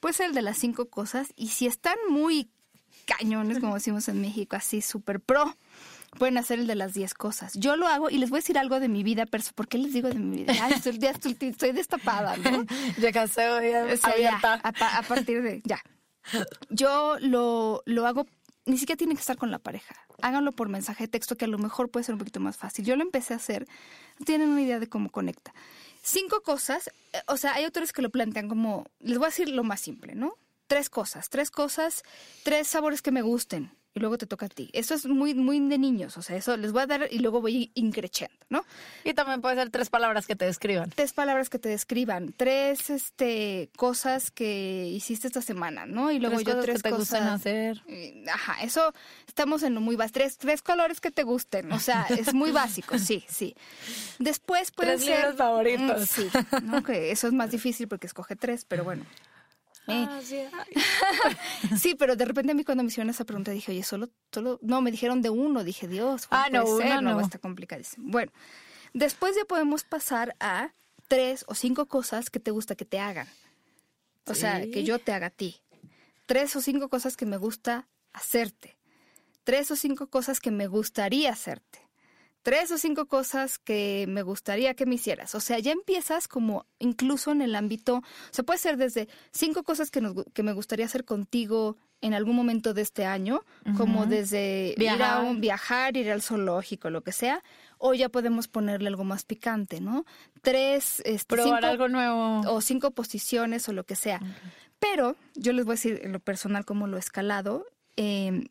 puede 0.00 0.14
ser 0.14 0.26
el 0.26 0.34
de 0.34 0.42
las 0.42 0.58
cinco 0.58 0.90
cosas, 0.90 1.32
y 1.36 1.48
si 1.48 1.66
están 1.66 1.96
muy 2.10 2.50
cañones, 3.02 3.58
como 3.60 3.74
decimos 3.74 4.08
en 4.08 4.20
México, 4.20 4.56
así 4.56 4.80
súper 4.80 5.20
pro. 5.20 5.56
Pueden 6.18 6.36
hacer 6.36 6.58
el 6.58 6.66
de 6.66 6.74
las 6.74 6.92
10 6.92 7.14
cosas. 7.14 7.54
Yo 7.54 7.76
lo 7.76 7.86
hago 7.86 8.10
y 8.10 8.18
les 8.18 8.28
voy 8.28 8.38
a 8.38 8.40
decir 8.40 8.58
algo 8.58 8.80
de 8.80 8.88
mi 8.88 9.02
vida 9.02 9.24
personal. 9.24 9.54
¿Por 9.54 9.68
qué 9.68 9.78
les 9.78 9.94
digo 9.94 10.08
de 10.08 10.18
mi 10.18 10.44
vida? 10.44 10.52
Ay, 10.60 10.74
estoy, 10.74 10.98
estoy, 11.40 11.72
destapada, 11.72 12.36
¿no? 12.36 12.66
Ya 12.98 13.12
casé, 13.12 13.44
abierta. 13.44 14.60
a, 14.62 15.02
partir 15.02 15.42
de, 15.42 15.62
ya. 15.64 15.80
Yo 16.68 17.16
lo, 17.20 17.82
lo 17.86 18.06
hago, 18.06 18.26
ni 18.66 18.76
siquiera 18.76 18.98
tiene 18.98 19.14
que 19.14 19.20
estar 19.20 19.36
con 19.36 19.50
la 19.50 19.58
pareja. 19.58 19.94
Háganlo 20.20 20.52
por 20.52 20.68
mensaje 20.68 21.04
de 21.04 21.08
texto, 21.08 21.36
que 21.36 21.46
a 21.46 21.48
lo 21.48 21.58
mejor 21.58 21.90
puede 21.90 22.04
ser 22.04 22.14
un 22.14 22.18
poquito 22.18 22.40
más 22.40 22.56
fácil. 22.58 22.84
Yo 22.84 22.94
lo 22.96 23.02
empecé 23.02 23.32
a 23.32 23.36
hacer, 23.36 23.66
no 24.18 24.26
tienen 24.26 24.50
una 24.50 24.60
idea 24.60 24.78
de 24.78 24.88
cómo 24.88 25.10
conecta. 25.10 25.54
Cinco 26.02 26.42
cosas, 26.42 26.88
eh, 27.12 27.18
o 27.28 27.36
sea, 27.36 27.54
hay 27.54 27.64
autores 27.64 27.92
que 27.92 28.02
lo 28.02 28.10
plantean 28.10 28.48
como, 28.48 28.86
les 29.00 29.18
voy 29.18 29.26
a 29.26 29.28
decir 29.30 29.48
lo 29.48 29.64
más 29.64 29.80
simple, 29.80 30.14
¿no? 30.14 30.34
Tres 30.72 30.88
cosas, 30.88 31.28
tres 31.28 31.50
cosas, 31.50 32.02
tres 32.44 32.66
sabores 32.66 33.02
que 33.02 33.10
me 33.10 33.20
gusten. 33.20 33.70
Y 33.94 34.00
luego 34.00 34.16
te 34.16 34.26
toca 34.26 34.46
a 34.46 34.48
ti. 34.48 34.70
Eso 34.72 34.94
es 34.94 35.04
muy, 35.04 35.34
muy 35.34 35.60
de 35.60 35.76
niños. 35.76 36.16
O 36.16 36.22
sea, 36.22 36.34
eso 36.34 36.56
les 36.56 36.72
voy 36.72 36.80
a 36.80 36.86
dar 36.86 37.08
y 37.10 37.18
luego 37.18 37.42
voy 37.42 37.70
increciendo, 37.74 38.34
¿no? 38.48 38.64
Y 39.04 39.12
también 39.12 39.42
puede 39.42 39.56
ser 39.56 39.68
tres 39.68 39.90
palabras 39.90 40.26
que 40.26 40.34
te 40.34 40.46
describan. 40.46 40.88
Tres 40.88 41.12
palabras 41.12 41.50
que 41.50 41.58
te 41.58 41.68
describan. 41.68 42.32
Tres 42.34 42.88
este, 42.88 43.68
cosas 43.76 44.30
que 44.30 44.86
hiciste 44.86 45.26
esta 45.26 45.42
semana, 45.42 45.84
¿no? 45.84 46.10
Y 46.10 46.20
luego 46.20 46.40
yo 46.40 46.58
tres 46.62 46.82
que 46.82 46.88
te 46.88 46.96
cosas. 46.96 47.20
hacer. 47.20 47.82
Ajá, 48.32 48.62
eso 48.62 48.94
estamos 49.28 49.62
en 49.62 49.74
lo 49.74 49.82
muy 49.82 49.96
básico. 49.96 50.20
Tres, 50.20 50.38
tres 50.38 50.62
colores 50.62 51.02
que 51.02 51.10
te 51.10 51.22
gusten. 51.22 51.70
O 51.70 51.78
sea, 51.78 52.06
es 52.08 52.32
muy 52.32 52.50
básico, 52.50 52.98
sí, 52.98 53.22
sí. 53.28 53.54
Después 54.18 54.70
pueden 54.70 54.96
tres 54.96 55.04
ser. 55.04 55.18
Libros 55.18 55.36
favoritos. 55.36 56.00
Mm, 56.00 56.04
sí, 56.06 56.30
¿no? 56.62 56.82
que 56.82 57.10
eso 57.10 57.26
es 57.26 57.34
más 57.34 57.50
difícil 57.50 57.88
porque 57.88 58.06
escoge 58.06 58.36
tres, 58.36 58.64
pero 58.64 58.84
bueno. 58.84 59.04
Eh, 59.88 60.06
ah, 60.08 60.20
sí. 60.22 60.40
sí, 61.76 61.94
pero 61.96 62.14
de 62.14 62.24
repente 62.24 62.52
a 62.52 62.54
mí 62.54 62.64
cuando 62.64 62.84
me 62.84 62.88
hicieron 62.88 63.10
esa 63.10 63.24
pregunta 63.24 63.50
dije, 63.50 63.72
oye, 63.72 63.82
solo, 63.82 64.10
solo, 64.30 64.58
no, 64.62 64.80
me 64.80 64.90
dijeron 64.90 65.22
de 65.22 65.30
uno, 65.30 65.64
dije, 65.64 65.88
Dios, 65.88 66.28
ah, 66.30 66.48
no, 66.52 66.64
uno, 66.64 67.00
no, 67.00 67.20
está 67.20 67.38
complicadísimo. 67.38 68.10
Bueno, 68.10 68.32
después 68.94 69.34
ya 69.36 69.44
podemos 69.44 69.82
pasar 69.84 70.36
a 70.38 70.72
tres 71.08 71.44
o 71.48 71.54
cinco 71.54 71.86
cosas 71.86 72.30
que 72.30 72.38
te 72.38 72.50
gusta 72.52 72.74
que 72.76 72.84
te 72.84 73.00
hagan. 73.00 73.26
O 74.26 74.34
sea, 74.34 74.60
que 74.70 74.84
yo 74.84 75.00
te 75.00 75.12
haga 75.12 75.26
a 75.26 75.30
ti. 75.30 75.60
Tres 76.26 76.54
o 76.54 76.60
cinco 76.60 76.88
cosas 76.88 77.16
que 77.16 77.26
me 77.26 77.36
gusta 77.36 77.88
hacerte. 78.12 78.76
Tres 79.42 79.70
o 79.72 79.76
cinco 79.76 80.06
cosas 80.06 80.38
que 80.38 80.52
me 80.52 80.68
gustaría 80.68 81.32
hacerte 81.32 81.80
tres 82.42 82.70
o 82.72 82.78
cinco 82.78 83.06
cosas 83.06 83.58
que 83.58 84.06
me 84.08 84.22
gustaría 84.22 84.74
que 84.74 84.86
me 84.86 84.96
hicieras. 84.96 85.34
O 85.34 85.40
sea, 85.40 85.58
ya 85.58 85.72
empiezas 85.72 86.28
como 86.28 86.66
incluso 86.78 87.32
en 87.32 87.42
el 87.42 87.54
ámbito, 87.54 87.96
o 87.96 88.02
sea, 88.30 88.44
puede 88.44 88.58
ser 88.58 88.76
desde 88.76 89.08
cinco 89.32 89.62
cosas 89.62 89.90
que, 89.90 90.02
que 90.34 90.42
me 90.42 90.52
gustaría 90.52 90.86
hacer 90.86 91.04
contigo 91.04 91.76
en 92.02 92.14
algún 92.14 92.34
momento 92.34 92.74
de 92.74 92.82
este 92.82 93.06
año, 93.06 93.42
como 93.76 94.06
desde 94.06 94.74
viajar. 94.76 94.98
ir 94.98 95.04
a 95.04 95.20
un 95.20 95.40
viajar, 95.40 95.96
ir 95.96 96.10
al 96.10 96.20
zoológico, 96.20 96.90
lo 96.90 97.02
que 97.02 97.12
sea, 97.12 97.42
o 97.78 97.94
ya 97.94 98.08
podemos 98.08 98.48
ponerle 98.48 98.88
algo 98.88 99.04
más 99.04 99.24
picante, 99.24 99.80
¿no? 99.80 100.04
Tres, 100.42 101.00
este, 101.04 101.36
probar 101.36 101.64
algo 101.64 101.88
nuevo 101.88 102.40
o 102.40 102.60
cinco 102.60 102.90
posiciones 102.90 103.68
o 103.68 103.72
lo 103.72 103.84
que 103.84 103.94
sea. 103.94 104.20
Pero 104.80 105.14
yo 105.36 105.52
les 105.52 105.64
voy 105.64 105.74
a 105.74 105.76
decir 105.76 106.00
en 106.02 106.10
lo 106.10 106.18
personal 106.18 106.64
cómo 106.64 106.88
lo 106.88 106.96
he 106.96 107.00
escalado. 107.00 107.66
Eh, 107.96 108.48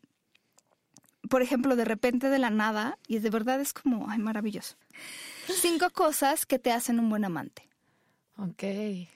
por 1.28 1.42
ejemplo, 1.42 1.76
de 1.76 1.84
repente 1.84 2.28
de 2.28 2.38
la 2.38 2.50
nada, 2.50 2.98
y 3.06 3.18
de 3.18 3.30
verdad 3.30 3.60
es 3.60 3.72
como, 3.72 4.10
ay, 4.10 4.18
maravilloso. 4.18 4.76
Cinco 5.46 5.90
cosas 5.90 6.46
que 6.46 6.58
te 6.58 6.72
hacen 6.72 6.98
un 6.98 7.08
buen 7.08 7.24
amante. 7.24 7.68
Ok. 8.38 8.62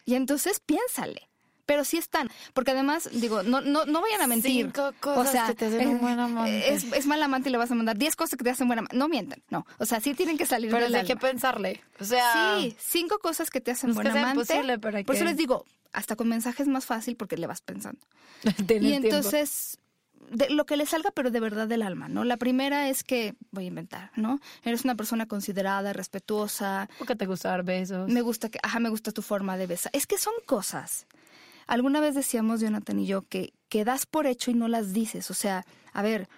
Y 0.05 0.15
entonces 0.15 0.61
piénsale. 0.61 1.29
Pero 1.67 1.83
sí 1.83 1.97
están, 1.97 2.31
porque 2.55 2.71
además, 2.71 3.11
digo, 3.13 3.43
no, 3.43 3.61
no, 3.61 3.85
no 3.87 4.01
vayan 4.01 4.21
a 4.21 4.29
mentir. 4.29 4.67
Cinco 4.67 4.93
cosas 5.01 5.27
o 5.27 5.33
sea, 5.33 5.47
que 5.49 5.55
te 5.55 5.67
hacen 5.67 5.89
un 5.89 6.01
buen 6.01 6.21
amante. 6.21 6.73
Es, 6.73 6.85
es, 6.85 7.07
mal 7.07 7.21
amante 7.21 7.49
y 7.49 7.53
le 7.53 7.59
vas 7.59 7.73
a 7.73 7.75
mandar 7.75 7.99
diez 7.99 8.15
cosas 8.15 8.39
que 8.39 8.45
te 8.45 8.51
hacen 8.51 8.69
buen 8.69 8.79
amante. 8.79 8.97
No 8.97 9.09
mientan, 9.09 9.43
no. 9.51 9.67
O 9.79 9.85
sea, 9.85 9.99
sí 9.99 10.15
tienen 10.15 10.39
que 10.39 10.47
salir 10.47 10.71
Pero 10.71 10.87
hay 10.97 11.05
que 11.05 11.17
pensarle. 11.17 11.83
O 11.99 12.05
sea... 12.05 12.57
Sí, 12.61 12.77
cinco 12.79 13.19
cosas 13.19 13.51
que 13.51 13.61
te 13.61 13.73
hacen 13.73 13.95
buen 13.95 14.07
amante. 14.07 14.45
pero 14.81 15.05
Por 15.05 15.17
eso 15.17 15.25
les 15.25 15.37
digo, 15.37 15.65
hasta 15.93 16.15
con 16.15 16.29
mensajes 16.29 16.61
es 16.61 16.69
más 16.69 16.87
fácil 16.87 17.17
porque 17.17 17.37
le 17.37 17.49
vas 17.49 17.63
pensando. 17.63 18.01
y 18.81 18.93
entonces 18.93 19.81
de 20.31 20.51
lo 20.51 20.67
que 20.67 20.77
le 20.77 20.87
salga, 20.87 21.11
pero 21.11 21.31
de 21.31 21.41
verdad 21.41 21.69
del 21.69 21.83
alma, 21.83 22.09
¿no? 22.09 22.25
La 22.25 22.37
primera 22.37 22.89
es 22.89 23.05
que, 23.05 23.35
voy 23.51 23.65
a 23.65 23.69
inventar, 23.69 24.11
¿no? 24.17 24.41
Eres 24.63 24.85
una 24.85 24.95
persona 24.95 25.27
considerada, 25.27 25.93
respetuosa. 25.93 26.89
¿O 27.01 27.05
que 27.05 27.17
te 27.17 27.27
gusta 27.27 27.51
dar 27.51 27.63
besos? 27.65 28.09
Me 28.09 28.23
gusta 28.23 28.49
que, 28.49 28.59
ajá, 28.63 28.81
me 28.81 28.89
gusta 28.89 29.13
tu 29.13 29.23
forma 29.23 29.57
de 29.57 29.67
besar. 29.67 29.91
Es 29.95 30.07
que 30.07 30.19
son 30.19 30.35
cosas. 30.47 31.07
Alguna 31.67 32.01
vez 32.01 32.15
decíamos, 32.15 32.61
Jonathan 32.61 32.99
y 33.01 33.07
yo, 33.07 33.23
que, 33.23 33.53
que 33.69 33.85
das 33.85 34.07
por 34.07 34.27
hecho 34.27 34.51
y 34.51 34.55
no 34.55 34.69
las 34.69 34.93
dices. 34.93 35.31
O 35.31 35.35
sea, 35.35 35.65
a 35.93 36.03
ver, 36.03 36.29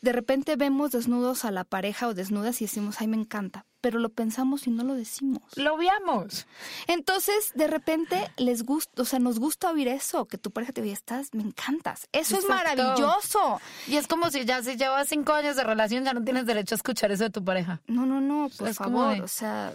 de 0.00 0.12
repente 0.12 0.56
vemos 0.56 0.92
desnudos 0.92 1.44
a 1.44 1.50
la 1.50 1.64
pareja 1.64 2.06
o 2.08 2.14
desnudas 2.14 2.60
y 2.60 2.66
decimos, 2.66 2.96
ay, 3.00 3.08
me 3.08 3.16
encanta, 3.16 3.66
pero 3.80 3.98
lo 3.98 4.10
pensamos 4.10 4.66
y 4.66 4.70
no 4.70 4.84
lo 4.84 4.94
decimos. 4.94 5.42
Lo 5.56 5.76
veamos. 5.76 6.46
Entonces, 6.86 7.52
de 7.54 7.66
repente 7.66 8.30
les 8.36 8.64
gusta, 8.64 9.02
o 9.02 9.04
sea, 9.04 9.18
nos 9.18 9.38
gusta 9.38 9.70
oír 9.70 9.88
eso, 9.88 10.26
que 10.26 10.38
tu 10.38 10.50
pareja 10.50 10.72
te 10.72 10.82
diga, 10.82 10.94
estás, 10.94 11.34
me 11.34 11.42
encantas. 11.42 12.08
Eso 12.12 12.38
es 12.38 12.48
maravilloso. 12.48 13.60
Y 13.86 13.96
es 13.96 14.06
como 14.06 14.30
si 14.30 14.44
ya 14.44 14.62
si 14.62 14.76
llevas 14.76 15.08
cinco 15.08 15.32
años 15.32 15.56
de 15.56 15.64
relación 15.64 16.04
ya 16.04 16.12
no 16.12 16.22
tienes 16.22 16.46
derecho 16.46 16.74
a 16.74 16.76
escuchar 16.76 17.10
eso 17.10 17.24
de 17.24 17.30
tu 17.30 17.44
pareja. 17.44 17.80
No, 17.86 18.06
no, 18.06 18.20
no, 18.20 18.48
por 18.56 18.72
favor, 18.74 19.20
o 19.20 19.28
sea, 19.28 19.72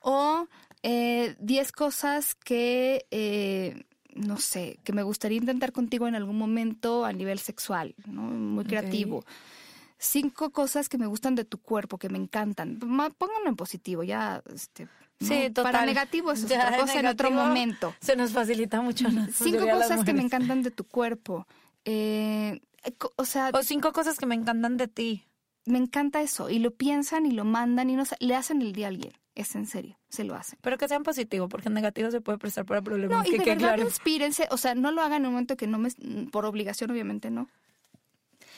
o 0.00 0.46
eh, 0.82 1.36
diez 1.38 1.72
cosas 1.72 2.34
que 2.34 3.06
eh, 3.10 3.84
no 4.14 4.38
sé, 4.38 4.78
que 4.84 4.92
me 4.92 5.02
gustaría 5.02 5.38
intentar 5.38 5.72
contigo 5.72 6.08
en 6.08 6.14
algún 6.14 6.36
momento 6.36 7.04
a 7.04 7.12
nivel 7.12 7.38
sexual, 7.38 7.94
¿no? 8.06 8.22
Muy 8.22 8.64
creativo. 8.64 9.24
Cinco 9.98 10.50
cosas 10.50 10.88
que 10.88 10.98
me 10.98 11.06
gustan 11.06 11.34
de 11.34 11.44
tu 11.44 11.58
cuerpo, 11.58 11.98
que 11.98 12.08
me 12.08 12.18
encantan. 12.18 12.78
Pónganlo 12.78 13.48
en 13.48 13.56
positivo, 13.56 14.02
ya, 14.02 14.42
este, 14.52 14.88
Sí, 15.20 15.50
Para 15.50 15.84
negativo 15.84 16.32
es 16.32 16.44
otra 16.44 16.78
cosa 16.78 16.98
en 16.98 17.06
otro 17.06 17.30
momento. 17.30 17.94
Se 18.00 18.16
nos 18.16 18.32
facilita 18.32 18.80
mucho. 18.80 19.06
Cinco 19.32 19.68
cosas 19.68 20.04
que 20.04 20.14
me 20.14 20.22
encantan 20.22 20.62
de 20.62 20.70
tu 20.70 20.84
cuerpo. 20.84 21.46
Eh, 21.84 22.60
o 23.16 23.24
sea... 23.26 23.50
O 23.52 23.62
cinco 23.62 23.92
cosas 23.92 24.18
que 24.18 24.24
me 24.24 24.34
encantan 24.34 24.78
de 24.78 24.88
ti. 24.88 25.26
Me 25.66 25.76
encanta 25.76 26.22
eso. 26.22 26.48
Y 26.48 26.58
lo 26.58 26.70
piensan 26.70 27.26
y 27.26 27.32
lo 27.32 27.44
mandan 27.44 27.90
y 27.90 27.96
no, 27.96 28.04
le 28.18 28.34
hacen 28.34 28.62
el 28.62 28.72
día 28.72 28.86
a 28.86 28.88
alguien 28.88 29.12
es 29.40 29.54
en 29.54 29.66
serio, 29.66 29.98
se 30.08 30.24
lo 30.24 30.34
hacen. 30.34 30.58
Pero 30.62 30.78
que 30.78 30.88
sean 30.88 31.02
positivos, 31.02 31.48
porque 31.48 31.68
en 31.68 31.74
negativo 31.74 32.10
se 32.10 32.20
puede 32.20 32.38
prestar 32.38 32.64
para 32.64 32.82
problemas. 32.82 33.26
No, 33.26 33.34
y 33.34 33.38
de 33.38 33.44
verdad 33.44 33.78
inspírense, 33.78 34.46
o 34.50 34.56
sea, 34.56 34.74
no 34.74 34.92
lo 34.92 35.02
hagan 35.02 35.22
en 35.22 35.26
un 35.26 35.32
momento 35.32 35.56
que 35.56 35.66
no 35.66 35.78
me, 35.78 35.90
por 36.30 36.44
obligación 36.44 36.90
obviamente 36.90 37.30
no. 37.30 37.48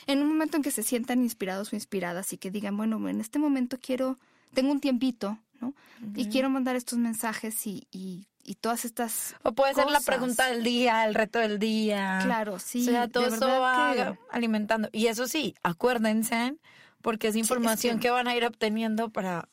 En 0.05 0.21
un 0.21 0.27
momento 0.27 0.57
en 0.57 0.63
que 0.63 0.71
se 0.71 0.83
sientan 0.83 1.21
inspirados 1.21 1.71
o 1.71 1.75
inspiradas 1.75 2.33
y 2.33 2.37
que 2.37 2.51
digan, 2.51 2.75
bueno, 2.75 3.07
en 3.07 3.21
este 3.21 3.39
momento 3.39 3.77
quiero, 3.81 4.17
tengo 4.53 4.71
un 4.71 4.79
tiempito, 4.79 5.39
¿no? 5.61 5.73
Y 6.15 6.27
quiero 6.27 6.49
mandar 6.49 6.75
estos 6.75 6.99
mensajes 6.99 7.65
y, 7.65 7.87
y, 7.91 8.27
y 8.43 8.55
todas 8.55 8.83
estas 8.83 9.35
O 9.43 9.53
puede 9.53 9.73
ser 9.73 9.89
la 9.89 10.01
pregunta 10.01 10.47
del 10.47 10.63
día, 10.63 11.05
el 11.05 11.15
reto 11.15 11.39
del 11.39 11.59
día. 11.59 12.19
Claro, 12.23 12.59
sí. 12.59 12.81
O 12.81 12.91
sea, 12.91 13.07
todo 13.07 13.27
eso 13.27 13.47
va 13.47 14.17
alimentando. 14.29 14.89
Y 14.91 15.07
eso 15.07 15.27
sí, 15.27 15.55
acuérdense, 15.63 16.57
porque 17.01 17.29
es 17.29 17.35
información 17.35 17.99
que 17.99 18.09
van 18.09 18.27
a 18.27 18.35
ir 18.35 18.45
obteniendo 18.45 19.09
para 19.09 19.47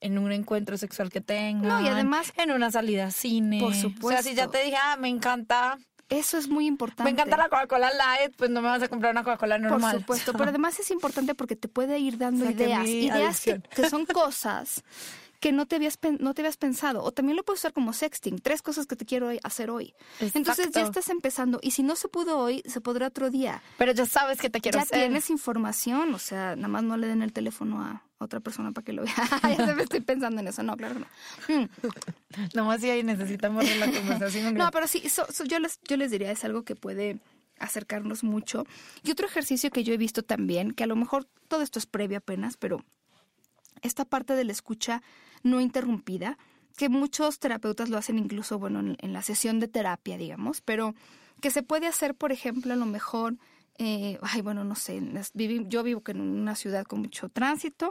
en 0.00 0.18
un 0.18 0.32
encuentro 0.32 0.76
sexual 0.76 1.10
que 1.10 1.20
tengan. 1.20 1.68
No, 1.68 1.80
y 1.80 1.88
además. 1.88 2.32
En 2.36 2.50
una 2.50 2.70
salida 2.70 3.06
a 3.06 3.10
cine. 3.10 3.60
Por 3.60 3.74
supuesto. 3.74 4.06
O 4.06 4.10
sea, 4.10 4.22
si 4.22 4.34
ya 4.34 4.48
te 4.48 4.62
dije, 4.64 4.76
ah, 4.76 4.96
me 4.98 5.08
encanta 5.08 5.78
Eso 6.08 6.38
es 6.38 6.48
muy 6.48 6.66
importante. 6.66 7.04
Me 7.04 7.10
encanta 7.10 7.36
la 7.36 7.48
Coca-Cola 7.48 7.92
Light, 7.92 8.34
pues 8.36 8.50
no 8.50 8.62
me 8.62 8.68
vas 8.68 8.82
a 8.82 8.88
comprar 8.88 9.12
una 9.12 9.22
Coca-Cola 9.22 9.58
normal. 9.58 9.92
Por 9.92 10.00
supuesto, 10.00 10.32
pero 10.32 10.50
además 10.50 10.78
es 10.80 10.90
importante 10.90 11.34
porque 11.34 11.56
te 11.56 11.68
puede 11.68 11.98
ir 11.98 12.18
dando 12.18 12.50
ideas, 12.50 12.88
ideas 12.88 13.44
que, 13.74 13.88
son 13.88 14.06
cosas 14.06 14.82
que 15.40 15.52
no 15.52 15.66
te 15.66 15.76
habías 15.76 15.98
no 16.18 16.34
te 16.34 16.42
habías 16.42 16.56
pensado 16.56 17.02
o 17.02 17.12
también 17.12 17.36
lo 17.36 17.42
puedes 17.42 17.60
usar 17.60 17.72
como 17.72 17.92
sexting, 17.92 18.38
tres 18.38 18.62
cosas 18.62 18.86
que 18.86 18.94
te 18.94 19.06
quiero 19.06 19.30
hacer 19.42 19.70
hoy. 19.70 19.94
Entonces 20.20 20.70
ya 20.70 20.82
estás 20.82 21.08
empezando 21.08 21.58
y 21.62 21.72
si 21.72 21.82
no 21.82 21.96
se 21.96 22.08
pudo 22.08 22.38
hoy, 22.38 22.62
se 22.66 22.80
podrá 22.80 23.08
otro 23.08 23.30
día. 23.30 23.62
Pero 23.78 23.92
ya 23.92 24.06
sabes 24.06 24.38
que 24.38 24.50
te 24.50 24.60
quiero 24.60 24.78
ya 24.78 24.86
tienes 24.86 25.30
información, 25.30 26.14
o 26.14 26.18
sea, 26.18 26.56
nada 26.56 26.68
más 26.68 26.82
no 26.82 26.96
le 26.96 27.06
den 27.06 27.22
el 27.22 27.32
teléfono 27.32 27.82
a 27.82 28.04
otra 28.18 28.40
persona 28.40 28.72
para 28.72 28.84
que 28.84 28.92
lo 28.92 29.02
vea. 29.02 29.14
ya 29.58 29.74
me 29.74 29.82
estoy 29.82 30.00
pensando 30.00 30.40
en 30.40 30.48
eso, 30.48 30.62
no, 30.62 30.76
claro 30.76 31.00
no. 31.00 31.06
Mm. 31.48 31.68
No 32.54 32.64
más 32.66 32.82
si 32.82 32.90
ahí 32.90 33.02
necesitamos 33.02 33.64
la 33.78 33.90
conversación. 33.90 34.54
no, 34.54 34.70
pero 34.70 34.86
sí, 34.86 35.02
yo 35.46 35.58
les 35.58 35.80
yo 35.88 35.96
les 35.96 36.10
diría 36.10 36.30
es 36.30 36.44
algo 36.44 36.64
que 36.64 36.76
puede 36.76 37.18
acercarnos 37.58 38.24
mucho. 38.24 38.66
Y 39.02 39.10
otro 39.10 39.26
ejercicio 39.26 39.70
que 39.70 39.84
yo 39.84 39.94
he 39.94 39.98
visto 39.98 40.22
también, 40.22 40.72
que 40.72 40.84
a 40.84 40.86
lo 40.86 40.96
mejor 40.96 41.26
todo 41.48 41.62
esto 41.62 41.78
es 41.78 41.86
previo 41.86 42.18
apenas, 42.18 42.56
pero 42.56 42.84
esta 43.82 44.04
parte 44.04 44.34
de 44.34 44.44
la 44.44 44.52
escucha 44.52 45.02
no 45.42 45.60
interrumpida, 45.60 46.38
que 46.76 46.88
muchos 46.88 47.38
terapeutas 47.38 47.88
lo 47.88 47.98
hacen 47.98 48.18
incluso, 48.18 48.58
bueno, 48.58 48.80
en, 48.80 49.12
la 49.12 49.22
sesión 49.22 49.60
de 49.60 49.68
terapia, 49.68 50.16
digamos, 50.16 50.60
pero 50.60 50.94
que 51.40 51.50
se 51.50 51.62
puede 51.62 51.86
hacer, 51.86 52.14
por 52.14 52.32
ejemplo, 52.32 52.72
a 52.72 52.76
lo 52.76 52.86
mejor, 52.86 53.36
eh, 53.78 54.18
ay, 54.22 54.40
bueno, 54.40 54.64
no 54.64 54.74
sé, 54.74 55.00
yo 55.66 55.82
vivo 55.82 56.02
en 56.06 56.20
una 56.20 56.54
ciudad 56.54 56.84
con 56.84 57.00
mucho 57.00 57.28
tránsito, 57.28 57.90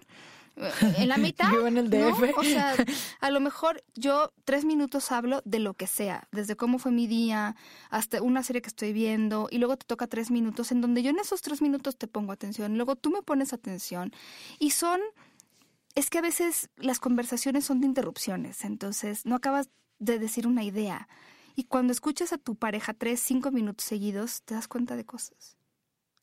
eh, 0.56 0.72
en 0.98 1.08
la 1.08 1.18
mitad. 1.18 1.52
Vivo 1.52 1.68
en 1.68 1.78
el 1.78 1.90
DF. 1.90 2.38
O 2.38 2.44
sea, 2.44 2.76
a 3.22 3.32
lo 3.32 3.40
mejor 3.40 3.84
yo 3.96 4.32
tres 4.44 4.66
minutos 4.66 5.12
hablo 5.12 5.42
de 5.46 5.60
lo 5.60 5.74
que 5.74 5.88
sea, 5.88 6.28
desde 6.32 6.56
cómo 6.56 6.80
fue 6.80 6.92
mi 6.92 7.08
día, 7.08 7.56
hasta 7.90 8.22
una 8.22 8.44
serie 8.44 8.62
que 8.62 8.70
estoy 8.70 8.94
viendo, 8.94 9.48
y 9.52 9.58
luego 9.58 9.78
te 9.78 9.86
toca 9.86 10.08
tres 10.08 10.32
minutos 10.32 10.72
en 10.72 10.82
donde 10.82 11.04
yo 11.04 11.10
en 11.10 11.20
esos 11.20 11.42
tres 11.42 11.62
minutos 11.62 11.98
te 11.98 12.08
pongo 12.08 12.32
atención, 12.32 12.76
luego 12.76 12.96
tú 12.96 13.10
me 13.12 13.22
pones 13.22 13.54
atención, 13.54 14.12
y 14.58 14.72
son 14.72 15.00
es 15.96 16.10
que 16.10 16.18
a 16.20 16.22
veces 16.22 16.70
las 16.78 17.00
conversaciones 17.00 17.66
son 17.66 17.82
de 17.82 17.88
interrupciones, 17.88 18.64
entonces 18.64 19.26
no 19.26 19.36
acabas 19.36 19.70
de 20.00 20.20
decir 20.20 20.48
una 20.48 20.64
idea. 20.64 21.08
Y 21.56 21.66
cuando 21.66 21.92
escuchas 21.92 22.32
a 22.32 22.38
tu 22.38 22.56
pareja 22.56 22.94
tres, 22.94 23.20
cinco 23.20 23.52
minutos 23.52 23.86
seguidos, 23.86 24.44
te 24.44 24.54
das 24.54 24.68
cuenta 24.68 24.96
de 24.96 25.06
cosas, 25.06 25.58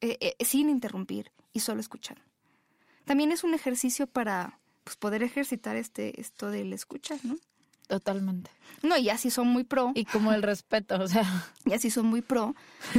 eh, 0.00 0.16
eh, 0.20 0.44
sin 0.44 0.70
interrumpir 0.70 1.32
y 1.52 1.60
solo 1.60 1.80
escuchando. 1.80 2.22
También 3.04 3.32
es 3.32 3.44
un 3.44 3.54
ejercicio 3.54 4.06
para 4.06 4.58
pues, 4.84 4.96
poder 4.96 5.22
ejercitar 5.22 5.76
este, 5.76 6.20
esto 6.20 6.50
del 6.50 6.72
escuchar, 6.72 7.18
¿no? 7.24 7.36
Totalmente. 7.86 8.50
No, 8.82 8.96
y 8.96 9.10
así 9.10 9.30
son 9.30 9.48
muy 9.48 9.64
pro. 9.64 9.92
Y 9.94 10.04
como 10.04 10.32
el 10.32 10.42
respeto, 10.42 11.00
o 11.00 11.08
sea. 11.08 11.24
Y 11.64 11.72
así 11.72 11.90
son 11.90 12.06
muy 12.06 12.20
pro. 12.20 12.54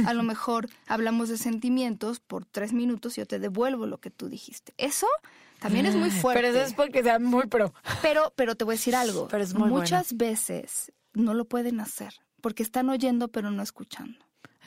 A 0.06 0.14
lo 0.14 0.22
mejor 0.22 0.68
hablamos 0.86 1.28
de 1.28 1.36
sentimientos 1.36 2.20
por 2.20 2.44
tres 2.44 2.72
minutos 2.72 3.16
y 3.16 3.20
yo 3.20 3.26
te 3.26 3.38
devuelvo 3.38 3.86
lo 3.86 3.98
que 3.98 4.10
tú 4.10 4.28
dijiste. 4.28 4.72
Eso 4.78 5.06
también 5.60 5.86
es 5.86 5.94
muy 5.94 6.10
fuerte. 6.10 6.42
Pero 6.42 6.56
eso 6.56 6.66
es 6.66 6.74
porque 6.74 7.02
sean 7.02 7.24
muy 7.24 7.46
pro. 7.46 7.74
Pero, 8.02 8.32
pero 8.36 8.54
te 8.54 8.64
voy 8.64 8.74
a 8.74 8.76
decir 8.76 8.96
algo. 8.96 9.28
Pero 9.28 9.44
es 9.44 9.54
muy 9.54 9.68
Muchas 9.68 10.16
veces 10.16 10.92
no 11.12 11.34
lo 11.34 11.44
pueden 11.44 11.80
hacer 11.80 12.14
porque 12.40 12.62
están 12.62 12.88
oyendo 12.88 13.28
pero 13.28 13.50
no 13.50 13.62
escuchando. 13.62 14.18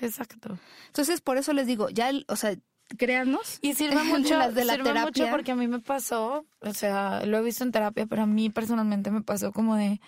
Exacto. 0.01 0.57
Entonces, 0.87 1.21
por 1.21 1.37
eso 1.37 1.53
les 1.53 1.67
digo, 1.67 1.89
ya, 1.89 2.11
o 2.27 2.35
sea, 2.35 2.55
créanos. 2.97 3.59
Y 3.61 3.73
sirve 3.73 4.03
mucho, 4.03 4.37
de 4.51 4.65
la 4.65 4.75
sirve 4.75 4.93
mucho 5.01 5.27
porque 5.29 5.51
a 5.51 5.55
mí 5.55 5.67
me 5.67 5.79
pasó, 5.79 6.45
o 6.59 6.73
sea, 6.73 7.25
lo 7.25 7.37
he 7.37 7.41
visto 7.41 7.63
en 7.63 7.71
terapia, 7.71 8.05
pero 8.05 8.23
a 8.23 8.27
mí 8.27 8.49
personalmente 8.49 9.11
me 9.11 9.21
pasó 9.21 9.51
como 9.51 9.75
de, 9.75 9.99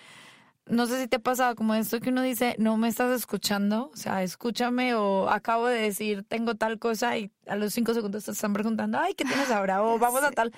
no 0.66 0.86
sé 0.88 1.02
si 1.02 1.08
te 1.08 1.18
ha 1.18 1.20
pasado 1.20 1.56
como 1.56 1.76
esto 1.76 2.00
que 2.00 2.10
uno 2.10 2.22
dice, 2.22 2.56
no 2.58 2.78
me 2.78 2.88
estás 2.88 3.12
escuchando, 3.12 3.92
o 3.94 3.98
sea, 3.98 4.24
escúchame 4.24 4.96
o 4.96 5.30
acabo 5.30 5.68
de 5.68 5.82
decir, 5.82 6.24
tengo 6.24 6.56
tal 6.56 6.80
cosa 6.80 7.18
y 7.18 7.32
a 7.48 7.56
los 7.56 7.74
cinco 7.74 7.94
segundos 7.94 8.26
te 8.26 8.32
están 8.32 8.54
preguntando, 8.54 9.00
ay, 9.00 9.14
¿qué 9.14 9.26
tienes 9.26 9.52
ahora? 9.52 9.84
O 9.84 10.00
vamos 10.00 10.24
a 10.24 10.32
tal 10.32 10.54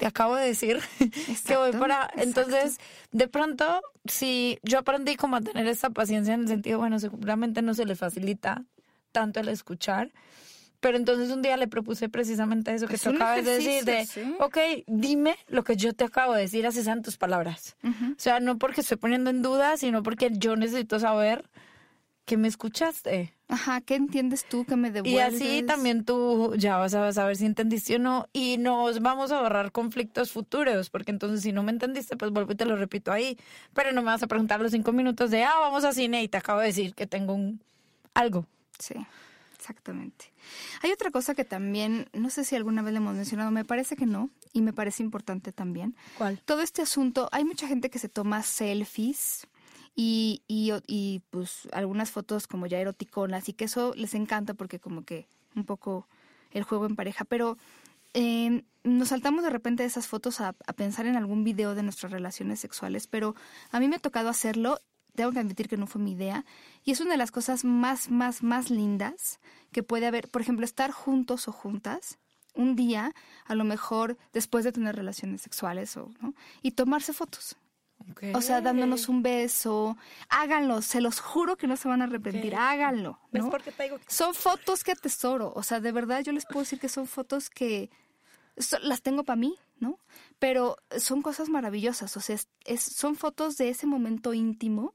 te 0.00 0.06
acabo 0.06 0.34
de 0.34 0.46
decir 0.46 0.80
que 1.46 1.56
voy 1.58 1.72
para... 1.72 2.10
Entonces, 2.16 2.78
de 3.12 3.28
pronto, 3.28 3.82
si 4.06 4.58
yo 4.62 4.78
aprendí 4.78 5.14
como 5.16 5.36
a 5.36 5.42
tener 5.42 5.66
esa 5.66 5.90
paciencia 5.90 6.32
en 6.32 6.40
el 6.40 6.48
sentido, 6.48 6.78
bueno, 6.78 6.98
seguramente 6.98 7.60
no 7.60 7.74
se 7.74 7.84
le 7.84 7.94
facilita 7.94 8.64
tanto 9.12 9.40
el 9.40 9.48
escuchar, 9.48 10.10
pero 10.80 10.96
entonces 10.96 11.30
un 11.30 11.42
día 11.42 11.56
le 11.56 11.68
propuse 11.68 12.08
precisamente 12.08 12.74
eso 12.74 12.86
que 12.88 12.98
tú 12.98 13.10
acabas 13.10 13.44
de 13.44 13.50
decir, 13.52 13.84
de, 13.84 14.06
ok, 14.40 14.58
dime 14.86 15.36
lo 15.48 15.62
que 15.62 15.76
yo 15.76 15.92
te 15.92 16.04
acabo 16.04 16.34
de 16.34 16.42
decir, 16.42 16.66
así 16.66 16.82
sean 16.82 17.02
tus 17.02 17.16
palabras. 17.16 17.76
O 17.84 18.18
sea, 18.18 18.40
no 18.40 18.58
porque 18.58 18.80
estoy 18.80 18.96
poniendo 18.96 19.30
en 19.30 19.42
duda, 19.42 19.76
sino 19.76 20.02
porque 20.02 20.30
yo 20.32 20.56
necesito 20.56 20.98
saber 20.98 21.44
que 22.24 22.36
me 22.36 22.48
escuchaste. 22.48 23.34
Ajá, 23.48 23.80
¿qué 23.80 23.96
entiendes 23.96 24.44
tú 24.44 24.64
que 24.64 24.76
me 24.76 24.92
devuelves? 24.92 25.40
Y 25.40 25.44
así 25.44 25.62
también 25.64 26.04
tú 26.04 26.54
ya 26.56 26.76
vas 26.76 26.94
a 26.94 27.12
saber 27.12 27.36
si 27.36 27.44
entendiste 27.44 27.96
o 27.96 27.98
no 27.98 28.28
y 28.32 28.56
nos 28.58 29.00
vamos 29.00 29.32
a 29.32 29.38
ahorrar 29.38 29.72
conflictos 29.72 30.30
futuros, 30.30 30.88
porque 30.90 31.10
entonces 31.10 31.42
si 31.42 31.52
no 31.52 31.64
me 31.64 31.72
entendiste, 31.72 32.16
pues 32.16 32.30
vuelvo 32.30 32.52
y 32.52 32.54
te 32.54 32.64
lo 32.64 32.76
repito 32.76 33.10
ahí, 33.10 33.36
pero 33.74 33.90
no 33.90 34.02
me 34.02 34.06
vas 34.06 34.22
a 34.22 34.28
preguntar 34.28 34.60
los 34.60 34.70
cinco 34.70 34.92
minutos 34.92 35.32
de, 35.32 35.42
ah, 35.42 35.58
vamos 35.58 35.84
a 35.84 35.92
cine 35.92 36.22
y 36.22 36.28
te 36.28 36.38
acabo 36.38 36.60
de 36.60 36.66
decir 36.66 36.94
que 36.94 37.08
tengo 37.08 37.34
un 37.34 37.60
algo. 38.14 38.46
Sí, 38.78 38.94
exactamente. 39.60 40.32
Hay 40.82 40.90
otra 40.90 41.10
cosa 41.10 41.34
que 41.34 41.44
también, 41.44 42.08
no 42.14 42.30
sé 42.30 42.44
si 42.44 42.56
alguna 42.56 42.80
vez 42.80 42.94
le 42.94 42.98
hemos 42.98 43.14
mencionado, 43.14 43.50
me 43.50 43.64
parece 43.64 43.94
que 43.94 44.06
no, 44.06 44.30
y 44.54 44.62
me 44.62 44.72
parece 44.72 45.02
importante 45.02 45.52
también. 45.52 45.94
¿Cuál? 46.16 46.40
Todo 46.46 46.62
este 46.62 46.80
asunto, 46.80 47.28
hay 47.30 47.44
mucha 47.44 47.68
gente 47.68 47.90
que 47.90 47.98
se 47.98 48.08
toma 48.08 48.42
selfies 48.42 49.46
y, 49.94 50.42
y, 50.48 50.72
y 50.86 51.22
pues 51.30 51.68
algunas 51.72 52.10
fotos 52.10 52.46
como 52.46 52.66
ya 52.66 52.78
eroticonas 52.78 53.48
y 53.50 53.52
que 53.52 53.66
eso 53.66 53.92
les 53.94 54.14
encanta 54.14 54.54
porque 54.54 54.80
como 54.80 55.04
que 55.04 55.28
un 55.54 55.64
poco 55.64 56.08
el 56.52 56.62
juego 56.62 56.86
en 56.86 56.96
pareja, 56.96 57.24
pero 57.26 57.58
eh, 58.14 58.64
nos 58.82 59.08
saltamos 59.08 59.44
de 59.44 59.50
repente 59.50 59.82
de 59.82 59.88
esas 59.88 60.06
fotos 60.06 60.40
a, 60.40 60.56
a, 60.66 60.72
pensar 60.72 61.04
en 61.04 61.16
algún 61.16 61.44
video 61.44 61.74
de 61.74 61.82
nuestras 61.82 62.12
relaciones 62.12 62.60
sexuales, 62.60 63.06
pero 63.06 63.34
a 63.70 63.78
mí 63.78 63.88
me 63.88 63.96
ha 63.96 64.00
tocado 64.00 64.30
hacerlo, 64.30 64.80
tengo 65.20 65.32
que 65.32 65.40
admitir 65.40 65.68
que 65.68 65.76
no 65.76 65.86
fue 65.86 66.00
mi 66.00 66.12
idea, 66.12 66.46
y 66.82 66.92
es 66.92 67.00
una 67.02 67.10
de 67.10 67.18
las 67.18 67.30
cosas 67.30 67.62
más, 67.62 68.08
más, 68.08 68.42
más 68.42 68.70
lindas 68.70 69.38
que 69.70 69.82
puede 69.82 70.06
haber, 70.06 70.30
por 70.30 70.40
ejemplo, 70.40 70.64
estar 70.64 70.92
juntos 70.92 71.46
o 71.46 71.52
juntas 71.52 72.18
un 72.54 72.74
día, 72.74 73.12
a 73.44 73.54
lo 73.54 73.64
mejor 73.64 74.16
después 74.32 74.64
de 74.64 74.72
tener 74.72 74.96
relaciones 74.96 75.42
sexuales 75.42 75.94
o, 75.98 76.10
¿no? 76.22 76.32
y 76.62 76.70
tomarse 76.70 77.12
fotos. 77.12 77.58
O 78.34 78.40
sea, 78.40 78.62
dándonos 78.62 79.10
un 79.10 79.22
beso. 79.22 79.98
Háganlo, 80.30 80.80
se 80.80 81.02
los 81.02 81.20
juro 81.20 81.56
que 81.56 81.66
no 81.66 81.76
se 81.76 81.86
van 81.86 82.00
a 82.00 82.04
arrepentir. 82.04 82.56
Háganlo. 82.56 83.20
¿no? 83.30 83.50
Son 84.08 84.34
fotos 84.34 84.82
que 84.82 84.92
atesoro. 84.92 85.52
O 85.54 85.62
sea, 85.62 85.80
de 85.80 85.92
verdad 85.92 86.22
yo 86.22 86.32
les 86.32 86.46
puedo 86.46 86.60
decir 86.60 86.80
que 86.80 86.88
son 86.88 87.06
fotos 87.06 87.50
que 87.50 87.90
las 88.82 89.02
tengo 89.02 89.24
para 89.24 89.36
mí, 89.36 89.54
¿no? 89.80 89.98
Pero 90.38 90.78
son 90.98 91.20
cosas 91.20 91.50
maravillosas. 91.50 92.16
O 92.16 92.20
sea, 92.20 92.36
es, 92.64 92.82
son 92.82 93.16
fotos 93.16 93.58
de 93.58 93.68
ese 93.68 93.86
momento 93.86 94.32
íntimo 94.32 94.94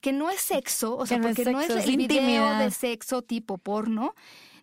que 0.00 0.12
no 0.12 0.30
es 0.30 0.40
sexo, 0.40 0.96
o 0.96 1.06
sea, 1.06 1.20
porque 1.20 1.44
no 1.44 1.60
es 1.60 1.70
el 1.70 1.96
video 1.96 2.58
de 2.58 2.70
sexo 2.70 3.22
tipo 3.22 3.58
porno, 3.58 4.14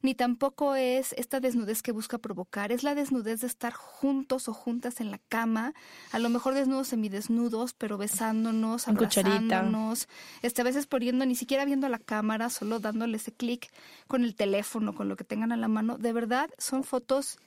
ni 0.02 0.16
tampoco 0.16 0.76
es 0.76 1.14
esta 1.14 1.40
desnudez 1.40 1.82
que 1.82 1.92
busca 1.92 2.18
provocar, 2.18 2.72
es 2.72 2.84
la 2.84 2.96
desnudez 2.96 3.42
de 3.42 3.48
estar 3.48 3.74
juntos 3.74 4.48
o 4.48 4.54
juntas 4.54 5.00
en 5.00 5.12
la 5.12 5.20
cama, 5.30 5.74
a 6.12 6.20
lo 6.20 6.30
mejor 6.30 6.54
desnudos 6.54 6.88
semidesnudos, 6.88 7.74
pero 7.74 7.98
besándonos, 7.98 8.88
abrazándonos, 8.88 10.08
este, 10.42 10.62
a 10.62 10.64
veces 10.64 10.88
poniendo, 10.88 11.26
ni 11.26 11.36
siquiera 11.36 11.66
viendo 11.66 11.88
la 11.88 12.00
cámara, 12.00 12.50
solo 12.50 12.80
dándole 12.80 13.18
ese 13.18 13.32
clic 13.32 13.70
con 14.08 14.24
el 14.24 14.36
teléfono, 14.36 14.96
con 14.96 15.08
lo 15.08 15.16
que 15.16 15.24
tengan 15.24 15.52
a 15.52 15.58
la 15.58 15.68
mano. 15.68 15.98
De 15.98 16.14
verdad, 16.14 16.50
son 16.58 16.84
fotos 16.84 17.38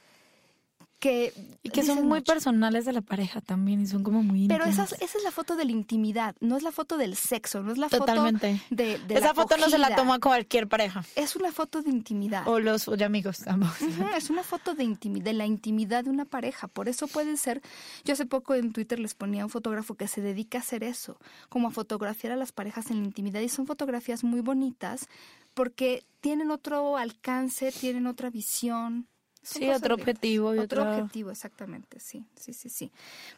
que 1.04 1.34
y 1.62 1.68
que 1.68 1.82
son 1.82 2.08
muy 2.08 2.22
personales 2.22 2.86
de 2.86 2.94
la 2.94 3.02
pareja 3.02 3.42
también 3.42 3.82
y 3.82 3.86
son 3.86 4.02
como 4.02 4.22
muy 4.22 4.48
pero 4.48 4.64
esa, 4.64 4.84
esa 4.84 5.04
es 5.04 5.22
la 5.22 5.30
foto 5.30 5.54
de 5.54 5.66
la 5.66 5.72
intimidad 5.72 6.34
no 6.40 6.56
es 6.56 6.62
la 6.62 6.72
foto 6.72 6.96
del 6.96 7.14
sexo 7.14 7.62
no 7.62 7.72
es 7.72 7.76
la 7.76 7.90
Totalmente. 7.90 8.56
foto 8.56 8.74
de, 8.74 8.98
de 9.00 9.14
esa 9.14 9.34
foto 9.34 9.58
no 9.58 9.68
se 9.68 9.76
la 9.76 9.94
toma 9.94 10.18
cualquier 10.18 10.66
pareja. 10.66 11.04
Es 11.14 11.36
una 11.36 11.52
foto 11.52 11.82
de 11.82 11.90
intimidad. 11.90 12.48
O 12.48 12.58
los 12.58 12.88
amigos 12.88 13.46
ambos. 13.46 13.70
Es 14.16 14.30
una 14.30 14.42
foto 14.42 14.74
de 14.74 14.84
intimidad 14.84 15.24
de 15.24 15.34
la 15.34 15.44
intimidad 15.44 16.04
de 16.04 16.10
una 16.10 16.24
pareja. 16.24 16.68
Por 16.68 16.88
eso 16.88 17.06
puede 17.06 17.36
ser 17.36 17.60
yo 18.04 18.14
hace 18.14 18.24
poco 18.24 18.54
en 18.54 18.72
Twitter 18.72 18.98
les 18.98 19.12
ponía 19.14 19.44
un 19.44 19.50
fotógrafo 19.50 19.96
que 19.96 20.08
se 20.08 20.22
dedica 20.22 20.56
a 20.56 20.60
hacer 20.62 20.84
eso 20.84 21.18
como 21.50 21.68
a 21.68 21.70
fotografiar 21.70 22.32
a 22.32 22.36
las 22.36 22.52
parejas 22.52 22.90
en 22.90 23.00
la 23.00 23.04
intimidad 23.04 23.40
y 23.40 23.50
son 23.50 23.66
fotografías 23.66 24.24
muy 24.24 24.40
bonitas 24.40 25.06
porque 25.52 26.02
tienen 26.20 26.50
otro 26.50 26.96
alcance 26.96 27.72
tienen 27.72 28.06
otra 28.06 28.30
visión 28.30 29.06
Sí, 29.44 29.68
otro 29.70 29.94
objetivo. 29.94 30.54
Y 30.54 30.58
otro, 30.58 30.82
objetivo, 30.82 31.30
exactamente, 31.30 32.00
sí, 32.00 32.24
sí, 32.34 32.52
sí, 32.52 32.68
sí. 32.68 32.90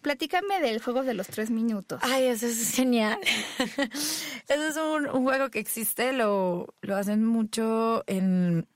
Platícame 0.03 0.61
del 0.61 0.81
juego 0.81 1.03
de 1.03 1.15
los 1.15 1.27
tres 1.27 1.51
minutos. 1.51 2.01
Ay, 2.03 2.27
eso 2.27 2.47
es 2.47 2.75
genial. 2.75 3.19
eso 4.49 4.69
es 4.69 4.77
un, 4.77 5.09
juego 5.25 5.51
que 5.51 5.59
existe, 5.59 6.13
lo, 6.13 6.75
lo 6.81 6.97
hacen 6.97 7.25
mucho 7.25 8.05
en 8.07 8.67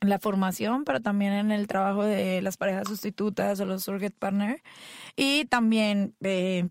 la 0.00 0.18
formación, 0.18 0.84
pero 0.84 1.00
también 1.00 1.32
en 1.32 1.50
el 1.50 1.66
trabajo 1.66 2.04
de 2.04 2.42
las 2.42 2.56
parejas 2.56 2.86
sustitutas 2.86 3.58
o 3.60 3.64
los 3.64 3.82
surrogate 3.82 4.14
partner. 4.16 4.62
Y 5.16 5.46
también 5.46 6.14
eh, 6.20 6.68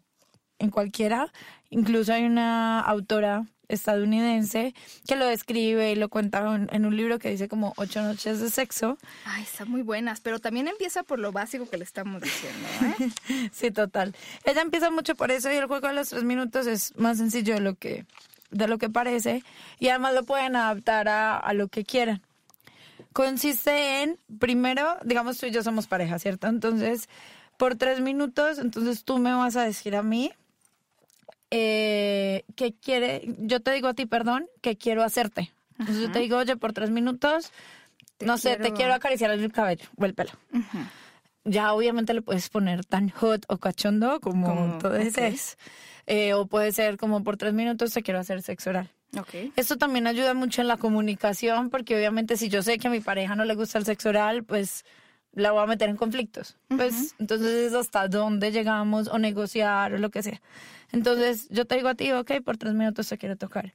en 0.60 0.70
cualquiera. 0.70 1.32
Incluso 1.70 2.14
hay 2.14 2.26
una 2.26 2.80
autora 2.80 3.46
estadounidense 3.70 4.74
que 5.08 5.16
lo 5.16 5.26
describe 5.26 5.92
y 5.92 5.96
lo 5.96 6.10
cuenta 6.10 6.68
en, 6.72 6.86
un 6.86 6.96
libro 6.96 7.20
que 7.20 7.30
dice 7.30 7.48
como 7.48 7.74
ocho 7.78 8.02
noches 8.02 8.40
de 8.40 8.50
sexo. 8.50 8.98
Ay, 9.26 9.44
están 9.44 9.70
muy 9.70 9.82
buenas, 9.82 10.22
pero 10.22 10.40
también 10.40 10.68
empieza 10.68 11.04
por 11.04 11.20
lo 11.20 11.32
básico 11.32 11.70
que 11.70 11.78
le 11.78 11.84
estamos 11.84 12.22
diciendo. 12.22 12.68
¿eh? 13.00 13.50
sí, 13.52 13.72
total. 13.72 14.16
Ella 14.44 14.62
empieza 14.62 14.90
mucho 14.90 15.16
por 15.16 15.32
eso 15.32 15.52
y 15.52 15.56
el 15.56 15.66
juego 15.66 15.88
de 15.88 15.94
los 15.94 16.10
tres 16.10 16.24
minutos 16.24 16.68
es 16.68 16.96
más 16.98 17.18
sencillo 17.18 17.56
de 17.56 17.62
lo 17.62 17.76
que, 17.76 18.06
de 18.52 18.68
lo 18.68 18.78
que 18.78 18.90
parece 18.90 19.44
y 19.80 19.90
además 19.90 20.14
lo 20.14 20.24
pueden 20.24 20.56
adaptar 20.56 21.10
a, 21.10 21.38
a 21.38 21.54
lo 21.54 21.68
que 21.68 21.84
quieran. 21.84 22.22
Consiste 23.14 24.04
en, 24.04 24.20
primero, 24.40 24.98
digamos 25.04 25.38
tú 25.38 25.48
y 25.48 25.52
yo 25.52 25.64
somos 25.64 25.88
pareja, 25.88 26.20
¿cierto? 26.20 26.48
Entonces, 26.48 27.10
por 27.58 27.76
tres 27.76 28.00
minutos, 28.00 28.60
entonces 28.60 29.04
tú 29.04 29.18
me 29.18 29.34
vas 29.34 29.56
a 29.56 29.64
decir 29.64 29.96
a 29.96 30.04
mí 30.04 30.32
eh, 31.52 32.44
que 32.56 32.74
quiere, 32.74 33.22
yo 33.40 33.62
te 33.62 33.72
digo 33.72 33.88
a 33.88 33.94
ti, 33.94 34.06
perdón, 34.06 34.48
que 34.62 34.78
quiero 34.78 35.04
hacerte. 35.04 35.52
Entonces 35.80 36.04
yo 36.04 36.12
te 36.12 36.20
digo, 36.20 36.38
oye, 36.38 36.56
por 36.58 36.74
tres 36.74 36.90
minutos, 36.90 37.52
no 38.20 38.38
sé, 38.38 38.58
te 38.58 38.74
quiero 38.74 38.94
acariciar 38.94 39.32
el 39.32 39.52
cabello 39.52 39.86
o 39.96 40.06
el 40.06 40.14
pelo. 40.14 40.32
Ya 41.44 41.74
obviamente 41.74 42.14
le 42.14 42.22
puedes 42.22 42.50
poner 42.50 42.84
tan 42.84 43.10
hot 43.10 43.46
o 43.48 43.58
cachondo 43.58 44.20
como, 44.20 44.78
todo 44.80 44.96
es. 44.96 45.58
Eh, 46.08 46.34
o 46.34 46.46
puede 46.48 46.72
ser 46.72 46.98
como 46.98 47.24
por 47.24 47.36
tres 47.36 47.54
minutos 47.54 47.92
te 47.92 48.02
quiero 48.02 48.20
hacer 48.20 48.42
sexo 48.42 48.70
oral. 48.70 48.90
Okay. 49.18 49.52
Esto 49.56 49.78
también 49.78 50.08
ayuda 50.08 50.34
mucho 50.34 50.62
en 50.62 50.68
la 50.68 50.78
comunicación 50.78 51.70
porque 51.70 51.96
obviamente 51.96 52.38
si 52.38 52.50
yo 52.50 52.62
sé 52.64 52.78
que 52.78 52.88
a 52.88 52.92
mi 52.92 53.02
pareja 53.02 53.36
no 53.36 53.46
le 53.46 53.56
gusta 53.56 53.78
el 53.78 53.86
sexo 53.86 54.10
oral, 54.10 54.44
pues 54.44 54.86
la 55.38 55.52
voy 55.52 55.64
a 55.64 55.68
meter 55.68 55.88
en 55.88 55.96
conflictos. 55.96 56.58
Pues 56.68 57.16
entonces 57.20 57.68
es 57.68 57.74
hasta 57.74 58.08
dónde 58.08 58.52
llegamos 58.52 59.08
o 59.08 59.20
negociar 59.20 59.94
o 59.94 59.98
lo 60.00 60.10
que 60.10 60.24
sea. 60.24 60.42
Entonces 60.92 61.48
yo 61.50 61.66
te 61.66 61.76
digo 61.76 61.90
a 61.90 61.96
ti, 61.96 62.12
ok, 62.12 62.42
por 62.44 62.58
tres 62.58 62.74
minutos 62.74 63.08
te 63.08 63.18
quiero 63.18 63.38
tocar 63.38 63.74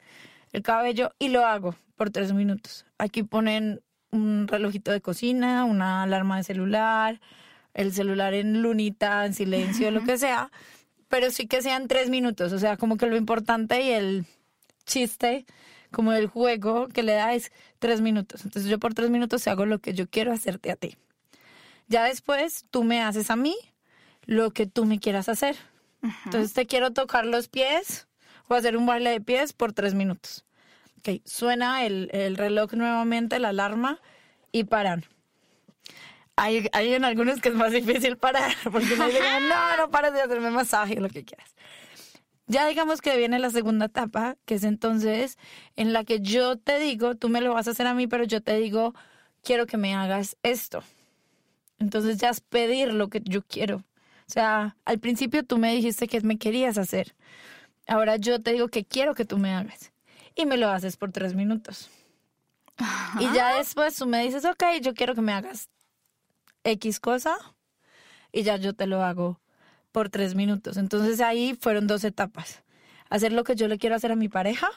el 0.53 0.63
cabello 0.63 1.13
y 1.19 1.29
lo 1.29 1.47
hago 1.47 1.77
por 1.97 2.11
tres 2.11 2.33
minutos. 2.33 2.85
Aquí 2.99 3.23
ponen 3.23 3.81
un 4.11 4.49
relojito 4.49 4.91
de 4.91 5.01
cocina, 5.01 5.65
una 5.65 6.03
alarma 6.03 6.37
de 6.37 6.45
celular, 6.45 7.21
el 7.75 7.93
celular 7.93 8.35
en 8.35 8.61
lunita, 8.61 9.25
en 9.25 9.33
silencio, 9.33 9.91
lo 9.91 10.03
que 10.03 10.19
sea, 10.19 10.51
pero 11.09 11.31
sí 11.31 11.47
que 11.47 11.63
sean 11.63 11.87
tres 11.87 12.11
minutos. 12.11 12.53
O 12.53 12.59
sea, 12.59 12.77
como 12.77 12.97
que 12.97 13.07
lo 13.07 13.17
importante 13.17 13.83
y 13.83 13.91
el 13.91 14.27
chiste 14.85 15.47
como 15.93 16.13
el 16.13 16.27
juego 16.27 16.89
que 16.89 17.05
le 17.05 17.13
da 17.13 17.35
es 17.35 17.53
tres 17.79 18.01
minutos. 18.01 18.45
Entonces 18.45 18.69
yo 18.69 18.81
por 18.81 18.95
tres 18.95 19.11
minutos 19.11 19.47
hago 19.47 19.65
lo 19.65 19.79
que 19.79 19.93
yo 19.93 20.09
quiero 20.09 20.33
hacerte 20.33 20.73
a 20.73 20.77
ti. 20.77 20.97
Ya 21.93 22.05
después 22.05 22.65
tú 22.71 22.85
me 22.85 23.03
haces 23.03 23.31
a 23.31 23.37
mí 23.37 23.55
lo 24.25 24.51
que 24.51 24.65
tú 24.67 24.87
me 24.87 24.99
quieras 24.99 25.29
hacer. 25.29 25.57
Entonces 26.25 26.55
te 26.55 26.65
quiero 26.65 26.95
tocar 26.95 27.27
los 27.27 27.49
pies 27.49 28.09
o 28.49 28.55
hacer 28.55 28.79
un 28.79 28.87
baile 28.87 29.11
de 29.11 29.21
pies 29.21 29.53
por 29.53 29.75
tres 29.75 29.93
minutos. 29.93 30.47
Ok, 31.01 31.21
suena 31.27 31.85
el, 31.85 32.09
reloj 32.39 32.73
nuevamente, 32.73 33.39
la 33.39 33.51
alarma 33.51 34.01
y 34.53 34.65
paran. 34.65 35.05
Hay, 36.35 36.67
hay 36.73 36.95
en 36.95 37.05
algunos 37.05 37.43
que 37.43 37.51
es 37.51 37.55
más 37.55 37.73
difícil 37.73 38.17
parar 38.17 38.55
porque 38.73 38.97
me 38.97 39.09
dicen, 39.09 39.49
no, 39.51 39.77
no 39.77 39.91
pares 39.91 40.15
de 40.15 40.23
hacerme 40.23 40.51
masaje, 40.51 40.99
lo 40.99 41.11
que 41.11 41.27
quieras. 41.27 41.55
Ya 42.47 42.67
digamos 42.69 43.03
que 43.03 43.19
viene 43.19 43.39
la 43.39 43.51
segunda 43.51 43.85
etapa, 43.85 44.39
que 44.47 44.55
es 44.55 44.65
entonces 44.65 45.37
en 45.77 45.93
la 45.93 46.05
que 46.05 46.23
yo 46.23 46.57
te 46.57 46.79
digo, 46.79 47.17
tú 47.17 47.29
me 47.29 47.43
lo 47.43 47.53
vas 47.53 47.69
a 47.69 47.73
hacer 47.73 47.87
a 47.87 47.93
mí, 47.93 48.07
pero 48.07 48.25
yo 48.25 48.41
te 48.41 48.57
digo, 48.57 48.95
quiero 49.43 49.67
que 49.67 49.77
me 49.77 49.95
hagas 49.95 50.39
esto. 50.43 50.83
Entonces 51.83 52.19
ya 52.19 52.31
es 52.31 52.41
pedir 52.41 52.95
lo 52.95 53.09
que 53.09 53.21
yo 53.25 53.43
quiero. 53.43 53.77
O 53.77 54.33
sea, 54.33 54.77
al 54.85 54.99
principio 55.01 55.45
tú 55.45 55.59
me 55.59 55.75
dijiste 55.75 56.07
que 56.07 56.21
me 56.21 56.39
querías 56.39 56.79
hacer. 56.79 57.15
Ahora 57.89 58.17
yo 58.17 58.41
te 58.41 58.53
digo 58.53 58.69
que 58.69 58.85
quiero 58.85 59.15
que 59.15 59.25
tú 59.25 59.37
me 59.37 59.53
hagas. 59.53 59.93
Y 60.37 60.47
me 60.47 60.57
lo 60.57 60.71
haces 60.71 60.97
por 60.97 61.11
tres 61.13 61.35
minutos. 61.35 61.91
Y 63.19 63.31
ya 63.35 63.57
después 63.57 63.97
tú 63.97 64.07
me 64.07 64.23
dices, 64.25 64.45
ok, 64.45 64.63
yo 64.81 64.95
quiero 64.95 65.15
que 65.15 65.21
me 65.21 65.33
hagas 65.33 65.69
X 66.65 67.01
cosa. 67.01 67.37
Y 68.33 68.45
ya 68.45 68.57
yo 68.57 68.73
te 68.73 68.87
lo 68.87 69.03
hago 69.03 69.41
por 69.91 70.09
tres 70.09 70.35
minutos. 70.35 70.77
Entonces 70.77 71.21
ahí 71.21 71.59
fueron 71.61 71.87
dos 71.87 72.05
etapas. 72.05 72.63
Hacer 73.11 73.33
lo 73.33 73.45
que 73.45 73.57
yo 73.57 73.69
le 73.69 73.77
quiero 73.77 73.97
hacer 73.97 74.13
a 74.13 74.17
mi 74.17 74.29
pareja 74.29 74.71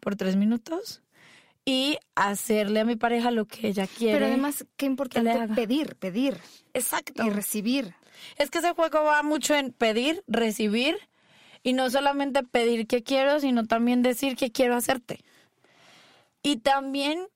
por 0.00 0.16
tres 0.16 0.36
minutos 0.36 1.02
y 1.68 1.98
hacerle 2.14 2.80
a 2.80 2.84
mi 2.84 2.94
pareja 2.94 3.32
lo 3.32 3.44
que 3.44 3.66
ella 3.66 3.86
quiere. 3.88 4.14
Pero 4.14 4.26
además, 4.26 4.64
qué 4.76 4.86
importante 4.86 5.48
pedir, 5.54 5.96
pedir. 5.96 6.38
Exacto. 6.72 7.24
Y 7.24 7.28
recibir. 7.28 7.94
Es 8.38 8.50
que 8.50 8.58
ese 8.58 8.72
juego 8.72 9.02
va 9.02 9.22
mucho 9.24 9.54
en 9.54 9.72
pedir, 9.72 10.22
recibir 10.28 10.96
y 11.64 11.72
no 11.72 11.90
solamente 11.90 12.44
pedir 12.44 12.86
que 12.86 13.02
quiero, 13.02 13.40
sino 13.40 13.66
también 13.66 14.02
decir 14.02 14.36
que 14.36 14.52
quiero 14.52 14.76
hacerte. 14.76 15.18
Y 16.40 16.58
también 16.58 17.26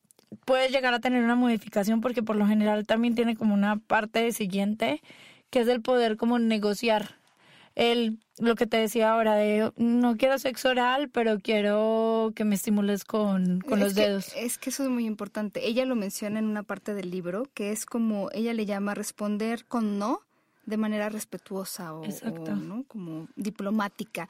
puede 0.44 0.68
llegar 0.68 0.94
a 0.94 1.00
tener 1.00 1.24
una 1.24 1.34
modificación 1.34 2.00
porque 2.00 2.22
por 2.22 2.36
lo 2.36 2.46
general 2.46 2.86
también 2.86 3.16
tiene 3.16 3.36
como 3.36 3.52
una 3.52 3.78
parte 3.78 4.30
siguiente 4.30 5.02
que 5.50 5.60
es 5.60 5.68
el 5.68 5.82
poder 5.82 6.16
como 6.16 6.38
negociar 6.38 7.19
el, 7.80 8.18
lo 8.38 8.56
que 8.56 8.66
te 8.66 8.76
decía 8.76 9.12
ahora 9.12 9.36
de 9.36 9.72
no 9.76 10.18
quiero 10.18 10.38
sexo 10.38 10.68
oral, 10.68 11.08
pero 11.08 11.40
quiero 11.40 12.30
que 12.36 12.44
me 12.44 12.54
estimules 12.54 13.04
con, 13.04 13.60
los 13.66 13.94
dedos. 13.94 14.34
Es 14.36 14.58
que 14.58 14.68
eso 14.68 14.82
es 14.82 14.90
muy 14.90 15.06
importante. 15.06 15.66
Ella 15.66 15.86
lo 15.86 15.96
menciona 15.96 16.38
en 16.38 16.44
una 16.44 16.62
parte 16.62 16.92
del 16.92 17.10
libro, 17.10 17.44
que 17.54 17.72
es 17.72 17.86
como 17.86 18.28
ella 18.34 18.52
le 18.52 18.66
llama 18.66 18.94
responder 18.94 19.64
con 19.64 19.98
no 19.98 20.20
de 20.66 20.76
manera 20.76 21.08
respetuosa 21.08 21.94
o, 21.94 22.04
¿no? 22.54 22.84
como 22.86 23.28
diplomática, 23.34 24.28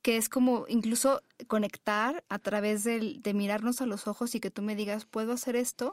que 0.00 0.16
es 0.16 0.28
como 0.28 0.64
incluso 0.68 1.22
conectar 1.48 2.22
a 2.28 2.38
través 2.38 2.84
de, 2.84 3.18
de 3.18 3.34
mirarnos 3.34 3.82
a 3.82 3.86
los 3.86 4.06
ojos 4.06 4.36
y 4.36 4.40
que 4.40 4.52
tú 4.52 4.62
me 4.62 4.76
digas, 4.76 5.06
puedo 5.06 5.32
hacer 5.32 5.56
esto, 5.56 5.92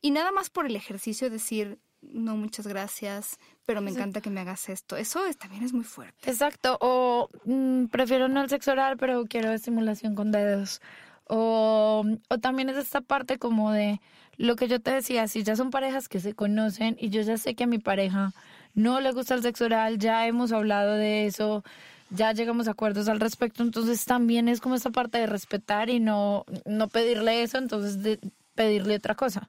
y 0.00 0.12
nada 0.12 0.30
más 0.30 0.50
por 0.50 0.66
el 0.66 0.76
ejercicio 0.76 1.30
decir, 1.30 1.78
no, 2.12 2.36
muchas 2.36 2.66
gracias, 2.66 3.38
pero 3.66 3.80
me 3.80 3.90
encanta 3.90 4.20
que 4.20 4.30
me 4.30 4.40
hagas 4.40 4.68
esto. 4.68 4.96
Eso 4.96 5.20
también 5.38 5.64
es 5.64 5.72
muy 5.72 5.84
fuerte. 5.84 6.30
Exacto. 6.30 6.78
O 6.80 7.30
mm, 7.44 7.86
prefiero 7.86 8.28
no 8.28 8.42
el 8.42 8.48
sexo 8.48 8.72
oral, 8.72 8.96
pero 8.96 9.24
quiero 9.26 9.52
estimulación 9.52 10.14
con 10.14 10.30
dedos. 10.30 10.80
O, 11.26 12.04
o 12.28 12.38
también 12.38 12.68
es 12.68 12.76
esta 12.76 13.00
parte 13.00 13.38
como 13.38 13.72
de 13.72 14.00
lo 14.36 14.56
que 14.56 14.68
yo 14.68 14.80
te 14.80 14.90
decía, 14.90 15.28
si 15.28 15.42
ya 15.42 15.56
son 15.56 15.70
parejas 15.70 16.08
que 16.08 16.20
se 16.20 16.34
conocen 16.34 16.96
y 16.98 17.10
yo 17.10 17.22
ya 17.22 17.38
sé 17.38 17.54
que 17.54 17.64
a 17.64 17.68
mi 17.68 17.78
pareja 17.78 18.32
no 18.74 19.00
le 19.00 19.12
gusta 19.12 19.34
el 19.34 19.42
sexo 19.42 19.66
oral, 19.66 19.98
ya 19.98 20.26
hemos 20.26 20.52
hablado 20.52 20.94
de 20.94 21.26
eso, 21.26 21.64
ya 22.10 22.32
llegamos 22.32 22.68
a 22.68 22.72
acuerdos 22.72 23.08
al 23.08 23.20
respecto, 23.20 23.62
entonces 23.62 24.04
también 24.04 24.48
es 24.48 24.60
como 24.60 24.74
esta 24.74 24.90
parte 24.90 25.18
de 25.18 25.26
respetar 25.26 25.90
y 25.90 26.00
no, 26.00 26.44
no 26.64 26.88
pedirle 26.88 27.42
eso, 27.42 27.58
entonces 27.58 28.02
de 28.02 28.18
pedirle 28.54 28.96
otra 28.96 29.14
cosa. 29.14 29.48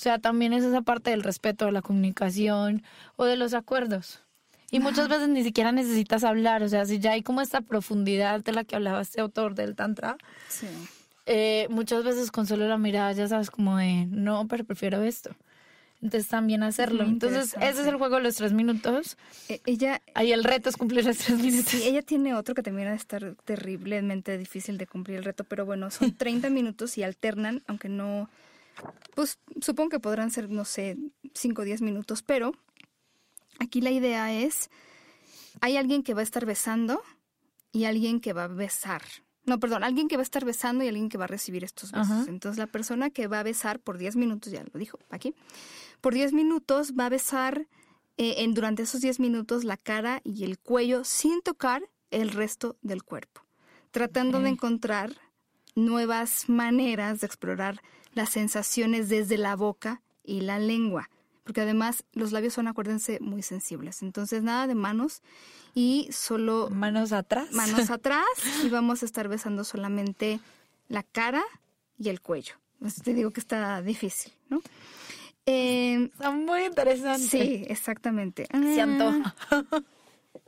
O 0.00 0.02
sea, 0.02 0.18
también 0.18 0.54
es 0.54 0.64
esa 0.64 0.80
parte 0.80 1.10
del 1.10 1.22
respeto, 1.22 1.66
de 1.66 1.72
la 1.72 1.82
comunicación 1.82 2.82
o 3.16 3.26
de 3.26 3.36
los 3.36 3.52
acuerdos. 3.52 4.22
Y 4.70 4.80
muchas 4.80 5.08
veces 5.08 5.28
ni 5.28 5.44
siquiera 5.44 5.72
necesitas 5.72 6.24
hablar, 6.24 6.62
o 6.62 6.68
sea, 6.70 6.86
si 6.86 7.00
ya 7.00 7.12
hay 7.12 7.22
como 7.22 7.42
esta 7.42 7.60
profundidad 7.60 8.42
de 8.42 8.52
la 8.52 8.64
que 8.64 8.76
hablaba 8.76 9.02
este 9.02 9.20
autor 9.20 9.54
del 9.54 9.76
Tantra, 9.76 10.16
eh, 11.26 11.66
muchas 11.68 12.02
veces 12.02 12.30
con 12.30 12.46
solo 12.46 12.66
la 12.66 12.78
mirada 12.78 13.12
ya 13.12 13.28
sabes 13.28 13.50
como 13.50 13.76
de, 13.76 14.06
no, 14.06 14.48
pero 14.48 14.64
prefiero 14.64 15.02
esto. 15.02 15.36
Entonces 16.00 16.30
también 16.30 16.62
hacerlo. 16.62 17.04
Entonces 17.04 17.54
ese 17.60 17.82
es 17.82 17.86
el 17.86 17.96
juego 17.96 18.16
de 18.16 18.22
los 18.22 18.36
tres 18.36 18.54
minutos. 18.54 19.18
E, 19.50 19.60
ella... 19.66 20.00
Ahí 20.14 20.32
el 20.32 20.44
reto 20.44 20.70
es 20.70 20.78
cumplir 20.78 21.04
los 21.04 21.18
tres 21.18 21.38
minutos. 21.38 21.72
Sí, 21.72 21.82
ella 21.84 22.00
tiene 22.00 22.34
otro 22.34 22.54
que 22.54 22.62
también 22.62 22.88
va 22.88 22.92
a 22.92 22.96
estar 22.96 23.34
terriblemente 23.44 24.38
difícil 24.38 24.78
de 24.78 24.86
cumplir 24.86 25.18
el 25.18 25.24
reto, 25.24 25.44
pero 25.44 25.66
bueno, 25.66 25.90
son 25.90 26.12
30 26.16 26.48
minutos 26.48 26.96
y 26.96 27.02
alternan, 27.02 27.62
aunque 27.66 27.90
no 27.90 28.30
pues 29.14 29.38
supongo 29.60 29.90
que 29.90 30.00
podrán 30.00 30.30
ser, 30.30 30.50
no 30.50 30.64
sé, 30.64 30.96
5 31.34 31.62
o 31.62 31.64
10 31.64 31.82
minutos, 31.82 32.22
pero 32.22 32.52
aquí 33.58 33.80
la 33.80 33.90
idea 33.90 34.32
es, 34.32 34.70
hay 35.60 35.76
alguien 35.76 36.02
que 36.02 36.14
va 36.14 36.20
a 36.20 36.24
estar 36.24 36.46
besando 36.46 37.02
y 37.72 37.84
alguien 37.84 38.20
que 38.20 38.32
va 38.32 38.44
a 38.44 38.48
besar. 38.48 39.02
No, 39.46 39.58
perdón, 39.58 39.84
alguien 39.84 40.08
que 40.08 40.16
va 40.16 40.22
a 40.22 40.24
estar 40.24 40.44
besando 40.44 40.84
y 40.84 40.88
alguien 40.88 41.08
que 41.08 41.18
va 41.18 41.24
a 41.24 41.28
recibir 41.28 41.64
estos 41.64 41.92
besos. 41.92 42.28
Entonces 42.28 42.58
la 42.58 42.66
persona 42.66 43.10
que 43.10 43.26
va 43.26 43.40
a 43.40 43.42
besar 43.42 43.80
por 43.80 43.98
10 43.98 44.16
minutos, 44.16 44.52
ya 44.52 44.62
lo 44.62 44.78
dijo 44.78 44.98
aquí, 45.10 45.34
por 46.00 46.14
10 46.14 46.32
minutos 46.32 46.92
va 46.98 47.06
a 47.06 47.08
besar 47.08 47.66
eh, 48.16 48.34
en, 48.38 48.54
durante 48.54 48.82
esos 48.82 49.00
10 49.00 49.18
minutos 49.18 49.64
la 49.64 49.76
cara 49.76 50.20
y 50.24 50.44
el 50.44 50.58
cuello 50.58 51.04
sin 51.04 51.40
tocar 51.40 51.88
el 52.10 52.30
resto 52.30 52.76
del 52.82 53.02
cuerpo, 53.02 53.42
tratando 53.90 54.40
de 54.40 54.50
encontrar 54.50 55.16
nuevas 55.74 56.48
maneras 56.48 57.20
de 57.20 57.26
explorar 57.26 57.80
las 58.12 58.30
sensaciones 58.30 59.08
desde 59.08 59.38
la 59.38 59.56
boca 59.56 60.02
y 60.24 60.40
la 60.40 60.58
lengua, 60.58 61.10
porque 61.44 61.60
además 61.60 62.04
los 62.12 62.32
labios 62.32 62.54
son, 62.54 62.68
acuérdense, 62.68 63.18
muy 63.20 63.42
sensibles. 63.42 64.02
Entonces, 64.02 64.42
nada 64.42 64.66
de 64.66 64.74
manos 64.74 65.22
y 65.74 66.08
solo... 66.12 66.68
Manos 66.70 67.12
atrás. 67.12 67.50
Manos 67.52 67.90
atrás 67.90 68.24
y 68.64 68.68
vamos 68.68 69.02
a 69.02 69.06
estar 69.06 69.28
besando 69.28 69.64
solamente 69.64 70.40
la 70.88 71.02
cara 71.02 71.42
y 71.98 72.08
el 72.08 72.20
cuello. 72.20 72.54
Entonces, 72.74 73.02
te 73.02 73.14
digo 73.14 73.30
que 73.30 73.40
está 73.40 73.82
difícil, 73.82 74.32
¿no? 74.48 74.62
Eh, 75.46 76.10
está 76.12 76.30
muy 76.30 76.64
interesante. 76.64 77.26
Sí, 77.26 77.64
exactamente. 77.68 78.46
Se 78.52 78.80
antoja. 78.80 79.34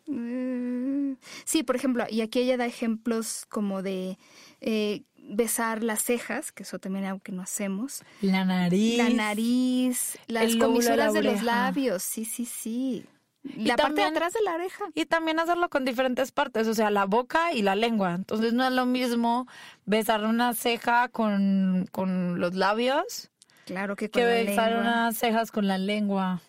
Mm, 0.07 1.15
sí, 1.45 1.63
por 1.63 1.77
ejemplo, 1.77 2.05
y 2.11 2.21
aquí 2.21 2.41
ella 2.41 2.57
da 2.57 2.67
ejemplos 2.67 3.47
como 3.49 3.83
de 3.83 4.19
eh, 4.61 5.05
besar 5.33 5.83
las 5.83 6.03
cejas, 6.03 6.53
que 6.53 6.63
eso 6.63 6.79
también 6.79 7.05
es 7.05 7.11
algo 7.11 7.23
que 7.23 7.33
no 7.33 7.43
hacemos. 7.43 8.03
La 8.21 8.45
nariz. 8.45 8.99
La 8.99 9.09
nariz, 9.09 10.19
las 10.27 10.55
comisuras 10.57 11.13
de, 11.13 11.23
los 11.23 11.43
labios, 11.43 12.03
sí, 12.03 12.25
sí, 12.25 12.45
sí. 12.45 13.07
La 13.43 13.77
parte 13.77 14.03
de 14.03 14.07
atrás 14.07 14.33
de 14.35 14.43
la 14.43 14.55
oreja. 14.55 14.85
Y 14.95 15.07
también 15.07 15.41
hacerlo 15.41 15.69
con 15.69 15.85
diferentes 15.85 16.31
partes, 16.31 16.69
o 16.69 16.75
sea, 16.75 16.91
la 16.91 17.07
boca 17.07 17.53
y 17.53 17.63
la 17.63 17.75
lengua. 17.75 18.15
Entonces 18.15 18.53
no 18.53 18.65
es 18.65 18.73
lo 18.73 18.87
mismo 18.87 19.49
besar 19.85 20.25
una 20.25 20.55
ceja 20.55 21.09
con, 21.09 21.89
con 21.91 22.39
los 22.39 22.55
labios. 22.55 23.31
Claro 23.65 23.97
que 23.97 24.11
con 24.11 24.23
que 24.23 24.27
besar 24.29 24.79
unas 24.79 25.17
cejas 25.17 25.51
con 25.51 25.67
la 25.67 25.79
lengua. 25.79 26.41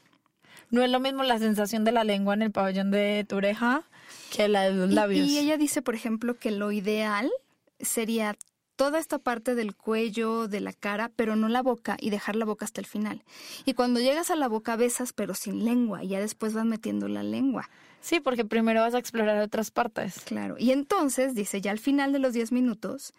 No 0.70 0.84
es 0.84 0.92
lo 0.92 1.00
mismo 1.00 1.24
la 1.24 1.40
sensación 1.40 1.84
de 1.84 1.92
la 1.92 2.04
lengua 2.04 2.34
en 2.36 2.44
el 2.44 2.52
pabellón 2.52 2.92
de 2.92 3.26
tu 3.28 3.38
oreja 3.38 3.84
que 4.32 4.48
la 4.48 4.64
de 4.64 4.74
los 4.74 4.92
labios. 4.92 5.28
Y 5.28 5.38
ella 5.40 5.58
dice, 5.58 5.82
por 5.82 5.96
ejemplo, 5.96 6.38
que 6.38 6.52
lo 6.52 6.72
ideal 6.72 7.32
sería 7.80 8.36
toda 8.76 9.00
esta 9.00 9.20
parte 9.20 9.56
del 9.56 9.76
cuello, 9.76 10.48
de 10.48 10.60
la 10.60 10.74
cara, 10.74 11.12
pero 11.16 11.36
no 11.36 11.48
la 11.48 11.62
boca 11.62 11.98
y 12.00 12.10
dejar 12.10 12.36
la 12.36 12.46
boca 12.46 12.66
hasta 12.66 12.82
el 12.82 12.88
final. 12.88 13.24
Y 13.66 13.74
cuando 13.74 14.00
llegas 14.00 14.32
a 14.32 14.36
la 14.36 14.48
boca 14.48 14.76
besas, 14.76 15.14
pero 15.14 15.34
sin 15.34 15.66
lengua, 15.66 16.04
y 16.04 16.10
ya 16.10 16.20
después 16.20 16.54
vas 16.54 16.66
metiendo 16.66 17.08
la 17.08 17.24
lengua. 17.24 17.70
Sí, 18.02 18.20
porque 18.20 18.46
primero 18.46 18.82
vas 18.82 18.94
a 18.96 19.00
explorar 19.00 19.42
otras 19.42 19.72
partes. 19.72 20.22
Claro. 20.26 20.56
Y 20.58 20.72
entonces, 20.72 21.36
dice, 21.36 21.62
ya 21.62 21.72
al 21.72 21.80
final 21.80 22.12
de 22.12 22.20
los 22.20 22.34
10 22.34 22.52
minutos, 22.52 23.14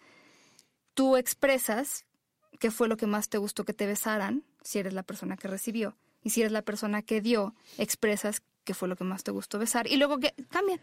tú 0.93 1.17
expresas 1.17 2.05
qué 2.59 2.71
fue 2.71 2.87
lo 2.87 2.97
que 2.97 3.07
más 3.07 3.29
te 3.29 3.37
gustó 3.37 3.63
que 3.65 3.73
te 3.73 3.87
besaran, 3.87 4.43
si 4.61 4.79
eres 4.79 4.93
la 4.93 5.03
persona 5.03 5.37
que 5.37 5.47
recibió. 5.47 5.95
Y 6.23 6.31
si 6.31 6.41
eres 6.41 6.51
la 6.51 6.63
persona 6.63 7.01
que 7.01 7.21
dio, 7.21 7.55
expresas 7.77 8.41
qué 8.63 8.73
fue 8.73 8.87
lo 8.87 8.95
que 8.95 9.03
más 9.03 9.23
te 9.23 9.31
gustó 9.31 9.59
besar. 9.59 9.87
Y 9.87 9.97
luego 9.97 10.19
que 10.19 10.33
cambian. 10.49 10.81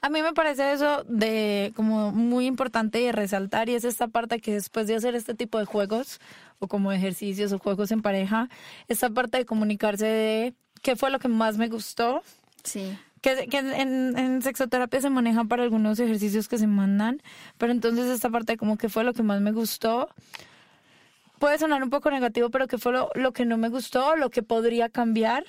A 0.00 0.08
mí 0.08 0.22
me 0.22 0.32
parece 0.32 0.72
eso 0.72 1.04
de 1.08 1.72
como 1.74 2.12
muy 2.12 2.46
importante 2.46 3.00
y 3.00 3.10
resaltar 3.12 3.68
y 3.68 3.74
es 3.74 3.84
esta 3.84 4.08
parte 4.08 4.40
que 4.40 4.52
después 4.52 4.86
de 4.86 4.94
hacer 4.94 5.14
este 5.14 5.34
tipo 5.34 5.58
de 5.58 5.64
juegos 5.64 6.20
o 6.58 6.68
como 6.68 6.92
ejercicios 6.92 7.52
o 7.52 7.58
juegos 7.58 7.90
en 7.90 8.02
pareja, 8.02 8.48
esta 8.88 9.10
parte 9.10 9.38
de 9.38 9.44
comunicarse 9.46 10.06
de 10.06 10.54
qué 10.82 10.96
fue 10.96 11.10
lo 11.10 11.18
que 11.18 11.28
más 11.28 11.58
me 11.58 11.68
gustó. 11.68 12.22
Sí. 12.64 12.96
Que, 13.20 13.48
que 13.48 13.58
en, 13.58 14.16
en, 14.16 14.42
sexoterapia 14.42 15.00
se 15.00 15.10
maneja 15.10 15.44
para 15.44 15.64
algunos 15.64 15.98
ejercicios 15.98 16.46
que 16.46 16.56
se 16.56 16.68
mandan, 16.68 17.20
pero 17.56 17.72
entonces 17.72 18.06
esta 18.06 18.30
parte 18.30 18.52
de 18.52 18.56
como 18.58 18.78
que 18.78 18.88
fue 18.88 19.02
lo 19.02 19.12
que 19.12 19.24
más 19.24 19.40
me 19.40 19.50
gustó, 19.50 20.08
puede 21.40 21.58
sonar 21.58 21.82
un 21.82 21.90
poco 21.90 22.10
negativo, 22.10 22.50
pero 22.50 22.68
que 22.68 22.78
fue 22.78 22.92
lo, 22.92 23.10
lo 23.14 23.32
que 23.32 23.44
no 23.44 23.56
me 23.56 23.70
gustó, 23.70 24.14
lo 24.14 24.30
que 24.30 24.42
podría 24.42 24.88
cambiar. 24.88 25.44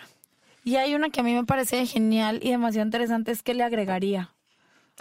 Y 0.63 0.75
hay 0.75 0.95
una 0.95 1.09
que 1.09 1.21
a 1.21 1.23
mí 1.23 1.33
me 1.33 1.45
parece 1.45 1.85
genial 1.85 2.39
y 2.43 2.51
demasiado 2.51 2.85
interesante, 2.85 3.31
es 3.31 3.43
que 3.43 3.53
le 3.53 3.63
agregaría. 3.63 4.33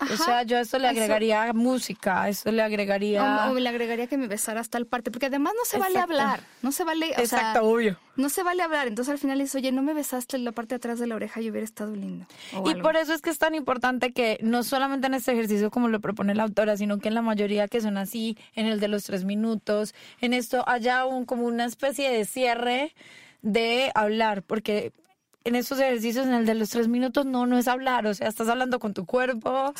O 0.01 0.17
sea, 0.17 0.43
yo 0.45 0.57
a 0.57 0.61
esto 0.61 0.79
le 0.79 0.89
agregaría 0.89 1.53
música, 1.53 2.23
a 2.23 2.29
esto 2.29 2.53
le 2.53 2.63
agregaría... 2.63 3.51
O, 3.51 3.55
le 3.55 3.69
agregaría 3.69 4.07
que 4.07 4.17
me 4.17 4.29
besara 4.29 4.61
hasta 4.61 4.79
el 4.79 4.87
parte, 4.87 5.11
porque 5.11 5.27
además 5.27 5.55
no 5.57 5.65
se 5.65 5.79
vale 5.79 5.99
hablar, 5.99 6.41
no 6.63 6.71
se 6.71 6.85
vale... 6.85 7.11
O 7.17 7.21
Exacto, 7.21 7.63
obvio. 7.63 7.99
No 8.17 8.29
se 8.29 8.43
vale 8.43 8.63
hablar, 8.63 8.87
entonces 8.87 9.13
al 9.13 9.19
final 9.19 9.39
dices, 9.39 9.57
oye, 9.57 9.73
no 9.73 9.83
me 9.83 9.95
besaste 9.95 10.39
la 10.39 10.53
parte 10.53 10.71
de 10.71 10.77
atrás 10.77 10.99
de 10.99 11.07
la 11.07 11.17
oreja 11.17 11.41
y 11.41 11.51
hubiera 11.51 11.65
estado 11.65 11.95
lindo. 11.97 12.27
Y 12.65 12.75
por 12.77 12.97
eso 12.97 13.13
es 13.13 13.23
que 13.23 13.31
es 13.31 13.39
tan 13.39 13.55
importante 13.55 14.13
que 14.13 14.39
no 14.41 14.63
solamente 14.63 15.09
en 15.09 15.15
este 15.15 15.33
ejercicio 15.33 15.71
como 15.71 15.89
lo 15.89 16.01
propone 16.01 16.35
la 16.35 16.45
autora, 16.45 16.77
sino 16.77 16.99
que 16.99 17.09
en 17.09 17.15
la 17.15 17.23
mayoría 17.23 17.67
que 17.67 17.81
son 17.81 17.97
así, 17.97 18.37
en 18.55 18.67
el 18.67 18.81
de 18.81 18.89
los 18.89 19.05
tres 19.05 19.25
minutos, 19.25 19.95
en 20.21 20.33
esto 20.33 20.65
haya 20.69 21.07
un, 21.07 21.25
como 21.25 21.45
una 21.45 21.65
especie 21.65 22.11
de 22.11 22.25
cierre 22.25 22.95
de 23.43 23.91
hablar, 23.95 24.43
porque 24.43 24.93
en 25.49 25.57
esos 25.57 25.81
ejercicios, 25.81 26.27
en 26.27 26.35
el 26.35 26.47
de 26.47 26.55
los 26.55 26.71
tres 26.71 26.89
minutos, 26.89 27.27
no, 27.27 27.47
no 27.47 27.59
es 27.59 27.69
hablar, 27.69 28.07
o 28.07 28.15
sea, 28.15 28.29
estás 28.29 28.49
hablando 28.49 28.79
con 28.79 28.95
tu 28.95 29.07
cuerpo, 29.07 29.75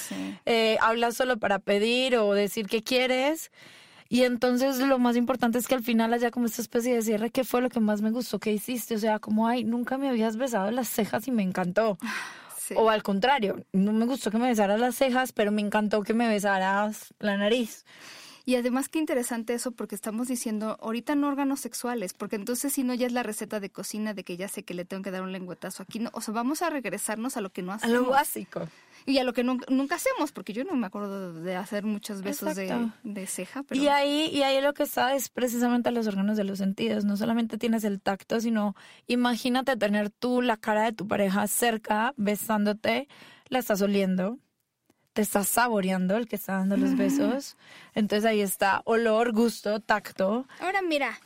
eh, 0.47 0.79
hablas 0.81 1.15
solo 1.15 1.39
para 1.39 1.59
pedir 1.59 2.17
o 2.17 2.35
decir 2.35 2.67
qué 2.67 2.83
quieres. 2.83 3.51
Y 4.11 4.23
entonces 4.23 4.79
lo 4.79 4.99
más 4.99 5.17
importante 5.17 5.59
es 5.59 5.69
que 5.69 5.75
al 5.75 5.85
final 5.85 6.15
haya 6.15 6.31
como 6.31 6.47
esta 6.47 6.63
especie 6.63 6.95
de 6.95 7.03
cierre, 7.03 7.31
¿qué 7.31 7.45
fue 7.45 7.61
lo 7.61 7.69
que 7.69 7.79
más 7.79 8.01
me 8.01 8.11
gustó? 8.11 8.39
¿Qué 8.39 8.53
hiciste? 8.53 8.95
O 8.95 8.99
sea, 8.99 9.19
como, 9.19 9.47
ay, 9.47 9.65
nunca 9.65 9.99
me 9.99 10.09
habías 10.09 10.39
besado 10.39 10.71
las 10.71 10.89
cejas 10.89 11.29
y 11.29 11.31
me 11.31 11.43
encantó. 11.43 11.99
O 12.77 12.91
al 12.91 13.03
contrario, 13.03 13.65
no 13.73 13.95
me 13.95 14.05
gustó 14.05 14.31
que 14.31 14.37
me 14.37 14.49
besaras 14.49 14.79
las 14.79 14.95
cejas, 14.95 15.33
pero 15.33 15.51
me 15.51 15.63
encantó 15.63 16.03
que 16.03 16.13
me 16.13 16.29
besaras 16.29 17.15
la 17.19 17.39
nariz. 17.39 17.87
Y 18.49 18.57
además 18.57 18.89
qué 18.89 18.99
interesante 18.99 19.53
eso 19.53 19.73
porque 19.73 19.95
estamos 19.95 20.27
diciendo 20.27 20.79
ahorita 20.81 21.15
no 21.15 21.29
órganos 21.29 21.61
sexuales, 21.61 22.15
porque 22.15 22.37
entonces 22.37 22.73
si 22.73 22.83
no 22.83 22.95
ya 22.95 23.07
es 23.07 23.13
la 23.13 23.23
receta 23.23 23.61
de 23.61 23.69
cocina 23.69 24.15
de 24.15 24.25
que 24.25 24.39
ya 24.39 24.49
sé 24.49 24.63
que 24.63 24.73
le 24.73 24.87
tengo 24.87 25.03
que 25.03 25.11
dar 25.11 25.21
un 25.21 25.33
lengüetazo 25.33 25.83
aquí, 25.83 25.99
no, 25.99 26.09
o 26.15 26.23
sea, 26.23 26.33
vamos 26.33 26.63
a 26.63 26.71
regresarnos 26.71 27.37
a 27.37 27.43
lo 27.43 27.51
que 27.51 27.61
no 27.61 27.73
hacemos. 27.75 27.95
A 27.95 28.01
lo 28.01 28.09
básico. 28.09 28.67
Y 29.05 29.19
a 29.19 29.25
lo 29.25 29.35
que 29.35 29.45
nunca, 29.45 29.95
hacemos, 29.95 30.33
porque 30.33 30.55
yo 30.55 30.65
no 30.65 30.77
me 30.77 30.87
acuerdo 30.87 31.35
de 31.35 31.57
hacer 31.57 31.85
muchos 31.85 32.23
besos 32.23 32.57
de, 32.57 32.91
de, 33.03 33.27
ceja. 33.27 33.65
Pero... 33.65 33.83
Y 33.83 33.89
ahí, 33.89 34.31
y 34.33 34.41
ahí 34.41 34.63
lo 34.63 34.73
que 34.73 34.85
está 34.85 35.15
es 35.15 35.29
precisamente 35.29 35.91
los 35.91 36.07
órganos 36.07 36.39
de 36.39 36.45
los 36.45 36.57
sentidos. 36.57 37.05
No 37.05 37.19
solamente 37.19 37.59
tienes 37.59 37.85
el 37.85 38.01
tacto, 38.01 38.41
sino 38.41 38.75
imagínate 39.09 39.77
tener 39.77 40.09
tú 40.09 40.41
la 40.41 40.57
cara 40.57 40.85
de 40.85 40.93
tu 40.93 41.07
pareja 41.07 41.47
cerca, 41.49 42.15
besándote, 42.17 43.09
la 43.51 43.59
estás 43.59 43.83
oliendo, 43.83 44.39
te 45.19 45.23
estás 45.23 45.49
saboreando 45.49 46.17
el 46.17 46.29
que 46.29 46.37
está 46.37 46.59
dando 46.59 46.77
los 46.77 46.97
besos. 46.97 47.57
Entonces 47.97 48.25
ahí 48.25 48.41
está 48.41 48.83
olor, 48.85 49.33
gusto, 49.33 49.81
tacto. 49.81 50.47
Ahora 50.61 50.81
mira, 50.81 51.19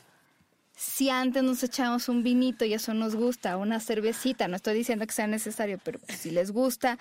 si 0.75 1.11
antes 1.11 1.43
nos 1.43 1.61
echamos 1.61 2.09
un 2.09 2.23
vinito 2.23 2.65
y 2.65 2.73
eso 2.73 2.95
nos 2.95 3.13
gusta, 3.13 3.55
una 3.55 3.79
cervecita, 3.79 4.47
no 4.47 4.55
estoy 4.55 4.73
diciendo 4.73 5.05
que 5.05 5.13
sea 5.13 5.27
necesario, 5.27 5.79
pero 5.83 5.99
pues 5.99 6.17
si 6.17 6.31
les 6.31 6.49
gusta, 6.49 6.97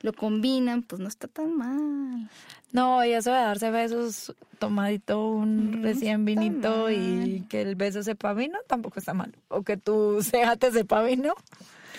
lo 0.00 0.14
combinan, 0.14 0.82
pues 0.82 0.98
no 0.98 1.08
está 1.08 1.28
tan 1.28 1.54
mal. 1.58 2.30
No, 2.72 3.04
y 3.04 3.12
eso 3.12 3.32
de 3.32 3.36
darse 3.36 3.70
besos 3.70 4.34
tomadito 4.58 5.22
un 5.22 5.82
recién 5.82 6.24
vinito 6.24 6.90
y 6.90 7.44
que 7.50 7.60
el 7.60 7.74
beso 7.74 8.02
sepa 8.02 8.32
vino, 8.32 8.58
tampoco 8.66 8.98
está 8.98 9.12
mal. 9.12 9.34
O 9.48 9.62
que 9.62 9.76
tu 9.76 10.22
ceja 10.22 10.56
te 10.56 10.72
sepa 10.72 11.02
vino. 11.02 11.34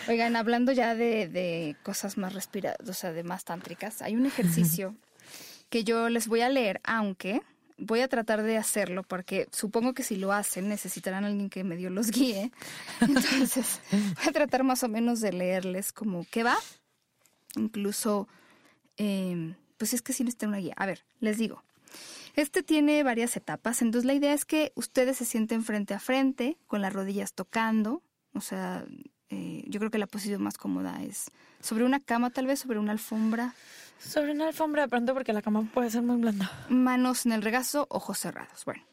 Oigan, 0.08 0.36
hablando 0.36 0.72
ya 0.72 0.96
de, 0.96 1.76
cosas 1.84 2.18
más 2.18 2.34
respiradas, 2.34 2.88
o 2.88 2.94
sea, 2.94 3.12
de 3.12 3.24
más 3.24 3.46
tántricas, 3.46 4.02
hay 4.02 4.16
un 4.16 4.26
ejercicio 4.26 4.96
que 5.70 5.84
yo 5.84 6.10
les 6.10 6.28
voy 6.28 6.42
a 6.42 6.50
leer, 6.50 6.82
aunque 6.84 7.42
voy 7.78 8.02
a 8.02 8.08
tratar 8.08 8.44
de 8.44 8.58
hacerlo 8.58 9.04
porque 9.04 9.48
supongo 9.52 9.94
que 9.94 10.04
si 10.04 10.16
lo 10.16 10.32
hacen 10.32 10.70
necesitarán 10.70 11.24
a 11.24 11.28
alguien 11.28 11.50
que 11.50 11.64
medio 11.64 11.90
los 11.90 12.12
guíe. 12.12 12.52
Entonces, 13.02 13.82
voy 13.92 14.30
a 14.30 14.32
tratar 14.32 14.64
más 14.64 14.84
o 14.84 14.88
menos 14.88 15.20
de 15.20 15.34
leerles 15.34 15.92
como 15.92 16.26
qué 16.30 16.44
va. 16.44 16.58
Incluso, 17.56 18.28
eh, 18.98 19.56
pues 19.78 19.94
es 19.94 20.02
que 20.02 20.14
sí 20.14 20.24
necesitan 20.24 20.50
una 20.50 20.60
guía. 20.60 20.74
A 20.78 20.86
ver, 20.86 21.04
les 21.20 21.38
digo. 21.38 21.64
Este 22.36 22.64
tiene 22.64 23.04
varias 23.04 23.36
etapas, 23.36 23.82
entonces 23.82 24.06
la 24.06 24.14
idea 24.14 24.34
es 24.34 24.46
que 24.46 24.72
ustedes 24.76 25.18
se 25.18 25.26
sienten 25.26 25.64
frente 25.64 25.94
a 25.94 26.00
frente, 26.00 26.58
con 26.66 26.82
las 26.82 26.94
rodillas 26.94 27.34
tocando, 27.34 28.02
o 28.34 28.40
sea, 28.40 28.86
eh, 29.32 29.64
yo 29.68 29.80
creo 29.80 29.90
que 29.90 29.98
la 29.98 30.08
posición 30.08 30.44
más 30.44 30.58
cómoda 30.58 31.02
es 31.02 31.32
sobre 31.62 31.86
una 31.86 32.02
cama, 32.02 32.32
tal 32.32 32.48
vez 32.48 32.60
sobre 32.60 32.80
una 32.80 32.92
alfombra. 32.92 33.56
Sobre 34.00 34.32
una 34.32 34.48
alfombra 34.48 34.84
de 34.84 34.90
pronto 34.90 35.14
porque 35.14 35.32
la 35.32 35.42
cama 35.42 35.68
puede 35.74 35.90
ser 35.90 36.02
muy 36.02 36.18
blanda. 36.18 36.52
Manos 36.70 37.26
en 37.26 37.32
el 37.32 37.42
regazo, 37.42 37.88
ojos 37.90 38.20
cerrados. 38.20 38.66
Bueno, 38.66 38.84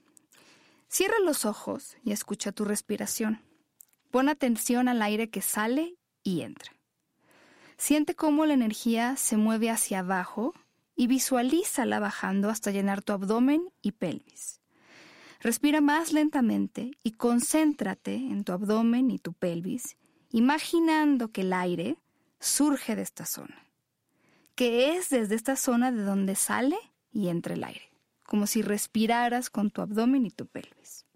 cierra 0.89 1.17
los 1.25 1.45
ojos 1.45 1.97
y 2.05 2.13
escucha 2.13 2.53
tu 2.53 2.65
respiración. 2.65 3.41
Pon 4.11 4.29
atención 4.29 4.87
al 4.87 5.03
aire 5.03 5.29
que 5.29 5.43
sale 5.43 5.97
y 6.23 6.43
entra. 6.43 6.73
Siente 7.77 8.15
cómo 8.15 8.47
la 8.47 8.55
energía 8.55 9.17
se 9.17 9.37
mueve 9.37 9.71
hacia 9.71 10.01
abajo 10.01 10.55
y 10.95 11.07
visualízala 11.07 12.01
bajando 12.01 12.49
hasta 12.49 12.71
llenar 12.71 13.03
tu 13.03 13.13
abdomen 13.13 13.63
y 13.83 13.93
pelvis. 13.93 14.61
Respira 15.41 15.81
más 15.81 16.13
lentamente 16.13 16.93
y 17.03 17.13
concéntrate 17.13 18.15
en 18.15 18.45
tu 18.45 18.53
abdomen 18.53 19.11
y 19.11 19.19
tu 19.19 19.33
pelvis 19.33 19.97
imaginando 20.31 21.33
que 21.33 21.43
el 21.43 21.53
aire 21.53 21.99
surge 22.39 22.97
de 22.97 23.03
esta 23.03 23.25
zona, 23.25 23.67
que 24.55 24.97
es 24.97 25.09
desde 25.09 25.35
esta 25.35 25.57
zona 25.57 25.91
de 25.91 26.03
donde 26.03 26.35
sale 26.35 26.77
y 27.13 27.29
entra 27.29 27.55
el 27.55 27.65
aire, 27.65 27.91
como 28.25 28.47
si 28.47 28.63
respiraras 28.63 29.51
con 29.51 29.71
tu 29.71 29.81
abdomen 29.81 30.27
y 30.27 30.31
tu 30.31 30.47
pelvis. 30.47 31.07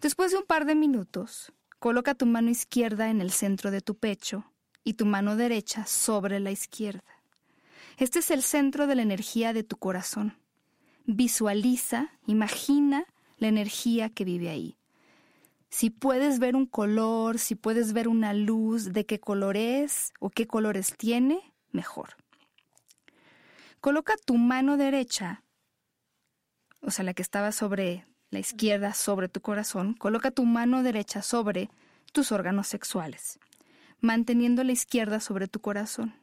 Después 0.00 0.32
de 0.32 0.38
un 0.38 0.44
par 0.44 0.64
de 0.64 0.74
minutos, 0.74 1.52
coloca 1.78 2.14
tu 2.14 2.26
mano 2.26 2.50
izquierda 2.50 3.08
en 3.10 3.20
el 3.20 3.30
centro 3.30 3.70
de 3.70 3.80
tu 3.80 3.96
pecho 3.96 4.44
y 4.84 4.94
tu 4.94 5.06
mano 5.06 5.36
derecha 5.36 5.86
sobre 5.86 6.40
la 6.40 6.50
izquierda. 6.50 7.04
Este 7.98 8.18
es 8.18 8.30
el 8.30 8.42
centro 8.42 8.86
de 8.86 8.96
la 8.96 9.02
energía 9.02 9.52
de 9.52 9.62
tu 9.62 9.76
corazón. 9.76 10.36
Visualiza, 11.04 12.10
imagina 12.26 13.04
la 13.38 13.48
energía 13.48 14.08
que 14.08 14.24
vive 14.24 14.50
ahí 14.50 14.76
si 15.72 15.88
puedes 15.88 16.38
ver 16.38 16.54
un 16.54 16.66
color, 16.66 17.38
si 17.38 17.54
puedes 17.54 17.94
ver 17.94 18.06
una 18.06 18.34
luz, 18.34 18.92
de 18.92 19.06
qué 19.06 19.18
color 19.20 19.56
es 19.56 20.12
o 20.20 20.28
qué 20.28 20.46
colores 20.46 20.94
tiene, 20.98 21.54
mejor. 21.70 22.10
Coloca 23.80 24.14
tu 24.22 24.36
mano 24.36 24.76
derecha, 24.76 25.42
o 26.82 26.90
sea, 26.90 27.06
la 27.06 27.14
que 27.14 27.22
estaba 27.22 27.52
sobre 27.52 28.04
la 28.28 28.38
izquierda, 28.38 28.92
sobre 28.92 29.30
tu 29.30 29.40
corazón, 29.40 29.94
coloca 29.94 30.30
tu 30.30 30.44
mano 30.44 30.82
derecha 30.82 31.22
sobre 31.22 31.70
tus 32.12 32.32
órganos 32.32 32.68
sexuales, 32.68 33.40
manteniendo 33.98 34.64
la 34.64 34.72
izquierda 34.72 35.20
sobre 35.20 35.48
tu 35.48 35.60
corazón. 35.60 36.14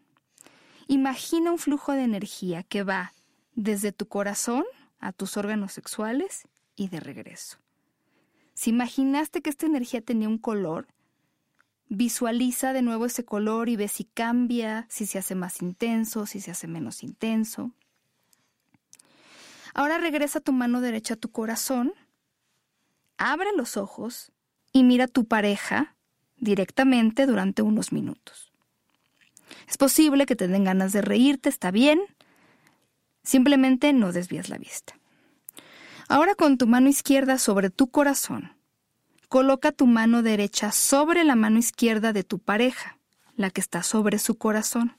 Imagina 0.85 1.51
un 1.51 1.57
flujo 1.57 1.93
de 1.93 2.03
energía 2.03 2.61
que 2.61 2.83
va 2.83 3.13
desde 3.55 3.93
tu 3.93 4.07
corazón 4.07 4.63
a 4.99 5.11
tus 5.11 5.37
órganos 5.37 5.73
sexuales 5.73 6.43
y 6.75 6.89
de 6.89 6.99
regreso. 6.99 7.57
Si 8.59 8.71
imaginaste 8.71 9.41
que 9.41 9.49
esta 9.49 9.67
energía 9.67 10.01
tenía 10.01 10.27
un 10.27 10.37
color, 10.37 10.89
visualiza 11.87 12.73
de 12.73 12.81
nuevo 12.81 13.05
ese 13.05 13.23
color 13.23 13.69
y 13.69 13.77
ve 13.77 13.87
si 13.87 14.03
cambia, 14.03 14.85
si 14.89 15.05
se 15.05 15.17
hace 15.17 15.33
más 15.33 15.61
intenso, 15.61 16.25
si 16.25 16.41
se 16.41 16.51
hace 16.51 16.67
menos 16.67 17.01
intenso. 17.01 17.71
Ahora 19.73 19.97
regresa 19.97 20.41
tu 20.41 20.51
mano 20.51 20.81
derecha 20.81 21.13
a 21.13 21.17
tu 21.17 21.31
corazón, 21.31 21.93
abre 23.17 23.47
los 23.55 23.77
ojos 23.77 24.33
y 24.73 24.83
mira 24.83 25.05
a 25.05 25.07
tu 25.07 25.23
pareja 25.23 25.95
directamente 26.35 27.27
durante 27.27 27.61
unos 27.61 27.93
minutos. 27.93 28.51
Es 29.69 29.77
posible 29.77 30.25
que 30.25 30.35
te 30.35 30.49
den 30.49 30.65
ganas 30.65 30.91
de 30.91 31.01
reírte, 31.01 31.47
está 31.47 31.71
bien, 31.71 32.01
simplemente 33.23 33.93
no 33.93 34.11
desvías 34.11 34.49
la 34.49 34.57
vista. 34.57 34.98
Ahora 36.11 36.33
con 36.33 36.57
tu 36.57 36.65
mano 36.65 36.89
izquierda 36.89 37.37
sobre 37.37 37.69
tu 37.69 37.91
corazón, 37.91 38.55
coloca 39.27 39.71
tu 39.71 39.85
mano 39.85 40.23
derecha 40.23 40.71
sobre 40.71 41.23
la 41.23 41.35
mano 41.35 41.59
izquierda 41.59 42.13
de 42.13 42.23
tu 42.23 42.39
pareja, 42.39 42.97
la 43.35 43.51
que 43.51 43.61
está 43.61 43.83
sobre 43.83 44.17
su 44.17 44.35
corazón. 44.35 44.97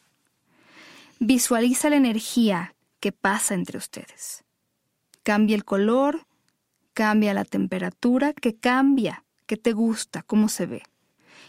Visualiza 1.19 1.91
la 1.91 1.97
energía 1.97 2.77
que 3.01 3.11
pasa 3.11 3.55
entre 3.55 3.77
ustedes. 3.77 4.45
Cambia 5.25 5.57
el 5.57 5.65
color, 5.65 6.29
cambia 6.95 7.35
la 7.35 7.45
temperatura, 7.45 8.33
que 8.33 8.55
cambia, 8.55 9.25
que 9.47 9.57
te 9.57 9.73
gusta, 9.73 10.23
cómo 10.23 10.49
se 10.49 10.67
ve. 10.67 10.85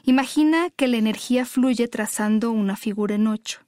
Imagina 0.05 0.71
que 0.71 0.87
la 0.87 0.97
energía 0.97 1.45
fluye 1.45 1.87
trazando 1.87 2.49
una 2.49 2.75
figura 2.75 3.13
en 3.13 3.27
ocho. 3.27 3.59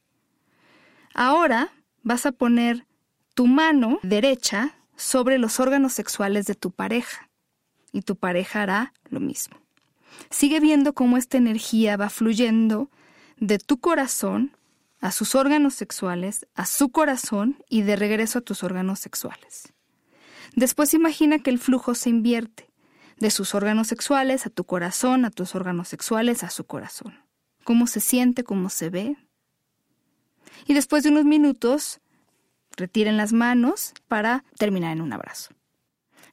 Ahora 1.14 1.72
vas 2.02 2.26
a 2.26 2.32
poner 2.32 2.88
tu 3.36 3.46
mano 3.46 4.00
derecha 4.02 4.74
sobre 4.96 5.38
los 5.38 5.60
órganos 5.60 5.94
sexuales 5.94 6.46
de 6.46 6.56
tu 6.56 6.72
pareja 6.72 7.30
y 7.92 8.02
tu 8.02 8.16
pareja 8.16 8.64
hará 8.64 8.94
lo 9.10 9.20
mismo. 9.20 9.58
Sigue 10.30 10.60
viendo 10.60 10.94
cómo 10.94 11.18
esta 11.18 11.38
energía 11.38 11.98
va 11.98 12.10
fluyendo 12.10 12.90
de 13.38 13.60
tu 13.60 13.80
corazón 13.80 14.56
a 15.00 15.12
sus 15.12 15.36
órganos 15.36 15.74
sexuales, 15.74 16.48
a 16.56 16.66
su 16.66 16.90
corazón 16.90 17.64
y 17.70 17.82
de 17.82 17.96
regreso 17.96 18.40
a 18.40 18.42
tus 18.42 18.64
órganos 18.64 19.00
sexuales. 19.00 19.74
Después 20.56 20.94
imagina 20.94 21.40
que 21.40 21.50
el 21.50 21.60
flujo 21.60 21.96
se 21.96 22.10
invierte 22.10 22.70
de 23.18 23.32
sus 23.32 23.56
órganos 23.56 23.88
sexuales 23.88 24.46
a 24.46 24.50
tu 24.50 24.64
corazón, 24.66 25.26
a 25.26 25.32
tus 25.32 25.56
órganos 25.56 25.88
sexuales, 25.88 26.44
a 26.44 26.50
su 26.50 26.66
corazón. 26.66 27.20
¿Cómo 27.64 27.88
se 27.88 28.00
siente? 28.00 28.44
¿Cómo 28.44 28.70
se 28.70 28.90
ve? 28.90 29.18
Y 30.68 30.74
después 30.74 31.04
de 31.04 31.10
unos 31.10 31.26
minutos, 31.26 32.00
retiren 32.78 33.18
las 33.18 33.34
manos 33.34 33.94
para 34.08 34.44
terminar 34.58 34.94
en 34.94 35.02
un 35.02 35.14
abrazo. 35.14 35.54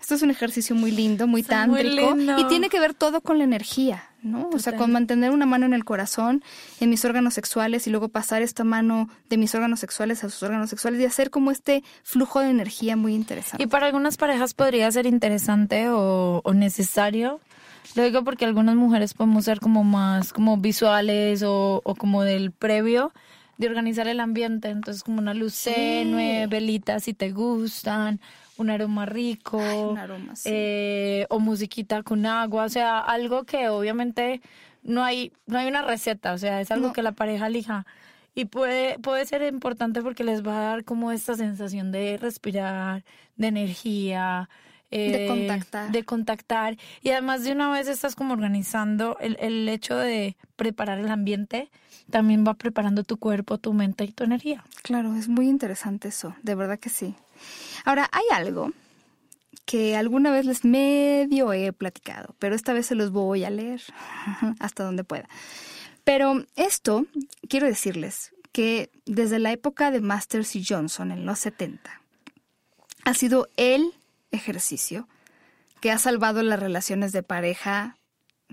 Esto 0.00 0.14
es 0.14 0.22
un 0.22 0.30
ejercicio 0.30 0.74
muy 0.74 0.90
lindo, 0.90 1.26
muy 1.26 1.42
tántrico 1.42 2.16
y 2.38 2.44
tiene 2.44 2.70
que 2.70 2.80
ver 2.80 2.94
todo 2.94 3.20
con 3.20 3.36
la 3.36 3.44
energía, 3.44 4.04
¿no? 4.22 4.48
O 4.52 4.58
sea, 4.58 4.74
con 4.74 4.90
mantener 4.90 5.30
una 5.30 5.44
mano 5.44 5.66
en 5.66 5.74
el 5.74 5.84
corazón, 5.84 6.42
en 6.80 6.88
mis 6.88 7.04
órganos 7.04 7.34
sexuales 7.34 7.86
y 7.86 7.90
luego 7.90 8.08
pasar 8.08 8.40
esta 8.40 8.64
mano 8.64 9.10
de 9.28 9.36
mis 9.36 9.54
órganos 9.54 9.78
sexuales 9.78 10.24
a 10.24 10.30
sus 10.30 10.42
órganos 10.42 10.70
sexuales 10.70 11.00
y 11.00 11.04
hacer 11.04 11.30
como 11.30 11.50
este 11.50 11.84
flujo 12.02 12.40
de 12.40 12.48
energía 12.48 12.96
muy 12.96 13.14
interesante. 13.14 13.62
Y 13.62 13.66
para 13.66 13.86
algunas 13.86 14.16
parejas 14.16 14.54
podría 14.54 14.90
ser 14.90 15.04
interesante 15.04 15.90
o, 15.90 16.42
necesario. 16.54 17.40
Lo 17.94 18.02
digo 18.02 18.24
porque 18.24 18.46
algunas 18.46 18.76
mujeres 18.76 19.12
podemos 19.12 19.44
ser 19.44 19.60
como 19.60 19.84
más 19.84 20.32
como 20.32 20.56
visuales 20.56 21.42
o, 21.42 21.82
o 21.84 21.94
como 21.94 22.22
del 22.22 22.52
previo 22.52 23.12
de 23.60 23.66
organizar 23.66 24.08
el 24.08 24.20
ambiente. 24.20 24.70
Entonces, 24.70 25.04
como 25.04 25.18
una 25.18 25.34
luz 25.34 25.62
tenue, 25.62 26.46
velitas 26.46 27.04
si 27.04 27.12
te 27.12 27.30
gustan, 27.30 28.18
un 28.56 28.70
aroma 28.70 29.04
rico, 29.04 29.94
eh, 30.46 31.26
o 31.28 31.38
musiquita 31.40 32.02
con 32.02 32.24
agua, 32.24 32.64
o 32.64 32.68
sea, 32.70 33.00
algo 33.00 33.44
que 33.44 33.68
obviamente 33.68 34.40
no 34.82 35.04
hay, 35.04 35.32
no 35.46 35.58
hay 35.58 35.68
una 35.68 35.82
receta, 35.82 36.32
o 36.32 36.38
sea, 36.38 36.62
es 36.62 36.70
algo 36.70 36.94
que 36.94 37.02
la 37.02 37.12
pareja 37.12 37.48
elija. 37.48 37.84
Y 38.34 38.46
puede, 38.46 38.98
puede 38.98 39.26
ser 39.26 39.42
importante 39.42 40.00
porque 40.00 40.24
les 40.24 40.42
va 40.46 40.56
a 40.56 40.62
dar 40.62 40.84
como 40.84 41.12
esta 41.12 41.34
sensación 41.34 41.92
de 41.92 42.16
respirar, 42.16 43.04
de 43.36 43.48
energía, 43.48 44.48
de 44.90 45.24
eh, 45.24 45.28
contactar. 45.28 45.92
De 45.92 46.04
contactar. 46.04 46.76
Y 47.02 47.10
además 47.10 47.44
de 47.44 47.52
una 47.52 47.70
vez 47.70 47.88
estás 47.88 48.14
como 48.14 48.34
organizando 48.34 49.16
el, 49.20 49.36
el 49.40 49.68
hecho 49.68 49.96
de 49.96 50.36
preparar 50.56 50.98
el 50.98 51.10
ambiente, 51.10 51.70
también 52.10 52.44
va 52.46 52.54
preparando 52.54 53.04
tu 53.04 53.16
cuerpo, 53.16 53.58
tu 53.58 53.72
mente 53.72 54.04
y 54.04 54.12
tu 54.12 54.24
energía. 54.24 54.64
Claro, 54.82 55.14
es 55.16 55.28
muy 55.28 55.48
interesante 55.48 56.08
eso, 56.08 56.34
de 56.42 56.54
verdad 56.54 56.78
que 56.78 56.90
sí. 56.90 57.14
Ahora, 57.84 58.08
hay 58.12 58.24
algo 58.32 58.72
que 59.64 59.96
alguna 59.96 60.32
vez 60.32 60.46
les 60.46 60.64
medio 60.64 61.52
he 61.52 61.72
platicado, 61.72 62.34
pero 62.38 62.54
esta 62.54 62.72
vez 62.72 62.86
se 62.86 62.96
los 62.96 63.12
voy 63.12 63.44
a 63.44 63.50
leer 63.50 63.80
hasta 64.58 64.82
donde 64.82 65.04
pueda. 65.04 65.28
Pero 66.04 66.44
esto, 66.56 67.06
quiero 67.48 67.66
decirles 67.66 68.32
que 68.52 68.90
desde 69.06 69.38
la 69.38 69.52
época 69.52 69.90
de 69.90 70.00
Masters 70.00 70.56
y 70.56 70.64
Johnson 70.64 71.12
en 71.12 71.24
los 71.24 71.38
70, 71.38 72.00
ha 73.04 73.14
sido 73.14 73.48
el 73.56 73.94
ejercicio 74.30 75.08
que 75.80 75.90
ha 75.90 75.98
salvado 75.98 76.42
las 76.42 76.60
relaciones 76.60 77.12
de 77.12 77.22
pareja 77.22 77.96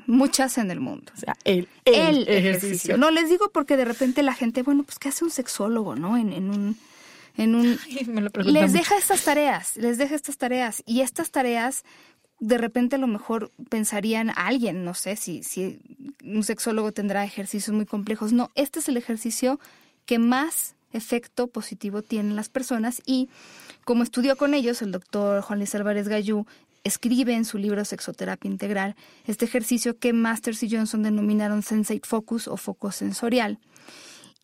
muchas 0.05 0.57
en 0.57 0.71
el 0.71 0.79
mundo. 0.79 1.11
O 1.15 1.19
sea, 1.19 1.35
el, 1.43 1.67
ejercicio. 1.85 2.97
No 2.97 3.11
les 3.11 3.29
digo 3.29 3.51
porque 3.51 3.77
de 3.77 3.85
repente 3.85 4.23
la 4.23 4.33
gente, 4.33 4.63
bueno, 4.63 4.83
pues 4.83 4.99
¿qué 4.99 5.09
hace 5.09 5.25
un 5.25 5.31
sexólogo, 5.31 5.95
no? 5.95 6.17
En, 6.17 6.31
en 6.33 6.49
un 6.49 6.77
en 7.35 7.55
un 7.55 7.77
les 8.45 8.73
deja 8.73 8.97
estas 8.97 9.23
tareas, 9.23 9.77
les 9.77 9.97
deja 9.97 10.15
estas 10.15 10.37
tareas 10.37 10.83
y 10.85 11.01
estas 11.01 11.31
tareas 11.31 11.83
de 12.39 12.57
repente 12.57 12.97
a 12.97 12.99
lo 12.99 13.07
mejor 13.07 13.51
pensarían 13.69 14.29
a 14.29 14.47
alguien, 14.47 14.85
no 14.85 14.93
sé 14.93 15.15
si 15.15 15.43
si 15.43 15.79
un 16.23 16.43
sexólogo 16.43 16.91
tendrá 16.91 17.23
ejercicios 17.23 17.75
muy 17.75 17.85
complejos. 17.85 18.33
No, 18.33 18.51
este 18.55 18.79
es 18.79 18.89
el 18.89 18.97
ejercicio 18.97 19.59
que 20.05 20.19
más 20.19 20.75
efecto 20.97 21.47
positivo 21.47 22.01
tienen 22.01 22.35
las 22.35 22.49
personas 22.49 23.01
y 23.05 23.29
como 23.85 24.03
estudió 24.03 24.35
con 24.35 24.53
ellos 24.53 24.81
el 24.81 24.91
doctor 24.91 25.41
Juan 25.41 25.59
Luis 25.59 25.73
Álvarez 25.73 26.09
Gallú, 26.09 26.45
escribe 26.83 27.33
en 27.33 27.45
su 27.45 27.57
libro 27.57 27.85
Sexoterapia 27.85 28.49
Integral 28.49 28.95
este 29.25 29.45
ejercicio 29.45 29.97
que 29.97 30.13
Masters 30.13 30.63
y 30.63 30.69
Johnson 30.69 31.03
denominaron 31.03 31.61
Sensate 31.61 32.01
Focus 32.03 32.47
o 32.47 32.57
foco 32.57 32.91
sensorial. 32.91 33.59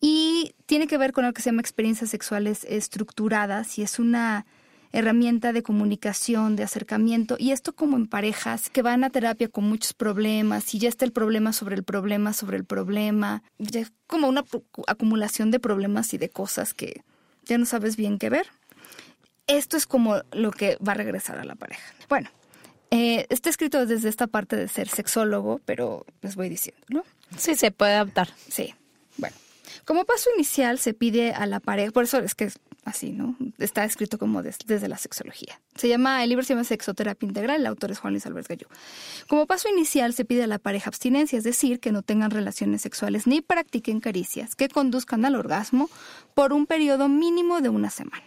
Y 0.00 0.54
tiene 0.66 0.86
que 0.86 0.98
ver 0.98 1.12
con 1.12 1.24
lo 1.24 1.32
que 1.32 1.42
se 1.42 1.50
llama 1.50 1.62
experiencias 1.62 2.10
sexuales 2.10 2.64
estructuradas 2.68 3.78
y 3.78 3.82
es 3.82 3.98
una 3.98 4.46
herramienta 4.94 5.52
de 5.52 5.64
comunicación, 5.64 6.54
de 6.54 6.62
acercamiento, 6.62 7.34
y 7.36 7.50
esto 7.50 7.74
como 7.74 7.96
en 7.96 8.06
parejas 8.06 8.70
que 8.70 8.80
van 8.80 9.02
a 9.02 9.10
terapia 9.10 9.48
con 9.48 9.64
muchos 9.64 9.92
problemas 9.92 10.72
y 10.72 10.78
ya 10.78 10.88
está 10.88 11.04
el 11.04 11.10
problema 11.10 11.52
sobre 11.52 11.74
el 11.74 11.82
problema 11.82 12.32
sobre 12.32 12.56
el 12.56 12.64
problema, 12.64 13.42
ya 13.58 13.80
es 13.80 13.92
como 14.06 14.28
una 14.28 14.44
acumulación 14.86 15.50
de 15.50 15.58
problemas 15.58 16.14
y 16.14 16.18
de 16.18 16.28
cosas 16.28 16.74
que 16.74 17.02
ya 17.44 17.58
no 17.58 17.66
sabes 17.66 17.96
bien 17.96 18.18
qué 18.18 18.30
ver. 18.30 18.46
Esto 19.48 19.76
es 19.76 19.86
como 19.86 20.22
lo 20.30 20.52
que 20.52 20.76
va 20.76 20.92
a 20.92 20.94
regresar 20.94 21.38
a 21.38 21.44
la 21.44 21.56
pareja. 21.56 21.82
Bueno, 22.08 22.30
eh, 22.92 23.26
está 23.30 23.50
escrito 23.50 23.86
desde 23.86 24.08
esta 24.08 24.28
parte 24.28 24.54
de 24.54 24.68
ser 24.68 24.88
sexólogo, 24.88 25.60
pero 25.64 26.06
les 26.22 26.36
voy 26.36 26.48
diciendo, 26.48 26.80
¿no? 26.88 27.04
Sí, 27.36 27.56
se 27.56 27.72
puede 27.72 27.94
adaptar. 27.94 28.28
Sí. 28.48 28.74
Bueno, 29.16 29.34
como 29.84 30.04
paso 30.04 30.30
inicial 30.34 30.78
se 30.78 30.94
pide 30.94 31.32
a 31.32 31.46
la 31.46 31.60
pareja, 31.60 31.92
por 31.92 32.04
eso 32.04 32.18
es 32.18 32.34
que 32.34 32.44
es 32.44 32.58
así, 32.84 33.12
¿no? 33.12 33.36
Está 33.58 33.84
escrito 33.84 34.18
como 34.18 34.42
desde 34.42 34.88
la 34.88 34.98
sexología. 34.98 35.60
Se 35.74 35.88
llama, 35.88 36.22
el 36.22 36.28
libro 36.28 36.44
se 36.44 36.54
llama 36.54 36.64
Sexoterapia 36.64 37.26
Integral, 37.26 37.60
el 37.60 37.66
autor 37.66 37.90
es 37.90 37.98
Juan 37.98 38.12
Luis 38.12 38.26
Álvarez 38.26 38.48
Gallú. 38.48 38.66
Como 39.28 39.46
paso 39.46 39.68
inicial 39.68 40.12
se 40.14 40.24
pide 40.24 40.44
a 40.44 40.46
la 40.46 40.58
pareja 40.58 40.90
abstinencia, 40.90 41.38
es 41.38 41.44
decir, 41.44 41.80
que 41.80 41.92
no 41.92 42.02
tengan 42.02 42.30
relaciones 42.30 42.82
sexuales 42.82 43.26
ni 43.26 43.40
practiquen 43.40 44.00
caricias 44.00 44.54
que 44.54 44.68
conduzcan 44.68 45.24
al 45.24 45.36
orgasmo 45.36 45.88
por 46.34 46.52
un 46.52 46.66
periodo 46.66 47.08
mínimo 47.08 47.60
de 47.60 47.70
una 47.70 47.90
semana. 47.90 48.24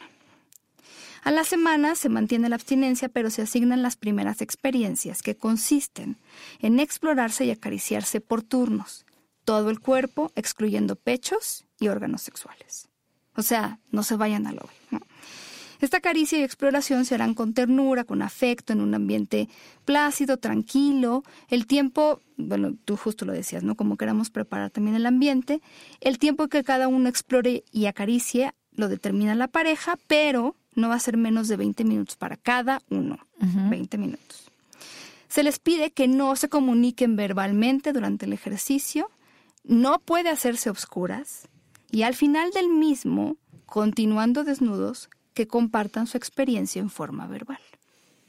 A 1.23 1.31
la 1.31 1.43
semana 1.43 1.95
se 1.95 2.07
mantiene 2.09 2.47
la 2.47 2.55
abstinencia, 2.55 3.09
pero 3.09 3.29
se 3.29 3.41
asignan 3.41 3.81
las 3.81 3.97
primeras 3.97 4.41
experiencias, 4.41 5.21
que 5.21 5.35
consisten 5.35 6.15
en 6.59 6.79
explorarse 6.79 7.43
y 7.43 7.51
acariciarse 7.51 8.21
por 8.21 8.43
turnos, 8.43 9.05
todo 9.47 9.69
el 9.69 9.79
cuerpo, 9.79 10.33
excluyendo 10.35 10.97
pechos 10.97 11.63
y 11.79 11.87
órganos 11.87 12.21
sexuales. 12.21 12.89
O 13.33 13.41
sea, 13.41 13.79
no 13.91 14.03
se 14.03 14.17
vayan 14.17 14.45
a 14.45 14.51
lo. 14.51 14.67
Esta 15.79 16.01
caricia 16.01 16.37
y 16.37 16.43
exploración 16.43 17.05
se 17.05 17.15
harán 17.15 17.33
con 17.33 17.53
ternura, 17.53 18.03
con 18.03 18.21
afecto, 18.21 18.73
en 18.73 18.81
un 18.81 18.93
ambiente 18.93 19.47
plácido, 19.85 20.35
tranquilo. 20.35 21.23
El 21.47 21.65
tiempo, 21.65 22.19
bueno, 22.35 22.73
tú 22.83 22.97
justo 22.97 23.23
lo 23.23 23.31
decías, 23.31 23.63
¿no? 23.63 23.75
Como 23.75 23.95
queramos 23.95 24.31
preparar 24.31 24.69
también 24.69 24.97
el 24.97 25.05
ambiente. 25.05 25.61
El 26.01 26.19
tiempo 26.19 26.49
que 26.49 26.65
cada 26.65 26.89
uno 26.89 27.07
explore 27.07 27.63
y 27.71 27.85
acaricie 27.85 28.51
lo 28.71 28.89
determina 28.89 29.33
la 29.33 29.47
pareja, 29.47 29.97
pero 30.07 30.57
no 30.73 30.89
va 30.89 30.95
a 30.95 30.99
ser 30.99 31.15
menos 31.15 31.47
de 31.47 31.55
20 31.55 31.85
minutos 31.85 32.17
para 32.17 32.35
cada 32.35 32.81
uno. 32.89 33.17
20 33.39 33.97
minutos. 33.97 34.51
Se 35.29 35.41
les 35.41 35.59
pide 35.59 35.91
que 35.91 36.09
no 36.09 36.35
se 36.35 36.49
comuniquen 36.49 37.15
verbalmente 37.15 37.93
durante 37.93 38.25
el 38.25 38.33
ejercicio, 38.33 39.09
no 39.67 39.99
puede 39.99 40.29
hacerse 40.29 40.69
obscuras 40.69 41.47
y 41.91 42.03
al 42.03 42.15
final 42.15 42.51
del 42.51 42.69
mismo, 42.69 43.37
continuando 43.65 44.43
desnudos, 44.43 45.09
que 45.33 45.47
compartan 45.47 46.07
su 46.07 46.17
experiencia 46.17 46.81
en 46.81 46.89
forma 46.89 47.27
verbal. 47.27 47.59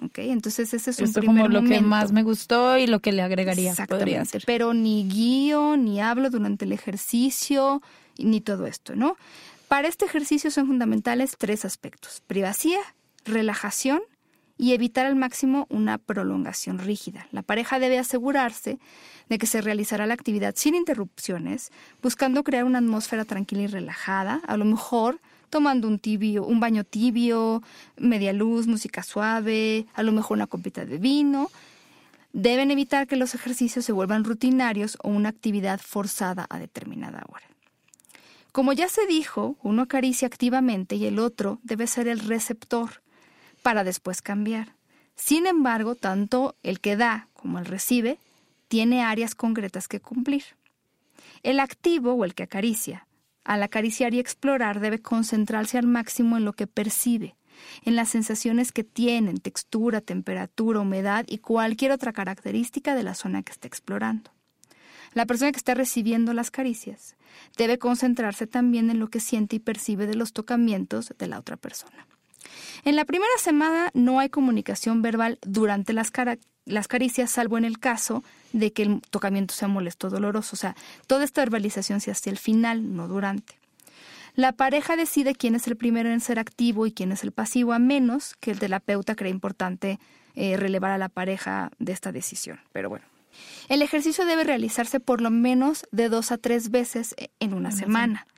¿Okay? 0.00 0.30
Entonces 0.30 0.74
ese 0.74 0.90
es 0.90 0.98
un 0.98 1.06
Esto 1.06 1.20
primer 1.20 1.44
como 1.44 1.48
lo 1.48 1.62
momento. 1.62 1.80
que 1.80 1.86
más 1.86 2.12
me 2.12 2.22
gustó 2.22 2.76
y 2.78 2.86
lo 2.86 3.00
que 3.00 3.12
le 3.12 3.22
agregaría. 3.22 3.70
Exactamente, 3.70 4.40
pero 4.46 4.74
ni 4.74 5.08
guío, 5.08 5.76
ni 5.76 6.00
hablo 6.00 6.30
durante 6.30 6.66
el 6.66 6.72
ejercicio, 6.72 7.82
ni 8.16 8.40
todo 8.40 8.66
esto, 8.66 8.94
¿no? 8.94 9.16
Para 9.66 9.88
este 9.88 10.04
ejercicio 10.04 10.50
son 10.50 10.66
fundamentales 10.66 11.36
tres 11.36 11.64
aspectos, 11.64 12.22
privacidad, 12.26 12.80
relajación 13.24 14.00
y 14.58 14.72
evitar 14.72 15.06
al 15.06 15.16
máximo 15.16 15.66
una 15.70 15.96
prolongación 15.96 16.80
rígida. 16.80 17.26
La 17.30 17.42
pareja 17.42 17.78
debe 17.78 17.98
asegurarse 17.98 18.78
de 19.28 19.38
que 19.38 19.46
se 19.46 19.60
realizará 19.60 20.06
la 20.06 20.14
actividad 20.14 20.54
sin 20.56 20.74
interrupciones, 20.74 21.70
buscando 22.02 22.42
crear 22.42 22.64
una 22.64 22.78
atmósfera 22.78 23.24
tranquila 23.24 23.62
y 23.62 23.66
relajada, 23.68 24.42
a 24.46 24.56
lo 24.56 24.64
mejor 24.64 25.20
tomando 25.48 25.88
un 25.88 25.98
tibio, 25.98 26.44
un 26.44 26.60
baño 26.60 26.84
tibio, 26.84 27.62
media 27.96 28.32
luz, 28.32 28.66
música 28.66 29.02
suave, 29.02 29.86
a 29.94 30.02
lo 30.02 30.12
mejor 30.12 30.36
una 30.36 30.46
copita 30.46 30.84
de 30.84 30.98
vino. 30.98 31.50
Deben 32.32 32.70
evitar 32.70 33.06
que 33.06 33.16
los 33.16 33.34
ejercicios 33.34 33.84
se 33.84 33.92
vuelvan 33.92 34.24
rutinarios 34.24 34.98
o 35.02 35.08
una 35.08 35.30
actividad 35.30 35.80
forzada 35.80 36.46
a 36.50 36.58
determinada 36.58 37.24
hora. 37.28 37.46
Como 38.52 38.72
ya 38.72 38.88
se 38.88 39.06
dijo, 39.06 39.56
uno 39.62 39.82
acaricia 39.82 40.26
activamente 40.26 40.96
y 40.96 41.06
el 41.06 41.18
otro 41.18 41.60
debe 41.62 41.86
ser 41.86 42.08
el 42.08 42.18
receptor 42.20 43.02
para 43.68 43.84
después 43.84 44.22
cambiar. 44.22 44.76
Sin 45.14 45.46
embargo, 45.46 45.94
tanto 45.94 46.56
el 46.62 46.80
que 46.80 46.96
da 46.96 47.28
como 47.34 47.58
el 47.58 47.66
recibe 47.66 48.18
tiene 48.66 49.02
áreas 49.02 49.34
concretas 49.34 49.88
que 49.88 50.00
cumplir. 50.00 50.42
El 51.42 51.60
activo 51.60 52.14
o 52.14 52.24
el 52.24 52.34
que 52.34 52.44
acaricia, 52.44 53.06
al 53.44 53.62
acariciar 53.62 54.14
y 54.14 54.20
explorar 54.20 54.80
debe 54.80 55.00
concentrarse 55.00 55.76
al 55.76 55.86
máximo 55.86 56.38
en 56.38 56.46
lo 56.46 56.54
que 56.54 56.66
percibe, 56.66 57.36
en 57.82 57.94
las 57.94 58.08
sensaciones 58.08 58.72
que 58.72 58.84
tienen, 58.84 59.36
textura, 59.36 60.00
temperatura, 60.00 60.80
humedad 60.80 61.26
y 61.28 61.36
cualquier 61.36 61.92
otra 61.92 62.14
característica 62.14 62.94
de 62.94 63.02
la 63.02 63.12
zona 63.12 63.42
que 63.42 63.52
está 63.52 63.68
explorando. 63.68 64.30
La 65.12 65.26
persona 65.26 65.52
que 65.52 65.58
está 65.58 65.74
recibiendo 65.74 66.32
las 66.32 66.50
caricias 66.50 67.16
debe 67.58 67.78
concentrarse 67.78 68.46
también 68.46 68.88
en 68.88 68.98
lo 68.98 69.08
que 69.08 69.20
siente 69.20 69.56
y 69.56 69.58
percibe 69.58 70.06
de 70.06 70.14
los 70.14 70.32
tocamientos 70.32 71.12
de 71.18 71.26
la 71.26 71.38
otra 71.38 71.58
persona. 71.58 72.08
En 72.84 72.96
la 72.96 73.04
primera 73.04 73.32
semana 73.38 73.90
no 73.94 74.20
hay 74.20 74.28
comunicación 74.28 75.02
verbal 75.02 75.38
durante 75.42 75.92
las, 75.92 76.12
las 76.64 76.88
caricias, 76.88 77.30
salvo 77.30 77.58
en 77.58 77.64
el 77.64 77.78
caso 77.78 78.22
de 78.52 78.72
que 78.72 78.82
el 78.82 79.00
tocamiento 79.10 79.54
sea 79.54 79.68
molesto 79.68 80.06
o 80.06 80.10
doloroso. 80.10 80.50
O 80.54 80.58
sea, 80.58 80.76
toda 81.06 81.24
esta 81.24 81.42
verbalización 81.42 82.00
se 82.00 82.10
hace 82.10 82.30
al 82.30 82.38
final, 82.38 82.94
no 82.96 83.08
durante. 83.08 83.58
La 84.34 84.52
pareja 84.52 84.94
decide 84.94 85.34
quién 85.34 85.56
es 85.56 85.66
el 85.66 85.76
primero 85.76 86.10
en 86.10 86.20
ser 86.20 86.38
activo 86.38 86.86
y 86.86 86.92
quién 86.92 87.10
es 87.10 87.24
el 87.24 87.32
pasivo, 87.32 87.72
a 87.72 87.80
menos 87.80 88.36
que 88.38 88.52
el 88.52 88.60
terapeuta 88.60 89.16
cree 89.16 89.32
importante 89.32 89.98
eh, 90.36 90.56
relevar 90.56 90.92
a 90.92 90.98
la 90.98 91.08
pareja 91.08 91.72
de 91.80 91.92
esta 91.92 92.12
decisión. 92.12 92.60
Pero 92.70 92.88
bueno, 92.88 93.04
el 93.68 93.82
ejercicio 93.82 94.24
debe 94.24 94.44
realizarse 94.44 95.00
por 95.00 95.20
lo 95.20 95.30
menos 95.30 95.86
de 95.90 96.08
dos 96.08 96.30
a 96.30 96.38
tres 96.38 96.70
veces 96.70 97.16
en 97.40 97.52
una 97.52 97.72
semana, 97.72 98.28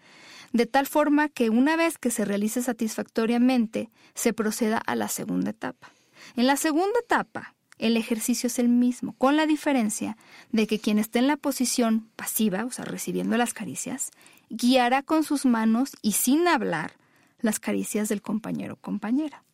de 0.53 0.66
tal 0.66 0.86
forma 0.86 1.28
que 1.28 1.51
una 1.51 1.76
vez 1.76 1.98
que 1.98 2.11
se 2.11 2.24
realice 2.24 2.62
satisfactoriamente, 2.62 3.90
se 4.14 4.32
proceda 4.32 4.78
a 4.78 4.94
la 4.96 5.09
segunda 5.09 5.51
etapa. 5.51 5.92
En 6.36 6.46
la 6.46 6.57
segunda 6.57 6.98
etapa, 7.01 7.55
el 7.78 7.96
ejercicio 7.96 8.48
es 8.48 8.59
el 8.59 8.68
mismo, 8.68 9.14
con 9.14 9.36
la 9.36 9.46
diferencia 9.46 10.16
de 10.53 10.66
que 10.66 10.78
quien 10.78 10.98
esté 10.98 11.18
en 11.18 11.26
la 11.26 11.36
posición 11.36 12.11
pasiva, 12.16 12.64
o 12.64 12.70
sea, 12.70 12.84
recibiendo 12.84 13.36
las 13.36 13.55
caricias, 13.55 14.11
guiará 14.51 15.03
con 15.03 15.24
sus 15.24 15.46
manos 15.46 15.96
y 16.03 16.12
sin 16.12 16.46
hablar 16.46 16.92
las 17.40 17.59
caricias 17.59 18.09
del 18.09 18.20
compañero 18.20 18.74
o 18.74 18.76
compañera. 18.76 19.44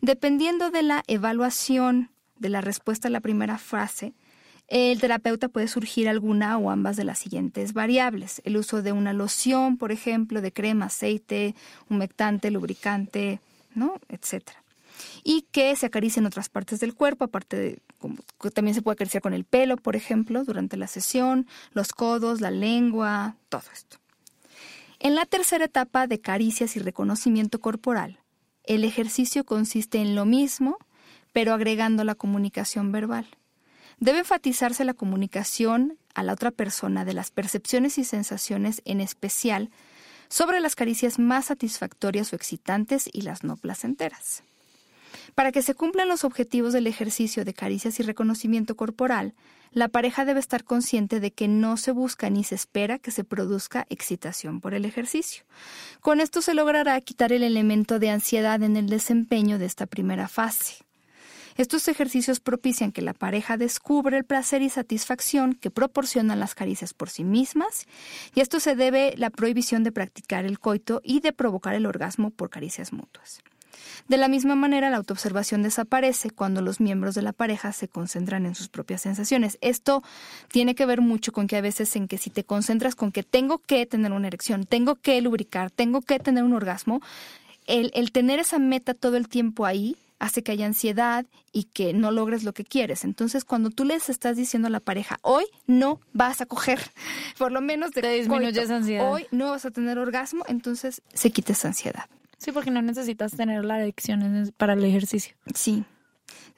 Dependiendo 0.00 0.70
de 0.70 0.82
la 0.82 1.04
evaluación 1.06 2.10
de 2.36 2.48
la 2.48 2.60
respuesta 2.60 3.06
a 3.06 3.10
la 3.12 3.20
primera 3.20 3.58
frase, 3.58 4.14
el 4.72 4.98
terapeuta 5.00 5.48
puede 5.48 5.68
surgir 5.68 6.08
alguna 6.08 6.56
o 6.56 6.70
ambas 6.70 6.96
de 6.96 7.04
las 7.04 7.18
siguientes 7.18 7.74
variables. 7.74 8.40
El 8.46 8.56
uso 8.56 8.80
de 8.80 8.92
una 8.92 9.12
loción, 9.12 9.76
por 9.76 9.92
ejemplo, 9.92 10.40
de 10.40 10.50
crema, 10.50 10.86
aceite, 10.86 11.54
humectante, 11.90 12.50
lubricante, 12.50 13.38
¿no? 13.74 14.00
etcétera. 14.08 14.62
Y 15.24 15.42
que 15.52 15.76
se 15.76 15.84
acaricie 15.84 16.20
en 16.20 16.26
otras 16.26 16.48
partes 16.48 16.80
del 16.80 16.94
cuerpo, 16.94 17.24
aparte 17.24 17.56
de 17.58 17.78
como, 17.98 18.16
también 18.54 18.74
se 18.74 18.80
puede 18.80 18.94
acariciar 18.94 19.22
con 19.22 19.34
el 19.34 19.44
pelo, 19.44 19.76
por 19.76 19.94
ejemplo, 19.94 20.42
durante 20.42 20.78
la 20.78 20.86
sesión, 20.86 21.46
los 21.74 21.92
codos, 21.92 22.40
la 22.40 22.50
lengua, 22.50 23.36
todo 23.50 23.64
esto. 23.74 23.98
En 25.00 25.14
la 25.14 25.26
tercera 25.26 25.66
etapa 25.66 26.06
de 26.06 26.18
caricias 26.18 26.76
y 26.76 26.80
reconocimiento 26.80 27.60
corporal, 27.60 28.20
el 28.64 28.84
ejercicio 28.84 29.44
consiste 29.44 29.98
en 29.98 30.14
lo 30.14 30.24
mismo, 30.24 30.78
pero 31.34 31.52
agregando 31.52 32.04
la 32.04 32.14
comunicación 32.14 32.90
verbal. 32.90 33.26
Debe 34.02 34.18
enfatizarse 34.18 34.84
la 34.84 34.94
comunicación 34.94 35.96
a 36.16 36.24
la 36.24 36.32
otra 36.32 36.50
persona 36.50 37.04
de 37.04 37.14
las 37.14 37.30
percepciones 37.30 37.98
y 37.98 38.04
sensaciones, 38.04 38.82
en 38.84 39.00
especial 39.00 39.70
sobre 40.28 40.58
las 40.58 40.74
caricias 40.74 41.20
más 41.20 41.44
satisfactorias 41.44 42.32
o 42.32 42.36
excitantes 42.36 43.08
y 43.12 43.20
las 43.20 43.44
no 43.44 43.56
placenteras. 43.56 44.42
Para 45.36 45.52
que 45.52 45.62
se 45.62 45.76
cumplan 45.76 46.08
los 46.08 46.24
objetivos 46.24 46.72
del 46.72 46.88
ejercicio 46.88 47.44
de 47.44 47.54
caricias 47.54 48.00
y 48.00 48.02
reconocimiento 48.02 48.74
corporal, 48.74 49.34
la 49.70 49.86
pareja 49.86 50.24
debe 50.24 50.40
estar 50.40 50.64
consciente 50.64 51.20
de 51.20 51.30
que 51.30 51.46
no 51.46 51.76
se 51.76 51.92
busca 51.92 52.28
ni 52.28 52.42
se 52.42 52.56
espera 52.56 52.98
que 52.98 53.12
se 53.12 53.22
produzca 53.22 53.86
excitación 53.88 54.60
por 54.60 54.74
el 54.74 54.84
ejercicio. 54.84 55.44
Con 56.00 56.20
esto 56.20 56.42
se 56.42 56.54
logrará 56.54 57.00
quitar 57.02 57.32
el 57.32 57.44
elemento 57.44 58.00
de 58.00 58.10
ansiedad 58.10 58.64
en 58.64 58.76
el 58.76 58.88
desempeño 58.88 59.60
de 59.60 59.66
esta 59.66 59.86
primera 59.86 60.26
fase. 60.26 60.84
Estos 61.56 61.88
ejercicios 61.88 62.40
propician 62.40 62.92
que 62.92 63.02
la 63.02 63.14
pareja 63.14 63.56
descubra 63.56 64.16
el 64.16 64.24
placer 64.24 64.62
y 64.62 64.68
satisfacción 64.68 65.54
que 65.54 65.70
proporcionan 65.70 66.40
las 66.40 66.54
caricias 66.54 66.94
por 66.94 67.10
sí 67.10 67.24
mismas, 67.24 67.86
y 68.34 68.40
esto 68.40 68.60
se 68.60 68.74
debe 68.74 69.14
la 69.16 69.30
prohibición 69.30 69.84
de 69.84 69.92
practicar 69.92 70.44
el 70.44 70.58
coito 70.58 71.00
y 71.04 71.20
de 71.20 71.32
provocar 71.32 71.74
el 71.74 71.86
orgasmo 71.86 72.30
por 72.30 72.50
caricias 72.50 72.92
mutuas. 72.92 73.40
De 74.08 74.16
la 74.16 74.28
misma 74.28 74.54
manera, 74.54 74.90
la 74.90 74.96
autoobservación 74.96 75.62
desaparece 75.62 76.30
cuando 76.30 76.60
los 76.60 76.80
miembros 76.80 77.14
de 77.14 77.22
la 77.22 77.32
pareja 77.32 77.72
se 77.72 77.88
concentran 77.88 78.46
en 78.46 78.54
sus 78.54 78.68
propias 78.68 79.02
sensaciones. 79.02 79.58
Esto 79.60 80.02
tiene 80.48 80.74
que 80.74 80.86
ver 80.86 81.00
mucho 81.00 81.32
con 81.32 81.46
que 81.46 81.56
a 81.56 81.60
veces 81.60 81.94
en 81.96 82.08
que 82.08 82.18
si 82.18 82.30
te 82.30 82.44
concentras 82.44 82.94
con 82.94 83.12
que 83.12 83.22
tengo 83.22 83.58
que 83.58 83.86
tener 83.86 84.12
una 84.12 84.28
erección, 84.28 84.64
tengo 84.64 84.96
que 84.96 85.20
lubricar, 85.20 85.70
tengo 85.70 86.00
que 86.02 86.18
tener 86.18 86.44
un 86.44 86.52
orgasmo, 86.52 87.00
el 87.66 88.12
tener 88.12 88.40
esa 88.40 88.58
meta 88.58 88.92
todo 88.92 89.16
el 89.16 89.28
tiempo 89.28 89.64
ahí 89.64 89.96
hace 90.22 90.44
que 90.44 90.52
haya 90.52 90.66
ansiedad 90.66 91.26
y 91.52 91.64
que 91.64 91.92
no 91.92 92.12
logres 92.12 92.44
lo 92.44 92.54
que 92.54 92.64
quieres. 92.64 93.02
Entonces, 93.02 93.44
cuando 93.44 93.70
tú 93.70 93.84
les 93.84 94.08
estás 94.08 94.36
diciendo 94.36 94.68
a 94.68 94.70
la 94.70 94.78
pareja, 94.78 95.18
hoy 95.22 95.44
no 95.66 96.00
vas 96.12 96.40
a 96.40 96.46
coger, 96.46 96.78
por 97.38 97.50
lo 97.50 97.60
menos 97.60 97.90
de 97.90 98.02
Te 98.02 98.12
disminuye 98.12 98.62
esa 98.62 98.76
ansiedad. 98.76 99.10
hoy 99.10 99.26
no 99.32 99.50
vas 99.50 99.66
a 99.66 99.72
tener 99.72 99.98
orgasmo, 99.98 100.44
entonces 100.46 101.02
se 101.12 101.32
quita 101.32 101.52
esa 101.52 101.68
ansiedad. 101.68 102.04
Sí, 102.38 102.52
porque 102.52 102.70
no 102.70 102.80
necesitas 102.82 103.32
tener 103.32 103.64
la 103.64 103.80
erección 103.80 104.52
para 104.56 104.74
el 104.74 104.84
ejercicio. 104.84 105.34
Sí. 105.54 105.84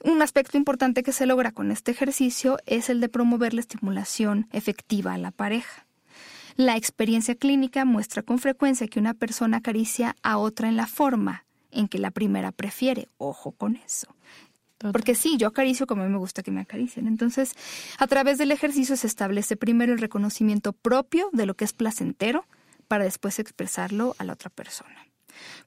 Un 0.03 0.21
aspecto 0.21 0.57
importante 0.57 1.01
que 1.01 1.11
se 1.11 1.25
logra 1.25 1.51
con 1.51 1.71
este 1.71 1.89
ejercicio 1.89 2.59
es 2.67 2.89
el 2.89 3.01
de 3.01 3.09
promover 3.09 3.55
la 3.55 3.61
estimulación 3.61 4.47
efectiva 4.51 5.13
a 5.13 5.17
la 5.17 5.31
pareja. 5.31 5.87
La 6.55 6.77
experiencia 6.77 7.33
clínica 7.33 7.83
muestra 7.83 8.21
con 8.21 8.37
frecuencia 8.37 8.87
que 8.87 8.99
una 8.99 9.15
persona 9.15 9.57
acaricia 9.57 10.15
a 10.21 10.37
otra 10.37 10.69
en 10.69 10.77
la 10.77 10.85
forma 10.85 11.44
en 11.75 11.87
que 11.87 11.99
la 11.99 12.11
primera 12.11 12.51
prefiere. 12.51 13.09
Ojo 13.17 13.51
con 13.51 13.75
eso. 13.75 14.07
Porque 14.91 15.15
sí, 15.15 15.37
yo 15.37 15.47
acaricio 15.47 15.87
como 15.87 16.03
a 16.03 16.05
mí 16.05 16.11
me 16.11 16.17
gusta 16.17 16.43
que 16.43 16.51
me 16.51 16.61
acaricien. 16.61 17.07
Entonces, 17.07 17.53
a 17.97 18.07
través 18.07 18.37
del 18.37 18.51
ejercicio 18.51 18.97
se 18.97 19.07
establece 19.07 19.55
primero 19.55 19.93
el 19.93 19.99
reconocimiento 19.99 20.73
propio 20.73 21.29
de 21.31 21.45
lo 21.45 21.55
que 21.55 21.65
es 21.65 21.73
placentero 21.73 22.45
para 22.87 23.05
después 23.05 23.39
expresarlo 23.39 24.15
a 24.19 24.23
la 24.23 24.33
otra 24.33 24.49
persona. 24.49 25.07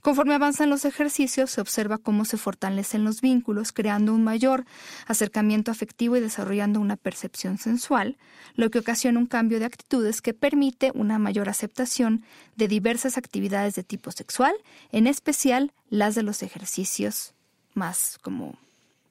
Conforme 0.00 0.34
avanzan 0.34 0.70
los 0.70 0.84
ejercicios, 0.84 1.50
se 1.50 1.60
observa 1.60 1.98
cómo 1.98 2.24
se 2.24 2.36
fortalecen 2.36 3.04
los 3.04 3.20
vínculos, 3.20 3.72
creando 3.72 4.14
un 4.14 4.24
mayor 4.24 4.64
acercamiento 5.06 5.70
afectivo 5.70 6.16
y 6.16 6.20
desarrollando 6.20 6.80
una 6.80 6.96
percepción 6.96 7.58
sensual, 7.58 8.16
lo 8.54 8.70
que 8.70 8.78
ocasiona 8.78 9.18
un 9.18 9.26
cambio 9.26 9.58
de 9.58 9.66
actitudes 9.66 10.22
que 10.22 10.34
permite 10.34 10.90
una 10.94 11.18
mayor 11.18 11.48
aceptación 11.48 12.24
de 12.56 12.68
diversas 12.68 13.18
actividades 13.18 13.74
de 13.74 13.84
tipo 13.84 14.10
sexual, 14.10 14.54
en 14.92 15.06
especial 15.06 15.72
las 15.90 16.14
de 16.14 16.22
los 16.22 16.42
ejercicios 16.42 17.34
más 17.74 18.18
como 18.22 18.58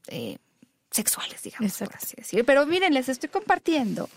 eh, 0.08 0.38
sexuales, 0.92 1.42
digamos, 1.42 1.78
por 1.78 1.96
así 1.96 2.16
decir. 2.16 2.46
Pero 2.46 2.66
miren, 2.66 2.94
les 2.94 3.10
estoy 3.10 3.30
compartiendo 3.30 4.10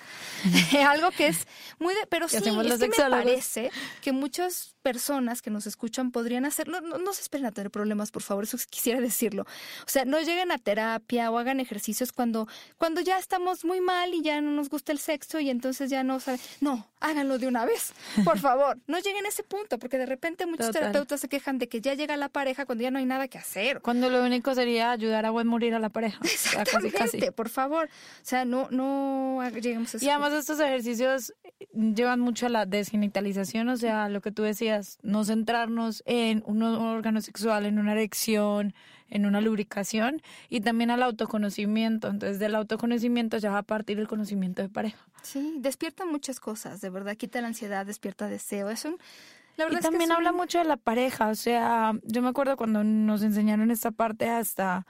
algo 0.87 1.11
que 1.11 1.29
es 1.29 1.47
muy 1.79 1.95
de, 1.95 2.07
pero 2.09 2.29
sí, 2.29 2.37
es 2.37 2.43
que 2.43 2.53
me 2.53 3.11
parece 3.11 3.71
que 4.01 4.12
muchas 4.12 4.75
personas 4.83 5.43
que 5.43 5.51
nos 5.51 5.66
escuchan 5.66 6.11
podrían 6.11 6.45
hacerlo. 6.45 6.81
No, 6.81 6.99
no, 6.99 7.12
se 7.12 7.23
esperen 7.23 7.47
a 7.47 7.53
tener 7.53 7.71
problemas, 7.71 8.11
por 8.11 8.23
favor, 8.23 8.45
eso 8.45 8.57
quisiera 8.68 9.01
decirlo. 9.01 9.43
O 9.87 9.89
sea, 9.89 10.05
no 10.05 10.21
lleguen 10.21 10.53
a 10.53 10.59
terapia 10.59 11.31
o 11.31 11.39
hagan 11.39 11.61
ejercicios 11.61 12.12
cuando, 12.12 12.49
cuando 12.79 13.01
ya 13.01 13.18
estamos 13.18 13.64
muy 13.64 13.81
mal 13.81 14.14
y 14.14 14.23
ya 14.23 14.41
no 14.41 14.51
nos 14.51 14.68
gusta 14.68 14.93
el 14.93 14.99
sexo 14.99 15.41
y 15.41 15.51
entonces 15.51 15.91
ya 15.91 16.03
no 16.03 16.21
saben. 16.21 16.41
No, 16.61 16.89
háganlo 17.01 17.39
de 17.39 17.47
una 17.47 17.64
vez, 17.64 17.93
por 18.25 18.39
favor. 18.41 18.79
No 18.87 18.99
lleguen 18.99 19.27
a 19.27 19.29
ese 19.29 19.43
punto, 19.43 19.79
porque 19.79 19.99
de 19.99 20.07
repente 20.07 20.47
muchos 20.47 20.71
terapeutas 20.71 21.21
se 21.21 21.29
quejan 21.29 21.59
de 21.59 21.68
que 21.68 21.81
ya 21.81 21.95
llega 21.95 22.16
la 22.16 22.29
pareja 22.29 22.64
cuando 22.64 22.83
ya 22.83 22.91
no 22.91 22.99
hay 22.99 23.07
nada 23.07 23.29
que 23.29 23.39
hacer. 23.39 23.81
Cuando 23.81 24.09
lo 24.09 24.23
único 24.23 24.55
sería 24.55 24.93
ayudar 24.93 25.27
a 25.27 25.31
buen 25.31 25.47
morir 25.47 25.75
a 25.75 25.79
la 25.79 25.89
pareja. 25.89 26.21
Por 27.35 27.49
favor. 27.49 27.87
O 27.87 28.25
sea, 28.25 28.45
no, 28.45 28.68
no 28.71 29.41
lleguemos 29.61 29.95
a 29.95 29.97
ese 29.97 30.07
Y 30.07 30.09
además 30.09 30.33
estos 30.33 30.61
ejercicios 30.61 31.35
llevan 31.73 32.21
mucho 32.21 32.47
a 32.47 32.49
la 32.49 32.66
desgenitalización, 32.66 33.68
o 33.68 33.77
sea, 33.77 34.09
lo 34.09 34.21
que 34.21 34.33
tú 34.33 34.43
decías 34.43 34.99
no 35.03 35.25
centrarnos 35.25 36.03
en 36.07 36.43
un 36.47 36.62
órgano 36.62 37.21
sexual, 37.21 37.66
en 37.66 37.79
una 37.79 37.93
erección, 37.93 38.75
en 39.11 39.27
una 39.27 39.41
lubricación 39.41 40.23
y 40.49 40.61
también 40.61 40.91
al 40.91 41.03
autoconocimiento. 41.03 42.09
Entonces, 42.09 42.39
del 42.39 42.55
autoconocimiento 42.55 43.37
ya 43.39 43.51
va 43.51 43.59
a 43.59 43.62
partir 43.62 43.99
el 43.99 44.09
conocimiento 44.09 44.62
de 44.62 44.68
pareja. 44.68 44.99
Sí, 45.23 45.57
despierta 45.59 46.07
muchas 46.07 46.41
cosas, 46.41 46.81
de 46.81 46.91
verdad, 46.91 47.16
quita 47.16 47.41
la 47.41 47.49
ansiedad, 47.49 47.85
despierta 47.85 48.29
deseo. 48.29 48.71
Es 48.71 48.85
un, 48.85 48.97
la 49.57 49.66
verdad 49.66 49.81
y 49.81 49.83
también 49.83 50.12
habla 50.12 50.33
mucho 50.33 50.59
de 50.59 50.64
la 50.64 50.77
pareja, 50.77 51.29
o 51.29 51.35
sea, 51.35 51.93
yo 52.05 52.23
me 52.23 52.29
acuerdo 52.29 52.57
cuando 52.57 52.83
nos 52.85 53.23
enseñaron 53.23 53.71
esta 53.71 53.91
parte 53.91 54.29
hasta 54.31 54.87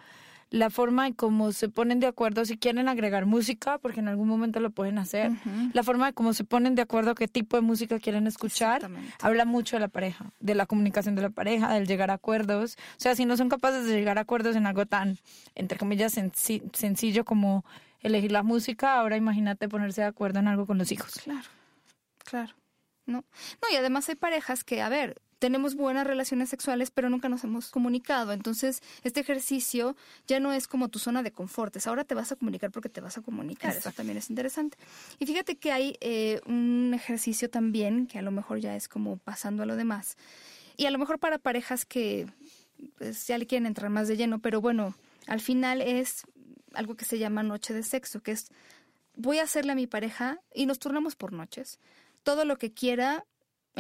la 0.51 0.69
forma 0.69 1.07
en 1.07 1.13
cómo 1.13 1.53
se 1.53 1.69
ponen 1.69 2.01
de 2.01 2.09
acuerdo 2.09 2.45
si 2.45 2.59
quieren 2.59 2.89
agregar 2.89 3.25
música, 3.25 3.79
porque 3.79 4.01
en 4.01 4.09
algún 4.09 4.29
momento 4.29 4.59
lo 4.59 4.71
pueden 4.71 4.99
hacer, 4.99 5.31
la 5.73 5.83
forma 5.85 6.07
de 6.07 6.13
cómo 6.13 6.35
se 6.35 6.43
ponen 6.45 6.75
de 6.75 6.83
acuerdo 6.83 7.15
qué 7.15 7.29
tipo 7.29 7.57
de 7.57 7.63
música 7.63 8.01
quieren 8.01 8.27
escuchar, 8.27 8.91
habla 9.21 9.45
mucho 9.45 9.77
de 9.77 9.81
la 9.81 9.89
pareja, 9.89 10.33
de 10.41 10.57
la 10.57 10.67
comunicación 10.67 11.15
de 11.15 11.23
la 11.23 11.31
pareja, 11.31 11.73
del 11.73 11.87
llegar 11.87 12.11
a 12.11 12.15
acuerdos. 12.15 12.77
O 12.97 13.01
sea, 13.01 13.15
si 13.15 13.25
no 13.25 13.37
son 13.37 13.49
capaces 13.49 13.87
de 13.87 13.93
llegar 13.93 14.19
a 14.19 14.23
acuerdos 14.23 14.57
en 14.57 14.67
algo 14.67 14.87
tan, 14.87 15.19
entre 15.55 15.79
comillas, 15.79 16.13
sencillo 16.13 17.25
como 17.25 17.65
elegir 18.01 18.33
la 18.33 18.43
música, 18.43 18.95
ahora 18.95 19.17
imagínate 19.17 19.69
ponerse 19.69 20.01
de 20.01 20.09
acuerdo 20.09 20.41
en 20.41 20.49
algo 20.49 20.67
con 20.67 20.79
los 20.79 20.91
hijos. 20.91 21.13
Claro, 21.23 21.49
claro. 22.25 22.55
No, 23.07 23.19
no, 23.63 23.69
y 23.73 23.77
además 23.77 24.09
hay 24.09 24.15
parejas 24.15 24.63
que, 24.63 24.83
a 24.83 24.89
ver, 24.89 25.21
tenemos 25.41 25.75
buenas 25.75 26.07
relaciones 26.07 26.51
sexuales, 26.51 26.91
pero 26.91 27.09
nunca 27.09 27.29
nos 27.29 27.43
hemos 27.43 27.71
comunicado. 27.71 28.33
Entonces, 28.33 28.83
este 29.03 29.21
ejercicio 29.21 29.97
ya 30.29 30.39
no 30.39 30.53
es 30.53 30.69
como 30.69 30.89
tu 30.89 30.99
zona 30.99 31.23
de 31.23 31.33
confort, 31.33 31.75
ahora 31.87 32.05
te 32.05 32.15
vas 32.15 32.31
a 32.31 32.37
comunicar 32.37 32.71
porque 32.71 32.91
te 32.91 33.01
vas 33.01 33.17
a 33.19 33.23
comunicar. 33.23 33.75
Eso 33.75 33.91
también 33.91 34.19
es 34.19 34.29
interesante. 34.29 34.77
Y 35.19 35.27
fíjate 35.27 35.57
que 35.57 35.73
hay 35.73 35.97
eh, 36.01 36.41
un 36.47 36.93
ejercicio 36.95 37.49
también, 37.49 38.07
que 38.07 38.19
a 38.19 38.23
lo 38.23 38.31
mejor 38.31 38.61
ya 38.61 38.77
es 38.77 38.87
como 38.87 39.17
pasando 39.17 39.63
a 39.63 39.67
lo 39.67 39.77
demás. 39.77 40.19
Y 40.77 40.85
a 40.85 40.91
lo 40.91 40.99
mejor 40.99 41.19
para 41.19 41.39
parejas 41.39 41.87
que 41.87 42.27
pues, 42.99 43.27
ya 43.27 43.39
le 43.39 43.47
quieren 43.47 43.67
entrar 43.67 43.91
más 43.91 44.09
de 44.09 44.19
lleno, 44.19 44.41
pero 44.41 44.61
bueno, 44.61 44.95
al 45.27 45.41
final 45.41 45.81
es 45.81 46.23
algo 46.75 46.97
que 46.97 47.07
se 47.07 47.19
llama 47.19 47.43
noche 47.43 47.73
de 47.73 47.83
sexo, 47.83 48.23
que 48.23 48.33
es 48.33 48.49
voy 49.17 49.39
a 49.39 49.45
hacerle 49.45 49.73
a 49.73 49.75
mi 49.75 49.87
pareja 49.87 50.39
y 50.55 50.67
nos 50.67 50.79
turnamos 50.79 51.17
por 51.17 51.33
noches. 51.33 51.79
Todo 52.23 52.45
lo 52.45 52.59
que 52.59 52.73
quiera 52.73 53.25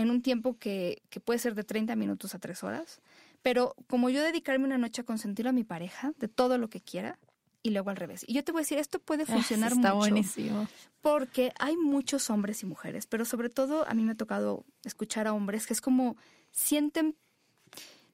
en 0.00 0.10
un 0.10 0.22
tiempo 0.22 0.58
que, 0.58 1.02
que 1.10 1.20
puede 1.20 1.38
ser 1.38 1.54
de 1.54 1.64
30 1.64 1.96
minutos 1.96 2.34
a 2.34 2.38
3 2.38 2.62
horas, 2.64 3.00
pero 3.42 3.74
como 3.86 4.10
yo 4.10 4.22
dedicarme 4.22 4.64
una 4.66 4.78
noche 4.78 5.02
a 5.02 5.04
consentir 5.04 5.48
a 5.48 5.52
mi 5.52 5.64
pareja 5.64 6.12
de 6.18 6.28
todo 6.28 6.58
lo 6.58 6.68
que 6.68 6.80
quiera, 6.80 7.18
y 7.62 7.70
luego 7.70 7.90
al 7.90 7.96
revés. 7.96 8.24
Y 8.26 8.34
yo 8.34 8.44
te 8.44 8.52
voy 8.52 8.60
a 8.60 8.62
decir, 8.62 8.78
esto 8.78 8.98
puede 8.98 9.24
ah, 9.24 9.26
funcionar 9.26 9.72
está 9.72 9.94
mucho. 9.94 9.98
buenísimo. 9.98 10.68
Porque 11.00 11.52
hay 11.58 11.76
muchos 11.76 12.30
hombres 12.30 12.62
y 12.62 12.66
mujeres, 12.66 13.06
pero 13.06 13.24
sobre 13.24 13.50
todo 13.50 13.86
a 13.88 13.94
mí 13.94 14.02
me 14.02 14.12
ha 14.12 14.16
tocado 14.16 14.64
escuchar 14.84 15.26
a 15.26 15.32
hombres 15.32 15.66
que 15.66 15.72
es 15.72 15.80
como 15.80 16.16
sienten, 16.52 17.16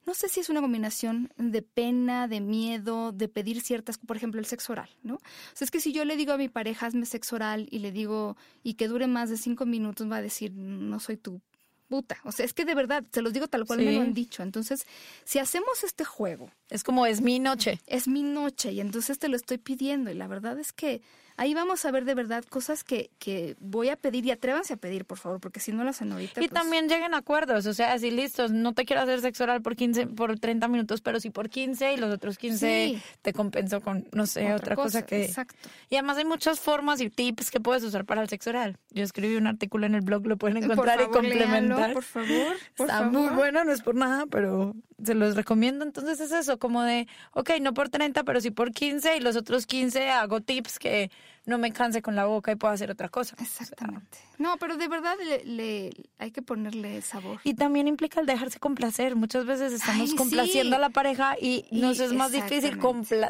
no 0.05 0.13
sé 0.13 0.29
si 0.29 0.39
es 0.39 0.49
una 0.49 0.61
combinación 0.61 1.31
de 1.37 1.61
pena, 1.61 2.27
de 2.27 2.39
miedo, 2.39 3.11
de 3.11 3.27
pedir 3.27 3.61
ciertas, 3.61 3.97
por 3.97 4.15
ejemplo, 4.15 4.39
el 4.39 4.45
sexo 4.45 4.73
oral, 4.73 4.89
¿no? 5.03 5.15
O 5.15 5.19
sea, 5.53 5.65
es 5.65 5.71
que 5.71 5.81
si 5.81 5.91
yo 5.91 6.05
le 6.05 6.15
digo 6.15 6.33
a 6.33 6.37
mi 6.37 6.49
pareja, 6.49 6.85
hazme 6.85 7.05
sexo 7.05 7.35
oral 7.35 7.67
y 7.71 7.79
le 7.79 7.91
digo, 7.91 8.37
y 8.63 8.75
que 8.75 8.87
dure 8.87 9.07
más 9.07 9.29
de 9.29 9.37
cinco 9.37 9.65
minutos, 9.65 10.09
va 10.09 10.17
a 10.17 10.21
decir, 10.21 10.53
no 10.53 10.99
soy 10.99 11.17
tu 11.17 11.41
puta. 11.87 12.17
O 12.23 12.31
sea, 12.31 12.45
es 12.45 12.53
que 12.53 12.65
de 12.65 12.75
verdad, 12.75 13.03
se 13.11 13.21
los 13.21 13.33
digo 13.33 13.47
tal 13.47 13.65
cual 13.65 13.79
me 13.79 13.91
lo 13.91 14.01
han 14.01 14.13
dicho. 14.13 14.43
Entonces, 14.43 14.85
si 15.23 15.39
hacemos 15.39 15.83
este 15.83 16.05
juego. 16.05 16.51
Es 16.69 16.83
como 16.83 17.05
es 17.05 17.21
mi 17.21 17.39
noche. 17.39 17.79
Es 17.87 18.07
mi 18.07 18.23
noche 18.23 18.71
y 18.71 18.81
entonces 18.81 19.19
te 19.19 19.29
lo 19.29 19.35
estoy 19.35 19.57
pidiendo. 19.57 20.11
Y 20.11 20.15
la 20.15 20.27
verdad 20.27 20.59
es 20.59 20.73
que 20.73 21.01
ahí 21.37 21.53
vamos 21.53 21.85
a 21.85 21.91
ver 21.91 22.03
de 22.03 22.15
verdad 22.15 22.43
cosas 22.43 22.83
que, 22.83 23.11
que 23.19 23.55
voy 23.59 23.89
a 23.89 23.95
pedir 23.95 24.25
y 24.25 24.31
atrévanse 24.31 24.73
a 24.73 24.77
pedir, 24.77 25.05
por 25.05 25.19
favor, 25.19 25.39
porque 25.39 25.59
si 25.59 25.71
no 25.71 25.83
lo 25.83 25.91
hacen 25.91 26.11
ahorita. 26.11 26.41
Y 26.41 26.47
pues 26.47 26.51
también 26.51 26.89
lleguen 26.89 27.13
a 27.13 27.17
acuerdos, 27.17 27.65
o 27.67 27.73
sea, 27.73 27.93
así 27.93 28.11
listos, 28.11 28.51
no 28.51 28.73
te 28.73 28.85
quiero 28.85 29.03
hacer 29.03 29.21
sexo 29.21 29.43
oral 29.43 29.61
por 29.61 29.75
15, 29.75 30.07
por 30.07 30.37
30 30.39 30.67
minutos, 30.67 31.01
pero 31.01 31.19
sí 31.19 31.29
por 31.29 31.49
15 31.49 31.93
y 31.93 31.97
los 31.97 32.11
otros 32.13 32.37
15 32.37 33.01
te 33.21 33.33
compenso 33.33 33.81
con, 33.81 34.07
no 34.11 34.25
sé, 34.25 34.53
otra, 34.53 34.75
cosa, 34.75 35.05
que... 35.05 35.25
Exacto. 35.25 35.69
Y 35.89 35.95
además 35.95 36.17
hay 36.17 36.25
muchas 36.25 36.59
formas 36.59 36.99
y 37.01 37.09
tips 37.09 37.51
que 37.51 37.59
puedes 37.59 37.83
usar 37.83 38.05
para 38.05 38.21
el 38.21 38.29
sexo 38.29 38.49
oral. 38.49 38.77
Yo 38.91 39.03
escribí 39.03 39.35
un 39.35 39.47
artículo 39.47 39.85
en 39.85 39.95
el 39.95 40.01
blog, 40.01 40.25
lo 40.25 40.37
pueden 40.37 40.57
encontrar 40.57 40.99
y 41.01 41.07
complementar. 41.07 41.93
por 41.93 42.03
favor, 42.03 42.55
por 42.75 42.87
Está 42.87 43.03
muy 43.03 43.29
bueno, 43.29 43.63
no 43.63 43.71
es 43.71 43.81
por 43.81 43.95
nada, 43.95 44.25
pero 44.25 44.75
se 45.03 45.13
los 45.13 45.35
recomiendo. 45.35 45.85
Entonces 45.85 46.19
es 46.19 46.31
eso, 46.31 46.59
como 46.59 46.83
de, 46.83 47.07
ok, 47.33 47.51
no 47.61 47.73
por 47.73 47.89
30, 47.89 48.23
pero 48.23 48.41
sí 48.41 48.51
por 48.51 48.71
15 48.71 49.17
y 49.17 49.19
los 49.19 49.35
otros 49.35 49.65
15 49.65 50.09
hago 50.09 50.41
tips 50.41 50.79
que 50.79 51.11
no 51.45 51.57
me 51.57 51.71
canse 51.71 52.01
con 52.01 52.15
la 52.15 52.25
boca 52.25 52.51
y 52.51 52.55
puedo 52.55 52.73
hacer 52.73 52.91
otra 52.91 53.09
cosa. 53.09 53.35
Exactamente. 53.39 54.17
no, 54.37 54.57
pero 54.57 54.75
de 54.75 54.87
verdad 54.87 55.15
le, 55.45 55.91
hay 56.17 56.31
que 56.31 56.41
ponerle 56.41 57.01
sabor. 57.01 57.39
Y 57.43 57.53
también 57.53 57.87
implica 57.87 58.19
el 58.19 58.25
dejarse 58.25 58.59
complacer. 58.59 59.15
Muchas 59.15 59.45
veces 59.45 59.71
estamos 59.71 60.13
complaciendo 60.13 60.75
a 60.75 60.79
la 60.79 60.89
pareja 60.89 61.35
y, 61.39 61.65
nos 61.71 61.99
es 61.99 62.13
más 62.13 62.31
difícil 62.31 62.79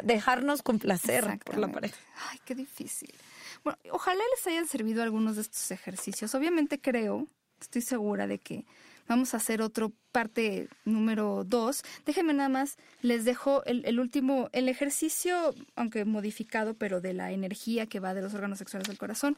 dejarnos 0.02 0.62
complacer 0.62 1.38
por 1.44 1.58
la 1.58 1.68
pareja. 1.68 1.96
Ay, 2.30 2.40
qué 2.44 2.54
difícil. 2.54 3.14
Bueno, 3.62 3.78
ojalá 3.92 4.22
les 4.36 4.46
hayan 4.46 4.66
servido 4.66 5.02
algunos 5.02 5.36
de 5.36 5.42
estos 5.42 5.70
ejercicios. 5.70 6.34
Obviamente 6.34 6.80
creo, 6.80 7.26
estoy 7.60 7.82
segura 7.82 8.26
de 8.26 8.38
que 8.38 8.64
Vamos 9.08 9.32
a 9.32 9.38
hacer 9.38 9.62
otro 9.62 9.92
parte 10.12 10.68
número 10.84 11.42
dos. 11.44 11.82
Déjenme 12.04 12.34
nada 12.34 12.50
más, 12.50 12.76
les 13.00 13.24
dejo 13.24 13.64
el, 13.64 13.98
último, 13.98 14.50
el 14.52 14.68
ejercicio, 14.68 15.54
aunque 15.76 16.04
modificado, 16.04 16.74
pero 16.74 17.00
de 17.00 17.14
la 17.14 17.32
energía 17.32 17.86
que 17.86 18.00
va 18.00 18.12
de 18.12 18.20
los 18.20 18.34
órganos 18.34 18.58
sexuales 18.58 18.86
del 18.86 18.98
corazón, 18.98 19.36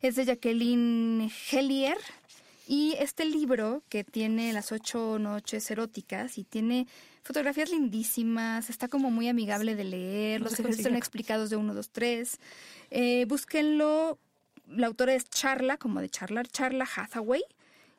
es 0.00 0.16
de 0.16 0.24
Jacqueline 0.24 1.30
Hellier. 1.50 1.96
Y 2.66 2.94
este 2.98 3.24
libro, 3.24 3.82
que 3.88 4.04
tiene 4.04 4.52
las 4.52 4.72
ocho 4.72 5.18
noches 5.18 5.70
eróticas 5.70 6.38
y 6.38 6.44
tiene 6.44 6.86
fotografías 7.22 7.70
lindísimas, 7.70 8.70
está 8.70 8.88
como 8.88 9.10
muy 9.10 9.28
amigable 9.28 9.74
de 9.76 9.84
leer, 9.84 10.40
los 10.40 10.54
ejercicios 10.54 10.88
son 10.88 10.96
explicados 10.96 11.50
de 11.50 11.56
uno, 11.56 11.74
dos, 11.74 11.90
tres. 11.90 12.38
Eh, 12.90 13.24
búsquenlo. 13.28 14.18
La 14.68 14.86
autora 14.86 15.14
es 15.14 15.28
Charla, 15.28 15.76
como 15.76 16.00
de 16.00 16.08
charlar, 16.08 16.48
Charla 16.48 16.88
Hathaway. 16.96 17.42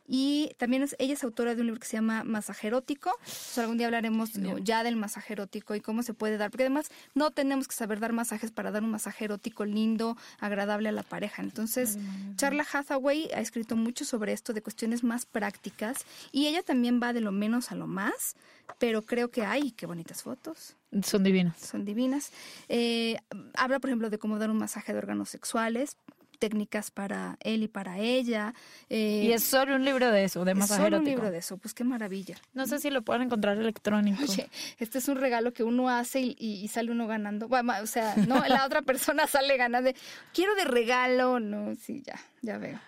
Y 0.07 0.51
también 0.57 0.83
es, 0.83 0.95
ella 0.99 1.13
es 1.13 1.23
autora 1.23 1.55
de 1.55 1.61
un 1.61 1.67
libro 1.67 1.79
que 1.79 1.87
se 1.87 1.95
llama 1.95 2.23
Masaje 2.23 2.67
Erótico. 2.67 3.11
algún 3.57 3.77
día 3.77 3.87
hablaremos 3.87 4.31
ya 4.63 4.83
del 4.83 4.97
masaje 4.97 5.33
erótico 5.33 5.75
y 5.75 5.81
cómo 5.81 6.03
se 6.03 6.13
puede 6.13 6.37
dar. 6.37 6.51
Porque 6.51 6.63
además 6.63 6.89
no 7.13 7.31
tenemos 7.31 7.67
que 7.67 7.75
saber 7.75 7.99
dar 7.99 8.11
masajes 8.11 8.51
para 8.51 8.71
dar 8.71 8.83
un 8.83 8.91
masaje 8.91 9.25
erótico 9.25 9.65
lindo, 9.65 10.17
agradable 10.39 10.89
a 10.89 10.91
la 10.91 11.03
pareja. 11.03 11.41
Entonces, 11.41 11.97
Charla 12.35 12.65
Hathaway 12.71 13.29
ha 13.33 13.39
escrito 13.39 13.75
mucho 13.75 14.03
sobre 14.03 14.33
esto 14.33 14.53
de 14.53 14.61
cuestiones 14.61 15.03
más 15.03 15.25
prácticas. 15.25 16.05
Y 16.31 16.47
ella 16.47 16.63
también 16.63 16.99
va 17.01 17.13
de 17.13 17.21
lo 17.21 17.31
menos 17.31 17.71
a 17.71 17.75
lo 17.75 17.87
más. 17.87 18.35
Pero 18.79 19.01
creo 19.03 19.29
que 19.29 19.45
hay, 19.45 19.71
qué 19.71 19.85
bonitas 19.85 20.23
fotos. 20.23 20.75
Son 21.03 21.23
divinas. 21.23 21.59
Son 21.59 21.85
divinas. 21.85 22.31
Eh, 22.69 23.17
habla, 23.55 23.79
por 23.79 23.89
ejemplo, 23.89 24.09
de 24.09 24.17
cómo 24.17 24.37
dar 24.37 24.49
un 24.49 24.57
masaje 24.57 24.93
de 24.93 24.99
órganos 24.99 25.29
sexuales 25.29 25.97
técnicas 26.37 26.91
para 26.91 27.37
él 27.41 27.63
y 27.63 27.67
para 27.67 27.99
ella. 27.99 28.53
Eh, 28.89 29.23
y 29.25 29.31
es 29.31 29.43
solo 29.43 29.75
un 29.75 29.85
libro 29.85 30.11
de 30.11 30.25
eso, 30.25 30.45
de 30.45 30.53
masaje 30.53 30.83
solo 30.83 30.97
un 30.97 31.05
libro 31.05 31.31
de 31.31 31.37
eso, 31.37 31.57
pues 31.57 31.73
qué 31.73 31.83
maravilla. 31.83 32.35
No 32.53 32.67
sé 32.67 32.79
si 32.79 32.89
lo 32.89 33.01
pueden 33.01 33.23
encontrar 33.23 33.57
electrónico. 33.57 34.23
Oye, 34.23 34.49
este 34.79 34.97
es 34.97 35.07
un 35.07 35.17
regalo 35.17 35.53
que 35.53 35.63
uno 35.63 35.89
hace 35.89 36.19
y, 36.21 36.67
sale 36.67 36.91
uno 36.91 37.07
ganando. 37.07 37.47
o 37.47 37.87
sea, 37.87 38.15
no, 38.27 38.43
la 38.47 38.65
otra 38.65 38.81
persona 38.83 39.27
sale 39.27 39.57
ganando. 39.57 39.91
Quiero 40.33 40.55
de 40.55 40.65
regalo, 40.65 41.39
no, 41.39 41.75
sí, 41.75 42.03
ya, 42.05 42.19
ya 42.41 42.57
veo. 42.57 42.79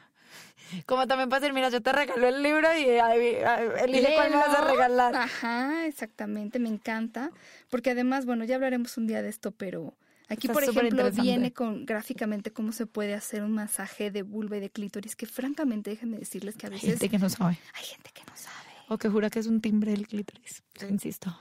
Como 0.85 1.07
también 1.07 1.29
puede 1.29 1.41
decir, 1.41 1.53
mira, 1.53 1.69
yo 1.69 1.81
te 1.81 1.91
regalo 1.91 2.27
el 2.27 2.41
libro 2.41 2.67
y 2.77 2.83
elige 2.83 4.15
cuál 4.15 4.31
me 4.31 4.37
vas 4.37 4.55
a 4.55 4.67
regalar. 4.67 5.15
Ajá, 5.15 5.85
exactamente, 5.85 6.59
me 6.59 6.69
encanta. 6.69 7.31
Porque 7.69 7.91
además, 7.91 8.25
bueno, 8.25 8.43
ya 8.45 8.55
hablaremos 8.55 8.97
un 8.97 9.07
día 9.07 9.21
de 9.21 9.29
esto, 9.29 9.51
pero 9.51 9.93
Aquí, 10.29 10.47
por 10.47 10.63
ejemplo, 10.63 11.11
viene 11.11 11.53
con 11.53 11.85
gráficamente 11.85 12.51
cómo 12.51 12.71
se 12.71 12.85
puede 12.85 13.13
hacer 13.13 13.43
un 13.43 13.51
masaje 13.51 14.11
de 14.11 14.23
vulva 14.23 14.57
y 14.57 14.59
de 14.59 14.69
clítoris, 14.69 15.15
que 15.15 15.25
francamente, 15.25 15.91
déjenme 15.91 16.17
decirles 16.17 16.55
que 16.57 16.67
a 16.67 16.69
veces... 16.69 16.83
Hay 16.83 16.89
gente 16.91 17.09
que 17.09 17.19
no 17.19 17.29
sabe. 17.29 17.59
Hay 17.73 17.83
gente 17.83 18.11
que 18.13 18.23
no 18.23 18.35
sabe. 18.35 18.55
O 18.87 18.97
que 18.97 19.09
jura 19.09 19.29
que 19.29 19.39
es 19.39 19.47
un 19.47 19.61
timbre 19.61 19.91
del 19.91 20.07
clítoris, 20.07 20.63
insisto. 20.89 21.39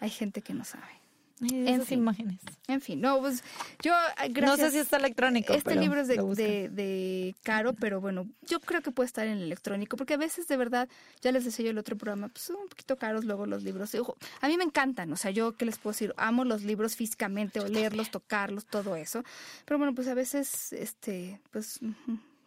Hay 0.00 0.10
gente 0.10 0.42
que 0.42 0.54
no 0.54 0.64
sabe. 0.64 0.97
En 1.40 1.84
fin. 1.84 1.98
imágenes. 2.00 2.40
En 2.66 2.80
fin, 2.80 3.00
no, 3.00 3.20
pues 3.20 3.42
yo, 3.82 3.92
gracias. 4.30 4.44
No 4.44 4.56
sé 4.56 4.70
si 4.70 4.78
está 4.78 4.96
electrónico. 4.96 5.52
Este 5.52 5.76
libro 5.76 6.00
es 6.00 6.08
de, 6.08 6.68
de, 6.68 7.34
Caro, 7.42 7.74
pero 7.74 8.00
bueno, 8.00 8.26
yo 8.46 8.60
creo 8.60 8.82
que 8.82 8.90
puede 8.90 9.06
estar 9.06 9.26
en 9.26 9.38
el 9.38 9.42
electrónico, 9.44 9.96
porque 9.96 10.14
a 10.14 10.18
veces 10.18 10.48
de 10.48 10.56
verdad, 10.56 10.88
ya 11.20 11.32
les 11.32 11.44
decía 11.44 11.64
yo 11.64 11.70
el 11.70 11.78
otro 11.78 11.96
programa, 11.96 12.28
pues 12.28 12.44
son 12.44 12.56
un 12.56 12.68
poquito 12.68 12.96
caros 12.96 13.24
luego 13.24 13.46
los 13.46 13.62
libros. 13.62 13.94
A 14.40 14.48
mí 14.48 14.56
me 14.56 14.64
encantan, 14.64 15.12
o 15.12 15.16
sea, 15.16 15.30
yo, 15.30 15.56
¿qué 15.56 15.64
les 15.64 15.78
puedo 15.78 15.92
decir? 15.92 16.14
Amo 16.16 16.44
los 16.44 16.62
libros 16.62 16.96
físicamente, 16.96 17.60
o 17.60 17.68
leerlos, 17.68 18.10
tocarlos, 18.10 18.66
todo 18.66 18.96
eso. 18.96 19.24
Pero 19.64 19.78
bueno, 19.78 19.94
pues 19.94 20.08
a 20.08 20.14
veces, 20.14 20.72
este, 20.72 21.40
pues 21.50 21.80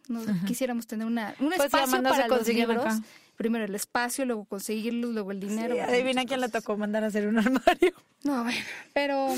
no, 0.08 0.20
quisiéramos 0.46 0.86
tener 0.86 1.06
una, 1.06 1.34
un 1.38 1.48
pues 1.48 1.60
espacio 1.60 2.02
para 2.02 2.28
los 2.28 2.48
libros. 2.48 2.94
Primero 3.42 3.64
el 3.64 3.74
espacio, 3.74 4.24
luego 4.24 4.44
conseguirlos, 4.44 5.10
luego 5.10 5.32
el 5.32 5.40
dinero. 5.40 5.74
adivina 5.82 6.24
quién 6.24 6.40
le 6.40 6.48
tocó 6.48 6.76
mandar 6.76 7.02
a 7.02 7.08
hacer 7.08 7.26
un 7.26 7.38
armario. 7.40 7.92
No, 8.22 8.44
bueno, 8.44 8.60
pero... 8.92 9.34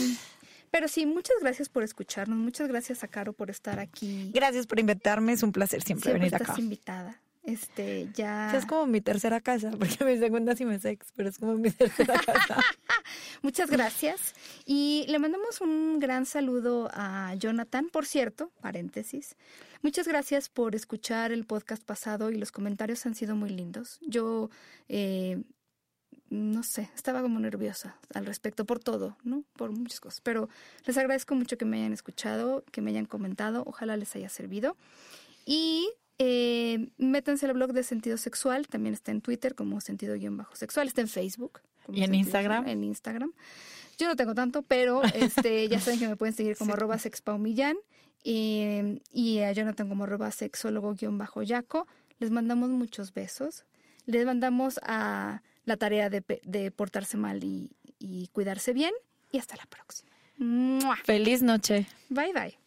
Pero 0.70 0.88
sí, 0.88 1.06
muchas 1.06 1.36
gracias 1.40 1.70
por 1.70 1.84
escucharnos, 1.84 2.36
muchas 2.36 2.68
gracias 2.68 3.02
a 3.02 3.08
Caro 3.08 3.32
por 3.32 3.48
estar 3.48 3.78
aquí. 3.78 4.30
Gracias 4.34 4.66
por 4.66 4.78
invitarme, 4.78 5.32
es 5.32 5.42
un 5.42 5.52
placer 5.52 5.80
siempre, 5.82 6.10
siempre 6.10 6.28
venir 6.28 6.42
estás 6.42 6.58
invitada. 6.58 7.18
Este, 7.44 8.10
ya. 8.12 8.54
es 8.54 8.66
como 8.66 8.84
mi 8.84 9.00
tercera 9.00 9.40
casa, 9.40 9.70
porque 9.78 10.04
mi 10.04 10.18
segunda 10.18 10.54
sí 10.54 10.66
me 10.66 10.78
sex, 10.78 11.06
pero 11.16 11.30
es 11.30 11.38
como 11.38 11.54
mi 11.54 11.70
tercera 11.70 12.18
casa. 12.18 12.60
Muchas 13.44 13.70
gracias. 13.70 14.34
Y 14.64 15.04
le 15.06 15.18
mandamos 15.18 15.60
un 15.60 15.98
gran 16.00 16.24
saludo 16.24 16.88
a 16.94 17.34
Jonathan, 17.34 17.90
por 17.90 18.06
cierto, 18.06 18.50
paréntesis. 18.62 19.36
Muchas 19.82 20.08
gracias 20.08 20.48
por 20.48 20.74
escuchar 20.74 21.30
el 21.30 21.44
podcast 21.44 21.84
pasado 21.84 22.30
y 22.30 22.38
los 22.38 22.50
comentarios 22.50 23.04
han 23.04 23.14
sido 23.14 23.36
muy 23.36 23.50
lindos. 23.50 23.98
Yo, 24.00 24.48
eh, 24.88 25.42
no 26.30 26.62
sé, 26.62 26.88
estaba 26.96 27.20
como 27.20 27.38
nerviosa 27.38 27.98
al 28.14 28.24
respecto 28.24 28.64
por 28.64 28.78
todo, 28.78 29.18
¿no? 29.24 29.44
Por 29.58 29.72
muchas 29.72 30.00
cosas. 30.00 30.22
Pero 30.22 30.48
les 30.86 30.96
agradezco 30.96 31.34
mucho 31.34 31.58
que 31.58 31.66
me 31.66 31.76
hayan 31.76 31.92
escuchado, 31.92 32.64
que 32.72 32.80
me 32.80 32.92
hayan 32.92 33.04
comentado. 33.04 33.62
Ojalá 33.66 33.98
les 33.98 34.16
haya 34.16 34.30
servido. 34.30 34.74
Y 35.44 35.90
eh, 36.18 36.88
métanse 36.96 37.44
al 37.44 37.52
blog 37.52 37.74
de 37.74 37.82
Sentido 37.82 38.16
Sexual, 38.16 38.68
también 38.68 38.94
está 38.94 39.10
en 39.10 39.20
Twitter 39.20 39.54
como 39.54 39.82
Sentido-Sexual, 39.82 40.88
está 40.88 41.02
en 41.02 41.08
Facebook. 41.08 41.60
¿Y 41.92 42.04
en 42.04 42.14
Instagram? 42.14 42.68
En 42.68 42.84
Instagram. 42.84 43.32
Yo 43.98 44.08
no 44.08 44.16
tengo 44.16 44.34
tanto, 44.34 44.62
pero 44.62 45.02
este 45.02 45.68
ya 45.68 45.80
saben 45.80 46.00
que 46.00 46.08
me 46.08 46.16
pueden 46.16 46.34
seguir 46.34 46.56
como 46.56 46.74
arroba 46.74 46.98
sexpaumillán. 46.98 47.76
Y, 48.22 49.02
y 49.12 49.40
a 49.40 49.52
Jonathan 49.52 49.88
como 49.88 50.04
arroba 50.04 50.30
sexólogo-yaco. 50.30 51.86
Les 52.18 52.30
mandamos 52.30 52.70
muchos 52.70 53.12
besos. 53.12 53.64
Les 54.06 54.24
mandamos 54.24 54.80
a 54.82 55.42
la 55.64 55.76
tarea 55.76 56.10
de, 56.10 56.22
de 56.42 56.70
portarse 56.70 57.16
mal 57.16 57.44
y, 57.44 57.76
y, 57.98 58.28
cuidarse 58.28 58.72
bien. 58.72 58.92
Y 59.30 59.38
hasta 59.38 59.56
la 59.56 59.66
próxima. 59.66 60.10
Feliz 61.04 61.42
noche. 61.42 61.86
Bye 62.08 62.32
bye. 62.32 62.63